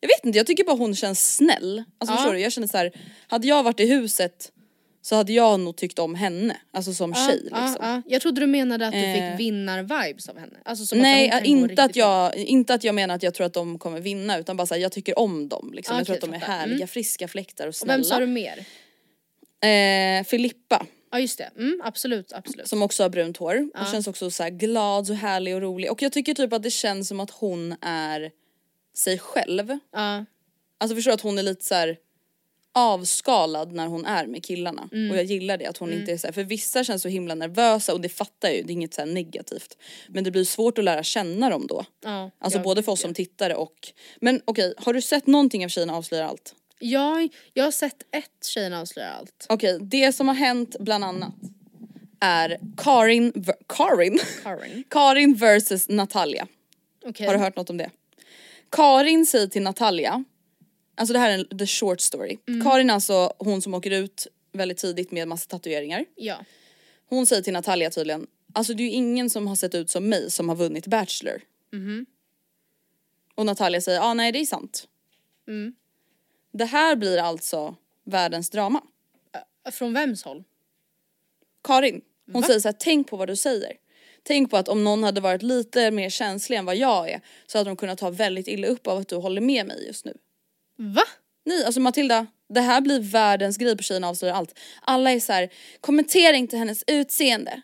Jag 0.00 0.08
vet 0.08 0.24
inte, 0.24 0.38
jag 0.38 0.46
tycker 0.46 0.64
bara 0.64 0.76
hon 0.76 0.94
känns 0.96 1.34
snäll. 1.36 1.84
Alltså 1.98 2.12
Ja. 2.12 2.16
förstår 2.16 2.32
du, 2.32 2.40
jag 2.40 2.52
känner 2.52 2.68
så 2.68 2.76
här, 2.76 2.92
hade 3.26 3.46
jag 3.46 3.62
varit 3.62 3.80
i 3.80 3.86
huset 3.86 4.52
så 5.04 5.16
hade 5.16 5.32
jag 5.32 5.60
nog 5.60 5.76
tyckt 5.76 5.98
om 5.98 6.14
henne, 6.14 6.56
alltså 6.72 6.94
som 6.94 7.14
tjej 7.14 7.40
liksom. 7.42 7.58
Ja, 7.60 7.76
ja. 7.80 8.02
Jag 8.06 8.22
trodde 8.22 8.40
du 8.40 8.46
menade 8.46 8.86
att 8.86 8.92
du 8.92 8.98
Eh. 8.98 9.14
fick 9.30 9.40
vinnar-vibes 9.40 10.28
av 10.28 10.38
henne. 10.38 10.58
Alltså 10.64 10.96
Nej, 10.96 11.30
att 11.30 11.44
inte 11.44 11.82
att, 11.84 11.96
jag, 11.96 12.36
inte 12.36 12.74
att 12.74 12.84
jag 12.84 12.94
menar 12.94 13.14
att 13.14 13.22
jag 13.22 13.34
tror 13.34 13.46
att 13.46 13.52
de 13.54 13.78
kommer 13.78 14.00
vinna 14.00 14.38
utan 14.38 14.56
bara 14.56 14.66
så 14.66 14.74
här, 14.74 14.80
jag 14.80 14.92
tycker 14.92 15.18
om 15.18 15.48
dem. 15.48 15.70
Liksom. 15.74 15.96
Ah, 15.96 15.98
jag 15.98 16.06
tror 16.06 16.16
okej, 16.16 16.24
att 16.26 16.30
de 16.32 16.36
är 16.36 16.40
fattar. 16.40 16.52
härliga, 16.52 16.76
Mm. 16.76 16.88
friska 16.88 17.28
fläktar 17.28 17.64
och 17.64 17.68
Och 17.68 17.74
snälla. 17.74 17.92
vem 17.96 18.04
sa 18.04 18.18
du 18.20 18.26
mer? 18.26 18.64
Eh, 19.64 20.24
Filippa 20.24 20.86
Ja 21.14 21.20
just 21.20 21.38
det, 21.38 21.50
mm, 21.56 21.80
absolut 21.84 22.32
absolut. 22.32 22.68
som 22.68 22.82
också 22.82 23.02
har 23.02 23.10
brunt 23.10 23.36
hår 23.36 23.70
och 23.80 23.86
känns 23.92 24.06
också 24.06 24.30
så 24.30 24.42
här 24.42 24.50
glad 24.50 25.10
och 25.10 25.16
härlig 25.16 25.54
och 25.54 25.60
rolig. 25.60 25.90
Och 25.90 26.02
jag 26.02 26.12
tycker 26.12 26.34
typ 26.34 26.52
att 26.52 26.62
det 26.62 26.70
känns 26.70 27.08
som 27.08 27.20
att 27.20 27.30
hon 27.30 27.74
är 27.80 28.30
sig 28.96 29.18
själv. 29.18 29.78
Ja, 29.92 30.24
Alltså 30.78 30.94
förstår 30.96 31.12
att 31.12 31.20
hon 31.20 31.38
är 31.38 31.42
lite 31.42 31.64
så 31.64 31.74
här 31.74 31.96
avskalad 32.74 33.72
när 33.72 33.86
hon 33.86 34.06
är 34.06 34.26
med 34.26 34.44
killarna. 34.44 34.88
Mm. 34.92 35.10
Och 35.10 35.16
jag 35.16 35.24
gillar 35.24 35.56
det 35.58 35.66
att 35.66 35.78
hon 35.78 35.92
inte 35.92 36.12
är 36.12 36.16
så 36.16 36.26
här, 36.26 36.32
för 36.32 36.44
vissa 36.44 36.84
känns 36.84 37.02
så 37.02 37.08
himla 37.08 37.34
nervösa 37.34 37.92
och 37.92 38.00
det 38.00 38.08
fattar 38.08 38.48
jag 38.48 38.56
ju, 38.56 38.62
det 38.62 38.70
är 38.70 38.74
inget 38.74 38.94
så 38.94 39.04
negativt. 39.04 39.76
Men 40.08 40.24
det 40.24 40.30
blir 40.30 40.44
svårt 40.44 40.78
att 40.78 40.84
lära 40.84 41.02
känna 41.02 41.50
dem 41.50 41.66
då. 41.66 41.84
ja. 42.04 42.30
Alltså 42.38 42.58
ja, 42.58 42.62
både 42.62 42.82
för 42.82 42.92
oss 42.92 43.00
som 43.00 43.14
tittare 43.14 43.54
och... 43.54 43.92
Men 44.20 44.40
okej, 44.44 44.74
har 44.78 44.94
du 44.94 45.02
sett 45.02 45.26
någonting 45.26 45.64
av 45.64 45.68
Tjejerna 45.68 45.96
avslöjar 45.96 46.24
allt? 46.24 46.54
Jag, 46.78 47.28
jag 47.52 47.64
har 47.64 47.70
sett 47.70 48.02
ett 48.16 48.44
Tjejerna 48.44 48.80
avslöjar 48.80 49.10
allt. 49.10 49.46
Okej, 49.48 49.78
det 49.80 50.12
som 50.12 50.28
har 50.28 50.34
hänt 50.34 50.76
bland 50.80 51.04
annat 51.04 51.34
är 52.20 52.58
Karin, 52.76 53.32
ver- 53.32 53.54
Karin? 53.68 54.20
Karin. 54.42 54.84
Karin 54.90 55.34
versus 55.34 55.88
Natalia. 55.88 56.46
Okej. 57.04 57.26
Har 57.26 57.34
du 57.34 57.40
hört 57.40 57.56
något 57.56 57.70
om 57.70 57.76
det? 57.76 57.90
Karin 58.70 59.26
säger 59.26 59.46
till 59.46 59.62
Natalia, 59.62 60.24
alltså 61.02 61.12
det 61.12 61.18
här 61.18 61.30
är 61.30 61.38
en 61.38 61.58
the 61.58 61.66
short 61.66 62.00
story. 62.00 62.38
Mm. 62.48 62.64
Karin 62.64 62.90
alltså 62.90 63.32
hon 63.38 63.62
som 63.62 63.74
åker 63.74 63.90
ut 63.90 64.26
väldigt 64.52 64.78
tidigt 64.78 65.10
med 65.10 65.28
massa 65.28 65.48
tatueringar. 65.48 66.04
Ja. 66.16 66.44
Hon 67.08 67.26
säger 67.26 67.42
till 67.42 67.52
Natalia 67.52 67.90
tydligen, 67.90 68.26
alltså 68.52 68.74
det 68.74 68.82
är 68.82 68.84
ju 68.84 68.90
ingen 68.90 69.30
som 69.30 69.46
har 69.46 69.56
sett 69.56 69.74
ut 69.74 69.90
som 69.90 70.08
mig 70.08 70.30
som 70.30 70.48
har 70.48 70.56
vunnit 70.56 70.86
Bachelor. 70.86 71.40
Mhm. 71.72 72.06
Och 73.34 73.46
Natalia 73.46 73.80
säger, 73.80 73.98
ja 73.98 74.04
ah, 74.04 74.14
nej 74.14 74.32
det 74.32 74.38
är 74.38 74.46
sant. 74.46 74.88
Mm. 75.48 75.74
Det 76.52 76.64
här 76.64 76.96
blir 76.96 77.18
alltså 77.18 77.76
världens 78.04 78.50
drama. 78.50 78.82
Från 79.72 79.92
vems 79.92 80.22
håll? 80.22 80.44
Karin, 81.64 82.00
hon 82.32 82.40
Va? 82.40 82.46
säger 82.46 82.60
så 82.60 82.68
här, 82.68 82.76
tänk 82.78 83.10
på 83.10 83.16
vad 83.16 83.28
du 83.28 83.36
säger. 83.36 83.72
Tänk 84.22 84.50
på 84.50 84.56
att 84.56 84.68
om 84.68 84.84
någon 84.84 85.02
hade 85.02 85.20
varit 85.20 85.42
lite 85.42 85.90
mer 85.90 86.10
känslig 86.10 86.56
än 86.56 86.64
vad 86.64 86.76
jag 86.76 87.10
är 87.10 87.20
så 87.46 87.58
hade 87.58 87.70
de 87.70 87.76
kunnat 87.76 87.98
ta 87.98 88.10
väldigt 88.10 88.48
illa 88.48 88.66
upp 88.66 88.86
av 88.86 88.98
att 88.98 89.08
du 89.08 89.16
håller 89.16 89.40
med 89.40 89.66
mig 89.66 89.86
just 89.86 90.04
nu. 90.04 90.14
Va? 90.78 91.02
Nej, 91.44 91.64
alltså 91.64 91.80
Matilda, 91.80 92.26
det 92.54 92.60
här 92.60 92.80
blir 92.80 93.00
världens 93.00 93.56
grej 93.56 93.76
på 93.76 93.82
Tjejerna 93.82 94.08
avslöjar 94.08 94.34
allt. 94.34 94.58
Alla 94.82 95.10
är 95.10 95.20
så 95.20 95.32
här, 95.32 95.52
kommentera 95.80 96.36
inte 96.36 96.56
hennes 96.56 96.84
utseende. 96.86 97.62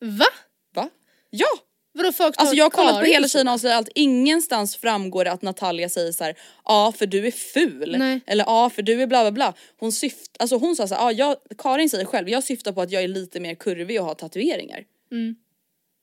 Va? 0.00 0.26
Va? 0.74 0.88
Ja! 1.30 1.48
Vadå 1.92 2.12
folk 2.12 2.34
Alltså 2.38 2.54
jag 2.54 2.64
har 2.64 2.70
kollat 2.70 3.00
på 3.00 3.04
hela 3.04 3.28
Tjejerna 3.28 3.52
avslöjar 3.52 3.76
allt, 3.76 3.88
ingenstans 3.94 4.76
framgår 4.76 5.24
det 5.24 5.32
att 5.32 5.42
Natalia 5.42 5.88
säger 5.88 6.12
så 6.12 6.24
här, 6.24 6.34
ja 6.64 6.92
för 6.98 7.06
du 7.06 7.26
är 7.26 7.30
ful. 7.30 7.96
Nej. 7.98 8.20
Eller 8.26 8.44
ja 8.44 8.70
för 8.70 8.82
du 8.82 9.02
är 9.02 9.06
bla 9.06 9.22
bla 9.22 9.32
bla. 9.32 9.54
Hon 9.76 9.92
syft, 9.92 10.36
alltså 10.38 10.56
hon 10.56 10.76
sa 10.76 10.88
så 10.88 10.94
här, 10.94 11.02
ja 11.02 11.12
jag, 11.12 11.36
Karin 11.58 11.90
säger 11.90 12.04
själv, 12.04 12.28
jag 12.28 12.44
syftar 12.44 12.72
på 12.72 12.82
att 12.82 12.90
jag 12.90 13.02
är 13.02 13.08
lite 13.08 13.40
mer 13.40 13.54
kurvig 13.54 14.00
och 14.00 14.06
har 14.06 14.14
tatueringar. 14.14 14.84
Mm. 15.12 15.36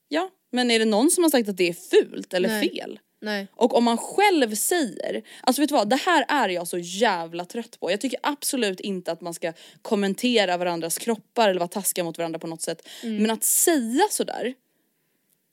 Ja, 0.08 0.30
men 0.52 0.70
är 0.70 0.78
det 0.78 0.84
någon 0.84 1.10
som 1.10 1.24
har 1.24 1.30
sagt 1.30 1.48
att 1.48 1.56
det 1.56 1.68
är 1.68 1.74
fult 1.74 2.34
eller 2.34 2.48
Nej. 2.48 2.70
fel? 2.70 2.98
Nej. 3.20 3.48
Och 3.54 3.76
om 3.76 3.84
man 3.84 3.98
själv 3.98 4.54
säger, 4.54 5.22
alltså 5.40 5.62
vet 5.62 5.68
du 5.68 5.74
vad, 5.74 5.88
det 5.88 5.96
här 5.96 6.24
är 6.28 6.48
jag 6.48 6.68
så 6.68 6.78
jävla 6.78 7.44
trött 7.44 7.80
på. 7.80 7.90
Jag 7.90 8.00
tycker 8.00 8.20
absolut 8.22 8.80
inte 8.80 9.12
att 9.12 9.20
man 9.20 9.34
ska 9.34 9.52
kommentera 9.82 10.56
varandras 10.56 10.98
kroppar 10.98 11.48
eller 11.48 11.60
vara 11.60 11.68
taskiga 11.68 12.04
mot 12.04 12.18
varandra 12.18 12.38
på 12.38 12.46
något 12.46 12.62
sätt. 12.62 12.88
Mm. 13.02 13.16
Men 13.16 13.30
att 13.30 13.44
säga 13.44 14.04
sådär, 14.10 14.54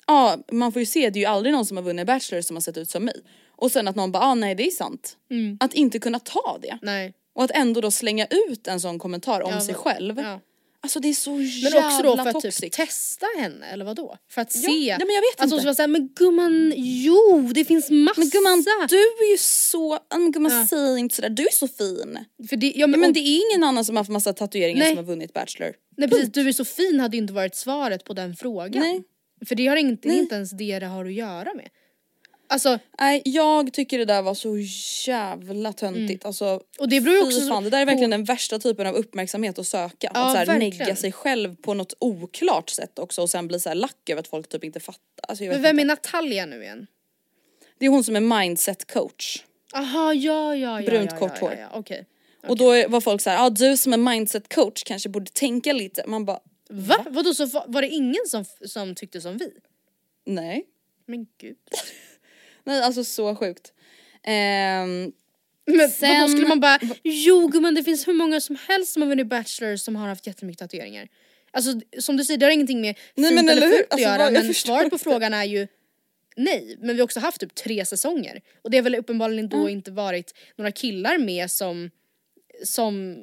ja 0.07 0.37
man 0.51 0.71
får 0.71 0.79
ju 0.79 0.85
se, 0.85 1.09
det 1.09 1.19
är 1.19 1.21
ju 1.21 1.27
aldrig 1.27 1.53
någon 1.53 1.65
som 1.65 1.77
har 1.77 1.83
vunnit 1.83 2.07
Bachelor 2.07 2.41
som 2.41 2.55
har 2.55 2.61
sett 2.61 2.77
ut 2.77 2.89
som 2.89 3.05
mig. 3.05 3.21
Och 3.57 3.71
sen 3.71 3.87
att 3.87 3.95
någon 3.95 4.11
bara, 4.11 4.23
ah, 4.23 4.35
nej 4.35 4.55
det 4.55 4.67
är 4.67 4.71
sant. 4.71 5.17
Mm. 5.31 5.57
Att 5.59 5.73
inte 5.73 5.99
kunna 5.99 6.19
ta 6.19 6.57
det. 6.61 6.77
Nej. 6.81 7.13
Och 7.33 7.43
att 7.43 7.51
ändå 7.51 7.81
då 7.81 7.91
slänga 7.91 8.25
ut 8.25 8.67
en 8.67 8.79
sån 8.79 8.99
kommentar 8.99 9.41
om 9.41 9.51
Ja, 9.51 9.61
sig 9.61 9.75
själv. 9.75 10.19
Ja. 10.19 10.39
Alltså 10.85 10.99
det 10.99 11.07
är 11.09 11.13
så 11.13 11.31
Men 11.31 11.45
jävla 11.45 11.87
också 11.87 12.03
då 12.03 12.17
för 12.17 12.25
att 12.27 12.33
toxic. 12.33 12.59
typ 12.61 12.71
testa 12.71 13.25
henne 13.37 13.65
eller 13.65 13.85
vad 13.85 13.95
då? 13.95 14.17
För 14.31 14.41
att 14.41 14.55
Ja, 14.55 14.61
se. 14.61 14.69
nej, 14.71 14.97
men 14.99 15.15
jag 15.15 15.21
vet 15.21 15.39
hon 15.39 15.45
inte. 15.45 15.57
ska 15.57 15.65
vara 15.65 15.75
såhär, 15.75 15.87
men 15.87 16.07
gumman 16.15 16.73
jo 16.75 17.51
det 17.55 17.65
finns 17.65 17.89
massa. 17.89 18.19
Men 18.21 18.29
gumman 18.29 18.63
du 18.89 18.95
är 18.97 19.31
ju 19.31 19.37
så, 19.37 19.99
men 20.13 20.31
gumman 20.31 20.51
Ja. 20.51 20.67
säg 20.69 20.99
inte 20.99 21.15
sådär, 21.15 21.29
du 21.29 21.43
är 21.43 21.51
så 21.51 21.67
fin. 21.67 22.17
För 22.49 22.55
det, 22.55 22.73
ja, 22.75 22.87
men, 22.87 22.99
men 22.99 23.09
och- 23.09 23.13
det 23.13 23.19
är 23.19 23.41
ingen 23.51 23.63
annan 23.63 23.85
som 23.85 23.95
har 23.95 23.99
haft 23.99 24.11
massa 24.11 24.33
tatueringar 24.33 24.79
Nej. 24.79 24.87
som 24.89 24.97
har 24.97 25.03
vunnit 25.03 25.33
Bachelor. 25.33 25.73
nej 25.97 26.09
precis, 26.09 26.31
du 26.31 26.47
är 26.49 26.53
så 26.53 26.65
fin 26.65 26.99
hade 26.99 27.17
ju 27.17 27.21
inte 27.21 27.33
varit 27.33 27.55
svaret 27.55 28.03
på 28.03 28.13
den 28.13 28.35
frågan. 28.35 28.81
Nej. 28.83 29.03
För 29.47 29.55
det 29.55 29.67
har 29.67 29.75
inte, 29.75 30.07
Nej. 30.07 30.17
inte 30.19 30.35
ens 30.35 30.51
det 30.51 30.79
det 30.79 30.85
har 30.85 31.05
att 31.05 31.13
göra 31.13 31.53
med. 31.53 31.67
Alltså, 32.47 32.79
Nej 32.99 33.21
jag 33.25 33.73
tycker 33.73 33.97
det 33.97 34.05
där 34.05 34.21
var 34.21 34.33
så 34.33 34.57
jävla 35.11 35.73
töntigt. 35.73 36.25
Alltså, 36.25 36.45
Mm. 36.45 36.59
och 36.79 36.89
det 36.89 37.01
beror 37.01 37.15
ju 37.17 37.23
också 37.23 37.41
så- 37.41 37.47
fan, 37.47 37.63
det 37.63 37.69
där 37.69 37.77
är 37.81 37.85
på- 37.85 37.89
verkligen 37.89 38.09
den 38.09 38.23
värsta 38.23 38.59
typen 38.59 38.87
av 38.87 38.95
uppmärksamhet 38.95 39.59
att 39.59 39.67
söka. 39.67 40.11
Ja, 40.13 40.25
att 40.25 40.45
så 40.45 40.51
här, 40.51 40.59
negga 40.59 40.95
sig 40.95 41.11
själv 41.11 41.55
på 41.55 41.73
något 41.73 41.93
oklart 41.99 42.69
sätt 42.69 42.99
också 42.99 43.21
och 43.21 43.29
sen 43.29 43.47
bli 43.47 43.59
så 43.59 43.69
här 43.69 43.75
lack 43.75 44.09
över 44.09 44.19
att 44.19 44.27
folk 44.27 44.49
typ 44.49 44.63
inte 44.63 44.79
fattar. 44.79 45.01
Alltså, 45.27 45.43
men 45.43 45.61
vem 45.61 45.79
är 45.79 45.81
inte. 45.81 45.93
Natalia 45.93 46.45
nu 46.45 46.61
igen? 46.63 46.87
Det 47.77 47.85
är 47.85 47.89
hon 47.89 48.03
som 48.03 48.15
är 48.15 48.39
mindset 48.39 48.91
coach. 48.93 49.43
Aha 49.73 50.13
ja 50.13 50.55
ja 50.55 50.81
ja. 50.81 50.85
Brunt 50.89 51.11
ja, 51.11 51.17
kort 51.19 51.31
ja, 51.35 51.39
hår. 51.47 51.51
Ja, 51.53 51.59
ja, 51.59 51.69
okej. 51.73 52.05
Och 52.47 52.57
då 52.57 52.87
var 52.87 53.01
folk 53.01 53.21
så 53.21 53.29
här, 53.29 53.45
ah, 53.45 53.49
du 53.49 53.77
som 53.77 53.93
är 53.93 53.97
mindset 53.97 54.53
coach 54.55 54.83
kanske 54.83 55.09
borde 55.09 55.31
tänka 55.31 55.73
lite. 55.73 56.03
Man 56.07 56.25
bara, 56.25 56.39
Va? 56.69 57.05
Vadå 57.09 57.33
så 57.33 57.45
va- 57.45 57.65
var 57.67 57.81
det 57.81 57.87
ingen 57.89 58.25
som, 58.27 58.45
som 58.65 58.95
tyckte 58.95 59.21
som 59.21 59.37
vi? 59.37 59.51
nej. 60.25 60.65
Men 61.07 61.27
gud. 61.41 61.55
Nej 62.65 62.81
alltså 62.81 63.03
så 63.03 63.35
sjukt. 63.35 63.73
Ehm, 64.23 65.11
Men 65.67 65.89
Sen- 65.89 66.09
vadå 66.21 66.27
skulle 66.27 66.47
man 66.47 66.59
bara, 66.59 66.79
jo 67.03 67.47
gumman 67.47 67.75
det 67.75 67.83
finns 67.83 68.07
hur 68.07 68.13
många 68.13 68.41
som 68.41 68.57
helst 68.67 68.93
som 68.93 69.01
har 69.01 69.09
vunnit 69.09 69.27
Bachelor 69.27 69.75
som 69.75 69.95
har 69.95 70.07
haft 70.07 70.27
jättemycket 70.27 70.59
tatueringar. 70.59 71.07
Alltså 71.51 71.79
som 71.99 72.17
du 72.17 72.23
säger 72.25 72.37
det 72.37 72.45
har 72.45 72.51
ingenting 72.51 72.81
med 72.81 72.97
Nej, 73.15 73.29
fint 73.29 73.35
men 73.45 73.49
eller 73.49 73.67
eller 73.67 73.77
fult 73.77 73.85
att 73.85 73.93
Alltså, 73.93 74.07
göra 74.09 74.17
vad- 74.17 74.33
jag 74.33 74.45
men 74.45 74.53
svaret 74.53 74.89
på 74.89 74.97
frågan 74.97 75.33
är 75.33 75.43
ju 75.43 75.67
nej. 76.35 76.77
Men 76.79 76.95
vi 76.95 77.01
har 77.01 77.03
också 77.03 77.19
haft 77.19 77.39
typ 77.39 77.55
tre 77.55 77.85
säsonger. 77.85 78.41
Och 78.61 78.71
det 78.71 78.77
har 78.77 78.83
väl 78.83 78.95
uppenbarligen 78.95 79.49
då 79.49 79.69
inte 79.69 79.91
varit 79.91 80.33
några 80.55 80.71
killar 80.71 81.17
med 81.17 81.51
som, 81.51 81.89
som 82.63 83.15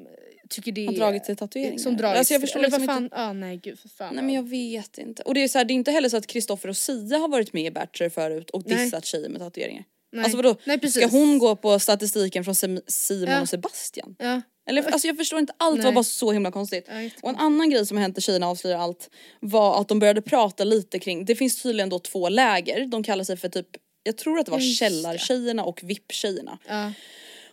tycker 0.52 0.72
det 0.72 0.86
Har 0.86 0.92
dragit 0.92 1.26
sig 1.26 1.36
tatueringar. 1.36 1.78
Som 1.78 1.96
dragit 1.96 2.18
Alltså, 2.18 2.34
jag 2.34 2.40
förstår 2.40 2.58
eller 2.60 2.68
liksom 2.68 2.86
fan, 2.86 3.04
inte- 3.04 3.16
ah, 3.16 3.32
nej 3.32 3.56
gud 3.56 3.78
för 3.78 3.88
fan. 3.88 4.14
nej 4.14 4.24
men 4.24 4.34
jag 4.34 4.48
vet 4.48 4.98
inte. 4.98 5.22
Och 5.22 5.34
det 5.34 5.42
är 5.42 5.48
så 5.48 5.58
här, 5.58 5.64
det 5.64 5.72
är 5.72 5.74
inte 5.74 5.90
heller 5.90 6.08
så 6.08 6.16
att 6.16 6.26
Kristoffer 6.26 6.68
och 6.68 6.76
Sia 6.76 7.18
har 7.18 7.28
varit 7.28 7.52
med 7.52 7.64
i 7.66 7.70
Bachelor 7.70 8.10
förut 8.10 8.50
och 8.50 8.62
Nej. 8.66 8.84
dissat 8.84 9.04
tjejer 9.06 9.28
med 9.28 9.40
tatueringar. 9.40 9.84
Nej. 10.12 10.24
Alltså 10.24 10.36
vadå? 10.36 10.56
Nej, 10.64 10.78
precis. 10.78 11.02
Ska 11.02 11.10
hon 11.18 11.38
gå 11.38 11.56
på 11.56 11.78
statistiken 11.78 12.44
från 12.44 12.54
Simon 12.54 13.28
Ja. 13.28 13.40
och 13.40 13.48
Sebastian? 13.48 14.16
Ja. 14.18 14.42
Eller 14.68 14.82
alltså 14.82 15.06
jag 15.08 15.16
förstår 15.16 15.38
inte, 15.38 15.52
allt 15.56 15.76
var 15.78 15.84
Nej. 15.84 15.92
bara 15.92 16.04
så 16.04 16.32
himla 16.32 16.50
konstigt. 16.50 16.88
Och 17.22 17.28
en 17.30 17.36
annan 17.36 17.70
grej 17.70 17.86
som 17.86 17.96
hänt 17.96 18.18
i 18.18 18.20
Tjejerna 18.20 18.46
avslöjar 18.48 18.78
allt 18.78 19.10
var 19.40 19.80
att 19.80 19.88
de 19.88 19.98
började 19.98 20.22
prata 20.22 20.64
lite 20.64 20.98
kring, 20.98 21.24
det 21.24 21.34
finns 21.36 21.62
tydligen 21.62 21.88
då 21.88 21.98
två 21.98 22.28
läger, 22.28 22.86
de 22.86 23.02
kallar 23.02 23.24
sig 23.24 23.36
för 23.36 23.48
typ, 23.48 23.66
jag 24.02 24.16
tror 24.16 24.38
att 24.38 24.46
det 24.46 24.52
var 24.52 24.60
källartjejerna 24.60 25.64
och 25.64 25.80
VIP-tjejerna. 25.82 26.58
Ja. 26.68 26.92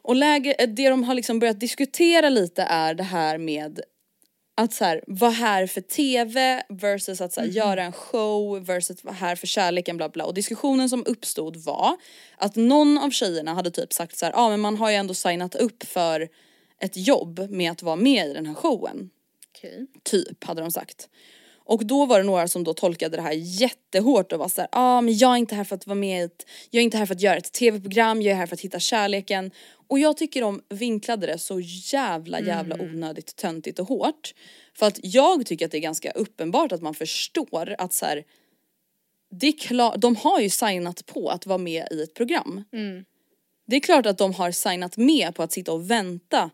Och 0.01 0.15
läge, 0.15 0.55
det 0.67 0.89
de 0.89 1.03
har 1.03 1.13
liksom 1.13 1.39
börjat 1.39 1.59
diskutera 1.59 2.29
lite 2.29 2.63
är 2.63 2.93
det 2.93 3.03
här 3.03 3.37
med 3.37 3.79
att 4.55 4.73
så 4.73 4.85
här, 4.85 5.03
vara 5.07 5.31
här 5.31 5.67
för 5.67 5.81
TV 5.81 6.63
versus 6.69 7.21
att 7.21 7.33
så 7.33 7.39
här, 7.39 7.47
Mhm. 7.47 7.55
göra 7.55 7.83
en 7.83 7.91
show 7.91 8.65
versus 8.65 9.03
vara 9.03 9.15
här 9.15 9.35
för 9.35 9.47
kärleken 9.47 9.97
bla 9.97 10.09
bla. 10.09 10.25
Och 10.25 10.33
diskussionen 10.33 10.89
som 10.89 11.03
uppstod 11.05 11.57
var 11.57 11.97
att 12.37 12.55
någon 12.55 12.97
av 12.97 13.09
tjejerna 13.09 13.53
hade 13.53 13.71
typ 13.71 13.93
sagt 13.93 14.17
så 14.17 14.25
här, 14.25 14.33
ja 14.33 14.39
ah, 14.39 14.49
men 14.49 14.59
man 14.59 14.77
har 14.77 14.89
ju 14.89 14.95
ändå 14.95 15.13
signat 15.13 15.55
upp 15.55 15.83
för 15.83 16.27
ett 16.81 16.97
jobb 16.97 17.39
med 17.49 17.71
att 17.71 17.83
vara 17.83 17.95
med 17.95 18.27
i 18.27 18.33
den 18.33 18.45
här 18.45 18.53
showen. 18.53 19.09
Okej. 19.57 19.87
Typ 20.03 20.43
hade 20.43 20.61
de 20.61 20.71
sagt. 20.71 21.09
Och 21.65 21.85
då 21.85 22.05
var 22.05 22.17
det 22.17 22.23
några 22.23 22.47
som 22.47 22.63
då 22.63 22.73
tolkade 22.73 23.15
det 23.17 23.21
här 23.21 23.33
jättehårt 23.35 24.31
och 24.31 24.39
var 24.39 24.47
såhär, 24.47 24.69
ja 24.71 24.79
ah, 24.97 25.01
men 25.01 25.17
jag 25.17 25.31
är 25.31 25.37
inte 25.37 25.55
här 25.55 25.63
för 25.63 25.75
att 25.75 25.87
vara 25.87 25.95
med 25.95 26.21
i 26.21 26.23
ett, 26.23 26.45
jag 26.69 26.79
är 26.79 26.83
inte 26.83 26.97
här 26.97 27.05
för 27.05 27.15
att 27.15 27.21
göra 27.21 27.37
ett 27.37 27.51
tv-program, 27.53 28.21
jag 28.21 28.31
är 28.31 28.35
här 28.35 28.47
för 28.47 28.55
att 28.55 28.61
hitta 28.61 28.79
kärleken. 28.79 29.51
Och 29.89 29.99
jag 29.99 30.17
tycker 30.17 30.41
de 30.41 30.61
vinklade 30.69 31.27
det 31.27 31.37
så 31.37 31.59
jävla 31.93 32.39
jävla 32.41 32.75
onödigt 32.81 33.35
töntigt 33.35 33.79
och 33.79 33.87
hårt. 33.87 34.33
För 34.73 34.85
att 34.85 34.99
jag 35.03 35.45
tycker 35.45 35.65
att 35.65 35.71
det 35.71 35.77
är 35.77 35.81
ganska 35.81 36.11
uppenbart 36.11 36.71
att 36.71 36.81
man 36.81 36.93
förstår 36.93 37.75
att 37.77 37.93
så 37.93 38.05
här, 38.05 38.23
det 39.31 39.47
är 39.47 39.57
klart, 39.57 39.95
de 40.01 40.15
har 40.15 40.39
ju 40.39 40.49
signat 40.49 41.05
på 41.05 41.29
att 41.29 41.45
vara 41.45 41.57
med 41.57 41.87
i 41.91 42.01
ett 42.01 42.13
program. 42.13 42.63
Det 43.67 43.75
är 43.75 43.79
klart 43.79 44.05
att 44.05 44.17
de 44.17 44.33
har 44.33 44.51
signat 44.51 44.97
med 44.97 45.35
på 45.35 45.43
att 45.43 45.51
sitta 45.51 45.71
och 45.71 45.91
vänta 45.91 46.49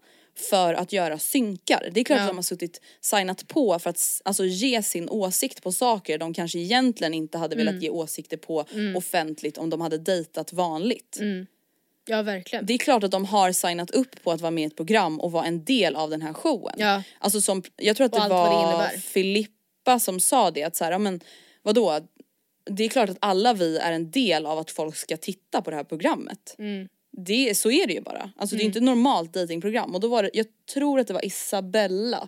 för 0.50 0.74
att 0.74 0.94
göra 0.94 1.20
synkar. 1.20 1.90
Det 1.94 2.00
är 2.00 2.04
klart 2.04 2.18
Ja. 2.18 2.24
att 2.24 2.30
de 2.30 2.36
har 2.38 2.44
suttit 2.44 2.82
signat 3.02 3.48
på 3.48 3.80
för 3.80 3.90
att 3.90 4.22
alltså, 4.26 4.46
ge 4.46 4.84
sin 4.84 5.10
åsikt 5.10 5.64
på 5.64 5.72
saker 5.72 6.18
de 6.18 6.34
kanske 6.34 6.60
egentligen 6.60 7.14
inte 7.14 7.38
hade 7.38 7.56
Mm. 7.56 7.66
velat 7.66 7.84
ge 7.84 7.90
åsikter 7.90 8.38
på 8.38 8.66
offentligt 8.96 9.58
om 9.58 9.70
de 9.70 9.82
hade 9.82 9.98
dejtat 9.98 10.54
vanligt. 10.54 11.18
Ja 12.06 12.22
verkligen. 12.22 12.66
Det 12.66 12.74
är 12.74 12.78
klart 12.78 13.03
att 13.03 13.12
de 13.12 13.26
har 13.26 13.51
signat 13.51 13.91
upp 13.91 14.24
på 14.24 14.32
att 14.32 14.41
vara 14.41 14.51
med 14.51 14.64
i 14.64 14.66
ett 14.66 14.76
program 14.76 15.20
och 15.20 15.32
vara 15.32 15.45
en 15.45 15.66
del 15.66 15.95
av 15.95 16.10
den 16.10 16.22
här 16.22 16.34
showen. 16.34 16.76
Ja. 16.78 17.03
Alltså 17.20 17.41
som, 17.41 17.64
jag 17.76 17.97
tror 17.97 18.06
att 18.06 18.14
Och 18.14 18.20
det 18.20 18.28
det 18.28 18.34
var 18.34 18.64
innebär. 18.64 18.97
Filippa 18.97 19.99
som 19.99 20.20
sa 20.20 20.51
det 20.51 20.64
att 20.64 20.76
så 20.76 20.84
här, 20.84 20.91
ja 20.91 20.97
men 20.97 21.20
vadå? 21.62 21.99
Det 22.70 22.84
är 22.84 22.89
klart 22.89 23.10
att 23.10 23.18
alla 23.20 23.53
vi 23.53 23.78
är 23.78 23.91
en 23.91 24.12
del 24.12 24.45
av 24.45 24.60
att 24.60 24.72
folk 24.72 24.95
ska 24.95 25.18
titta 25.18 25.62
på 25.62 25.70
det 25.70 25.76
här 25.76 25.84
programmet. 25.84 26.56
Mm. 26.58 26.88
Det, 27.18 27.58
så 27.58 27.72
är 27.72 27.88
det 27.88 27.93
ju 27.93 28.01
bara. 28.01 28.32
Alltså 28.38 28.56
det 28.56 28.64
är 28.64 28.66
inte 28.66 28.80
ett 28.80 28.84
normalt 28.84 29.34
datingprogram 29.34 29.95
och 29.95 30.01
då 30.01 30.08
var 30.08 30.24
det, 30.24 30.30
jag 30.34 30.45
tror 30.74 30.99
att 30.99 31.08
det 31.08 31.14
var 31.14 31.26
Isabella 31.26 32.28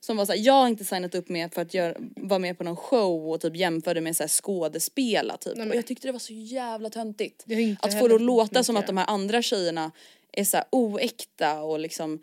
som 0.00 0.16
var 0.16 0.24
såhär, 0.26 0.40
jag 0.40 0.52
har 0.52 0.68
inte 0.68 0.84
signat 0.84 1.14
upp 1.14 1.28
med 1.28 1.54
för 1.54 1.62
att 1.62 1.74
göra, 1.74 1.94
vara 2.16 2.38
med 2.38 2.58
på 2.58 2.64
någon 2.64 2.76
show 2.76 3.28
och 3.30 3.40
typ 3.40 3.56
jämförde 3.56 4.00
med 4.00 4.16
såhär 4.16 4.28
skådespela 4.28 5.36
typ. 5.36 5.56
men- 5.56 5.70
Och 5.70 5.76
jag 5.76 5.86
tyckte 5.86 6.08
det 6.08 6.12
var 6.12 6.18
så 6.18 6.32
jävla 6.32 6.90
töntigt. 6.90 7.44
Att 7.82 7.98
få 8.00 8.08
det 8.08 8.14
att 8.14 8.20
låta 8.20 8.64
som 8.64 8.76
att 8.76 8.86
de 8.86 8.96
här 8.96 9.06
andra 9.06 9.42
tjejerna 9.42 9.90
är 10.32 10.44
såhär 10.44 10.66
oäkta 10.70 11.62
och 11.62 11.78
liksom 11.78 12.22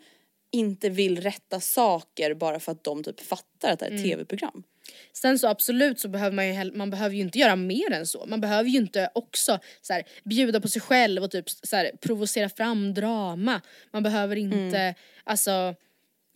inte 0.50 0.88
vill 0.88 1.20
rätta 1.22 1.60
saker 1.60 2.34
bara 2.34 2.60
för 2.60 2.72
att 2.72 2.84
de 2.84 3.02
typ 3.04 3.20
fattar 3.20 3.72
att 3.72 3.78
det 3.78 3.86
är 3.86 3.90
ett 3.94 4.02
tv-program. 4.02 4.62
Sen 5.12 5.38
så 5.38 5.48
absolut 5.48 6.00
så 6.00 6.08
behöver 6.08 6.36
man 6.36 6.54
ju, 6.54 6.72
man 6.74 6.90
behöver 6.90 7.14
ju 7.16 7.20
inte 7.22 7.38
göra 7.38 7.56
mer 7.56 7.92
än 7.92 8.06
så. 8.06 8.24
Man 8.26 8.40
behöver 8.40 8.70
ju 8.70 8.78
inte 8.78 9.10
också 9.14 9.58
så 9.82 9.92
här, 9.92 10.02
bjuda 10.24 10.60
på 10.60 10.68
sig 10.68 10.82
själv 10.82 11.22
och 11.22 11.30
typ 11.30 11.50
så 11.50 11.76
här, 11.76 11.90
provocera 12.00 12.48
fram 12.48 12.94
drama. 12.94 13.60
Man 13.92 14.02
behöver 14.02 14.36
inte, 14.36 14.78
Mm. 14.78 14.94
alltså 15.24 15.74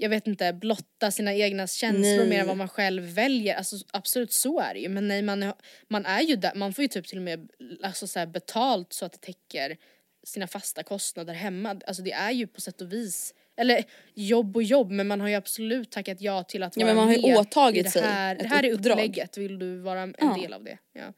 jag 0.03 0.09
vet 0.11 0.27
inte, 0.27 0.53
blotta 0.53 1.11
sina 1.11 1.35
egna 1.35 1.67
känslor 1.67 2.03
Nej. 2.19 2.29
mer 2.29 2.41
än 2.41 2.47
vad 2.47 2.57
man 2.57 2.69
själv 2.69 3.03
väljer. 3.03 3.55
Alltså 3.55 3.77
absolut 3.93 4.33
så 4.33 4.61
är 4.61 4.75
det 4.75 4.81
ju. 4.81 4.89
Men 4.89 5.09
nej 5.09 5.23
man, 5.23 5.43
är- 5.43 5.55
man 5.89 6.07
är 6.07 6.21
ju 6.21 6.37
där, 6.37 6.55
man 6.55 6.73
får 6.73 6.83
ju 6.83 6.89
typ 6.89 7.07
till 7.07 7.19
och 7.19 7.25
med 7.25 7.49
alltså, 7.83 8.07
så 8.07 8.27
betalt 8.27 8.93
så 8.93 9.05
att 9.05 9.13
det 9.13 9.19
täcker 9.21 9.77
sina 10.25 10.47
fasta 10.47 10.83
kostnader 10.83 11.35
hemma. 11.35 11.81
Alltså 11.87 12.03
det 12.03 12.13
är 12.13 12.31
ju 12.31 12.47
på 12.47 12.61
sätt 12.61 12.81
och 12.81 12.93
vis 12.93 13.35
eller 13.57 13.85
jobb 14.15 14.57
och 14.57 14.63
jobb 14.63 14.91
men 14.91 15.07
man 15.07 15.21
har 15.21 15.29
ju 15.29 15.35
absolut 15.35 15.91
tackat 15.91 16.21
ja 16.21 16.43
till 16.43 16.63
att 16.63 16.77
Ja, 16.77 16.87
vara 16.87 16.95
men 16.95 16.97
man 17.05 17.09
har 17.09 17.15
ju 17.29 17.33
med 17.33 17.39
åtagit 17.41 17.81
i 17.81 17.83
det 17.83 17.91
sig 17.91 18.03
här. 18.03 18.35
ett 18.37 18.43
det 18.43 18.49
här 18.49 18.65
är 18.65 18.73
upplägget, 18.73 19.39
vill 19.39 19.59
du 19.59 19.79
vara 19.79 20.01
en 20.01 20.15
Ja. 20.19 20.37
del 20.43 20.53
av 20.53 20.65
det? 20.65 20.79
Ja, 20.93 21.13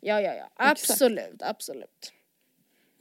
ja, 0.00 0.20
ja, 0.20 0.34
ja. 0.34 0.50
absolut, 0.56 1.42
absolut. 1.42 2.12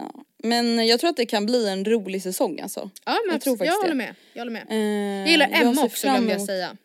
Ja. 0.01 0.23
Men 0.43 0.87
jag 0.87 0.99
tror 0.99 1.09
att 1.09 1.17
det 1.17 1.25
kan 1.25 1.45
bli 1.45 1.69
en 1.69 1.85
rolig 1.85 2.23
säsong 2.23 2.59
alltså. 2.59 2.89
Ja 3.05 3.17
men 3.27 3.33
Jag 3.33 3.41
tror 3.41 3.53
jag, 3.53 3.57
faktiskt 3.59 3.75
jag 3.75 3.81
håller 3.81 3.95
med. 3.95 4.15
Jag 4.33 4.41
håller 4.41 4.51
med. 4.51 4.65
Eh, 4.69 4.77
Jag 5.19 5.27
gillar 5.27 5.49
Emma 5.61 5.75
ser 5.75 5.83
också 5.85 6.07
glömde 6.07 6.33
jag 6.33 6.41
säga. 6.41 6.77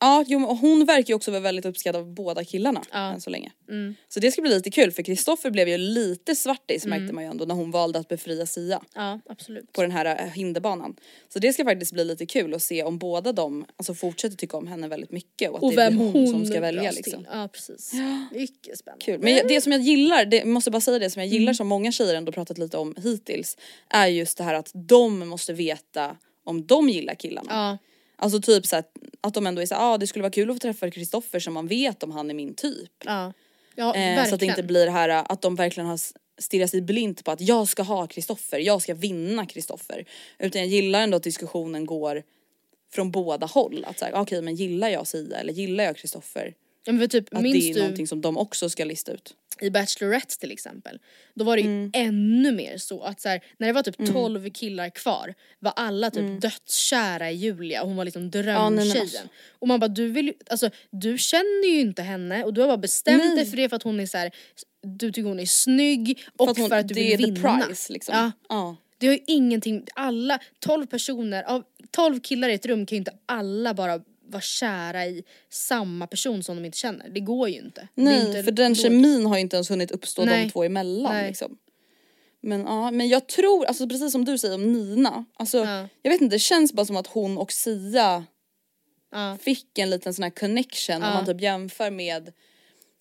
Ja, 0.00 0.24
jo, 0.26 0.38
hon 0.38 0.84
verkar 0.84 1.08
ju 1.08 1.14
också 1.14 1.30
vara 1.30 1.40
väldigt 1.40 1.64
uppskattad 1.64 2.00
av 2.00 2.14
båda 2.14 2.44
killarna 2.44 2.82
Ja. 2.92 2.98
än 3.12 3.20
så 3.20 3.30
länge. 3.30 3.52
Mm. 3.68 3.94
Så 4.08 4.20
det 4.20 4.30
ska 4.32 4.42
bli 4.42 4.50
lite 4.54 4.70
kul 4.70 4.92
för 4.92 5.02
Kristoffer 5.02 5.50
blev 5.50 5.68
ju 5.68 5.78
lite 5.78 6.34
svartis 6.34 6.86
märkte 6.86 7.12
man 7.14 7.24
ju 7.24 7.30
ändå 7.30 7.44
när 7.44 7.54
hon 7.54 7.70
valde 7.70 7.98
att 7.98 8.08
befria 8.08 8.46
Sia 8.46 8.80
Ja 8.94 9.20
absolut. 9.28 9.72
på 9.72 9.82
den 9.82 9.90
här 9.90 10.06
eh, 10.06 10.26
hinderbanan. 10.32 10.96
Så 11.32 11.38
det 11.38 11.52
ska 11.52 11.64
faktiskt 11.64 11.92
bli 11.92 12.04
lite 12.04 12.26
kul 12.26 12.54
att 12.54 12.62
se 12.62 12.82
om 12.82 12.98
båda 12.98 13.32
de 13.32 13.64
alltså, 13.76 13.94
fortsätter 13.94 14.36
tycka 14.36 14.56
om 14.56 14.66
henne 14.66 14.88
väldigt 14.88 15.10
mycket 15.12 15.50
och 15.50 15.56
att 15.56 15.62
Och 15.62 15.70
det 15.70 15.76
vem 15.76 15.96
blir 15.96 16.12
hon, 16.12 16.28
som 16.28 16.46
ska 16.46 16.60
välja 16.60 16.92
till. 16.92 17.02
liksom. 17.04 17.26
Ja 17.32 17.48
precis. 17.52 17.92
Mycket 18.32 18.78
spännande. 18.78 19.04
Kul. 19.04 19.20
Men 19.22 19.46
det 19.48 19.60
som 19.60 19.72
jag 19.72 19.80
gillar, 19.80 20.24
det, 20.24 20.36
jag 20.36 20.46
måste 20.46 20.70
bara 20.70 20.80
säga 20.80 20.98
det 20.98 21.10
som 21.10 21.20
jag 21.22 21.26
Mm. 21.28 21.38
gillar 21.40 21.52
som 21.52 21.66
många 21.66 21.92
tjejer 21.92 22.14
ändå 22.14 22.32
pratat 22.32 22.58
lite 22.58 22.76
om 22.76 22.94
hittills 23.02 23.56
är 23.90 24.06
just 24.06 24.38
det 24.38 24.44
här 24.44 24.54
att 24.54 24.70
de 24.74 25.28
måste 25.28 25.52
veta 25.52 26.16
om 26.44 26.66
de 26.66 26.88
gillar 26.88 27.14
killarna. 27.14 27.48
Ja, 27.50 27.78
Alltså 28.20 28.40
typ 28.40 28.66
så 28.66 28.76
att, 28.76 28.92
att 29.20 29.34
de 29.34 29.46
ändå 29.46 29.62
är 29.62 29.66
såhär, 29.66 29.94
ah, 29.94 29.98
det 29.98 30.06
skulle 30.06 30.22
vara 30.22 30.30
kul 30.32 30.50
att 30.50 30.56
få 30.56 30.60
träffa 30.60 30.90
Kristoffer 30.90 31.40
så 31.40 31.50
man 31.50 31.66
vet 31.66 32.02
om 32.02 32.10
han 32.10 32.30
är 32.30 32.34
min 32.34 32.54
typ. 32.54 32.90
ja. 33.04 33.32
Ja 33.74 33.94
Eh, 33.94 34.00
verkligen. 34.00 34.28
så 34.28 34.34
att 34.34 34.40
det 34.40 34.46
inte 34.46 34.62
blir 34.62 34.84
det 34.86 34.92
här 34.92 35.08
att 35.08 35.42
de 35.42 35.54
verkligen 35.54 35.86
har 35.88 36.00
stirrat 36.38 36.70
sig 36.70 36.82
blint 36.82 37.24
på 37.24 37.30
att 37.30 37.40
jag 37.40 37.68
ska 37.68 37.82
ha 37.82 38.06
Kristoffer, 38.06 38.58
jag 38.58 38.82
ska 38.82 38.94
vinna 38.94 39.46
Kristoffer. 39.46 40.04
Utan 40.38 40.60
jag 40.60 40.68
gillar 40.68 41.00
ändå 41.00 41.16
att 41.16 41.22
diskussionen 41.22 41.86
går 41.86 42.22
från 42.92 43.10
båda 43.10 43.46
håll. 43.46 43.84
Att 43.88 43.98
säga, 43.98 44.20
okej 44.20 44.42
men 44.42 44.54
gillar 44.54 44.88
jag 44.88 45.06
Sia 45.06 45.38
eller 45.38 45.52
gillar 45.52 45.84
jag 45.84 45.96
Kristoffer? 45.96 46.54
Ja, 46.84 46.92
men 46.92 46.98
för 47.00 47.06
typ, 47.06 47.34
Att 47.34 47.42
minns 47.42 47.64
det 47.64 47.70
är 47.70 47.74
du 47.74 47.80
någonting 47.80 48.06
som 48.06 48.20
de 48.20 48.36
också 48.38 48.70
ska 48.70 48.84
lista 48.84 49.12
ut. 49.12 49.34
i 49.60 49.70
Bachelorette 49.70 50.38
till 50.38 50.52
exempel. 50.52 50.98
Då 51.34 51.44
var 51.44 51.56
det 51.56 51.62
ju 51.62 51.68
Mm. 51.68 51.90
ännu 51.94 52.52
mer 52.52 52.76
så 52.78 53.02
att 53.02 53.20
så 53.20 53.28
här, 53.28 53.40
när 53.58 53.66
det 53.66 53.72
var 53.72 53.82
typ 53.82 54.12
12 54.12 54.50
killar 54.50 54.90
kvar 54.90 55.34
var 55.58 55.72
alla 55.76 56.10
typ 56.10 56.40
dödskära 56.42 57.30
i 57.30 57.34
Julia 57.34 57.82
och 57.82 57.88
hon 57.88 57.96
var 57.96 58.04
liksom 58.04 58.22
Mm. 58.22 58.46
Ja, 58.48 58.70
drömtjejen. 58.70 59.00
alltså. 59.00 59.18
Och 59.58 59.68
man 59.68 59.80
bara 59.80 59.88
du 59.88 60.08
vill 60.08 60.26
ju, 60.26 60.34
alltså 60.50 60.70
du 60.90 61.18
känner 61.18 61.68
ju 61.68 61.80
inte 61.80 62.02
henne 62.02 62.44
och 62.44 62.54
du 62.54 62.60
har 62.60 62.68
bara 62.68 62.76
bestämt 62.78 63.24
Nej. 63.24 63.36
dig 63.36 63.46
för 63.46 63.56
det 63.56 63.68
för 63.68 63.76
att 63.76 63.82
hon 63.82 64.00
är 64.00 64.06
så 64.06 64.18
här, 64.18 64.30
du 64.82 65.12
tycker 65.12 65.28
hon 65.28 65.40
är 65.40 65.46
snygg 65.46 66.24
och 66.36 66.46
För 66.46 66.50
att, 66.50 66.58
hon, 66.58 66.68
för 66.68 66.76
att 66.78 66.88
du 66.88 66.94
det 66.94 67.00
vill 67.00 67.12
är 67.12 67.16
the 67.18 67.24
vinna. 67.24 67.60
prize 67.66 67.92
liksom. 67.92 68.14
Ja. 68.14 68.32
ja. 68.48 68.76
Det 68.98 69.06
har 69.06 69.14
ju 69.14 69.20
ingenting, 69.26 69.84
alla 69.94 70.38
12 70.58 70.86
personer, 70.86 71.42
av 71.42 71.62
12 71.90 72.20
killar 72.20 72.48
i 72.48 72.54
ett 72.54 72.66
rum 72.66 72.86
kan 72.86 72.96
ju 72.96 72.98
inte 72.98 73.12
alla 73.26 73.74
bara 73.74 74.00
vara 74.28 74.42
kära 74.42 75.06
i 75.06 75.24
samma 75.50 76.06
person 76.06 76.42
som 76.42 76.56
de 76.56 76.64
inte 76.64 76.78
känner. 76.78 77.08
Det 77.08 77.20
går 77.20 77.48
ju 77.48 77.58
inte. 77.58 77.88
Nej 77.94 78.26
inte 78.26 78.42
för 78.42 78.50
den 78.52 78.74
kemin 78.74 79.26
har 79.26 79.34
ju 79.34 79.40
inte 79.40 79.56
ens 79.56 79.70
hunnit 79.70 79.90
uppstå 79.90 80.24
Nej. 80.24 80.44
de 80.44 80.50
två 80.50 80.64
emellan 80.64 81.12
Nej. 81.12 81.28
liksom. 81.28 81.58
Men 82.40 82.60
ja, 82.60 82.90
men 82.90 83.08
jag 83.08 83.26
tror, 83.28 83.64
alltså 83.64 83.88
precis 83.88 84.12
som 84.12 84.24
du 84.24 84.38
säger 84.38 84.54
om 84.54 84.72
Nina, 84.72 85.24
alltså 85.34 85.58
Ja. 85.58 85.88
jag 86.02 86.10
vet 86.10 86.20
inte 86.20 86.34
det 86.36 86.40
känns 86.40 86.72
bara 86.72 86.86
som 86.86 86.96
att 86.96 87.06
hon 87.06 87.38
och 87.38 87.52
Sia 87.52 88.24
Ja. 89.12 89.36
fick 89.40 89.78
en 89.78 89.90
liten 89.90 90.14
sån 90.14 90.22
här 90.22 90.30
connection 90.30 90.96
om 90.96 91.02
Ja. 91.02 91.14
man 91.14 91.26
typ 91.26 91.40
jämför 91.40 91.90
med 91.90 92.32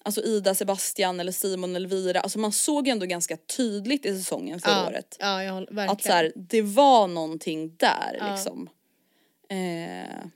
Alltså 0.04 0.22
Ida, 0.22 0.56
Sebastian 0.56 1.20
eller 1.20 1.32
Simon 1.32 1.76
eller 1.76 1.86
Elvira, 1.86 2.20
alltså 2.20 2.40
man 2.40 2.52
såg 2.52 2.88
ändå 2.88 3.06
ganska 3.06 3.38
tydligt 3.38 4.06
i 4.06 4.18
säsongen 4.18 4.60
förra 4.60 4.88
året. 4.88 5.18
Ja, 5.20 5.44
jag 5.44 5.54
håller, 5.54 5.68
verkligen. 5.68 5.90
Att 5.90 6.04
så 6.04 6.12
här, 6.12 6.32
det 6.36 6.62
var 6.62 7.08
någonting 7.08 7.76
där 7.78 8.32
liksom. 8.32 8.70
Eh, 9.50 9.58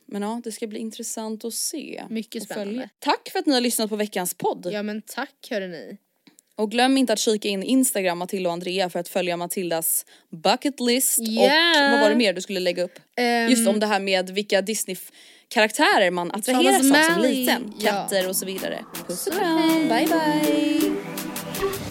men 0.05 0.22
ja, 0.22 0.41
det 0.43 0.51
ska 0.51 0.68
bli 0.68 0.80
intressant 0.80 1.45
att 1.45 1.53
se. 1.53 2.03
Mycket 2.09 2.43
spännande. 2.43 2.72
följa. 2.74 2.89
Tack 2.99 3.30
för 3.32 3.39
att 3.39 3.45
ni 3.45 3.53
har 3.53 3.62
lyssnat 3.62 3.89
på 3.89 3.95
veckans 3.95 4.34
podd. 4.34 4.70
Ja 4.72 4.84
men 4.84 5.01
tack 5.01 5.47
hörni. 5.49 5.97
Och 6.55 6.72
glöm 6.72 6.97
inte 6.97 7.14
att 7.14 7.20
kika 7.20 7.47
in 7.47 7.64
Instagram 7.64 8.18
Matilda 8.18 8.49
och 8.49 8.53
Andrea 8.53 8.89
för 8.89 8.99
att 8.99 9.07
följa 9.07 9.38
Matildas 9.38 10.05
bucket 10.30 10.80
list 10.80 11.20
Yeah. 11.20 11.86
och 11.86 11.91
vad 11.91 12.01
var 12.01 12.09
det 12.09 12.16
mer 12.16 12.34
du 12.34 12.41
skulle 12.41 12.59
lägga 12.59 12.84
upp? 12.84 12.99
Ehm, 13.18 13.49
Just 13.49 13.68
om 13.68 13.80
det 13.80 13.86
här 13.86 13.99
med 13.99 14.30
vilka 14.30 14.62
Disney-karaktärer 14.62 16.12
man 16.12 16.32
attraheras 16.32 16.91
av 16.91 17.14
som 17.14 17.22
liten. 17.22 17.74
Ja. 17.80 17.91
Katter 17.91 18.30
och 18.30 18.36
så 18.36 18.45
vidare. 18.45 18.86
Puss 19.07 19.28
och 19.28 19.34
kram, 19.34 19.88
bye 19.88 20.07
bye! 20.07 21.91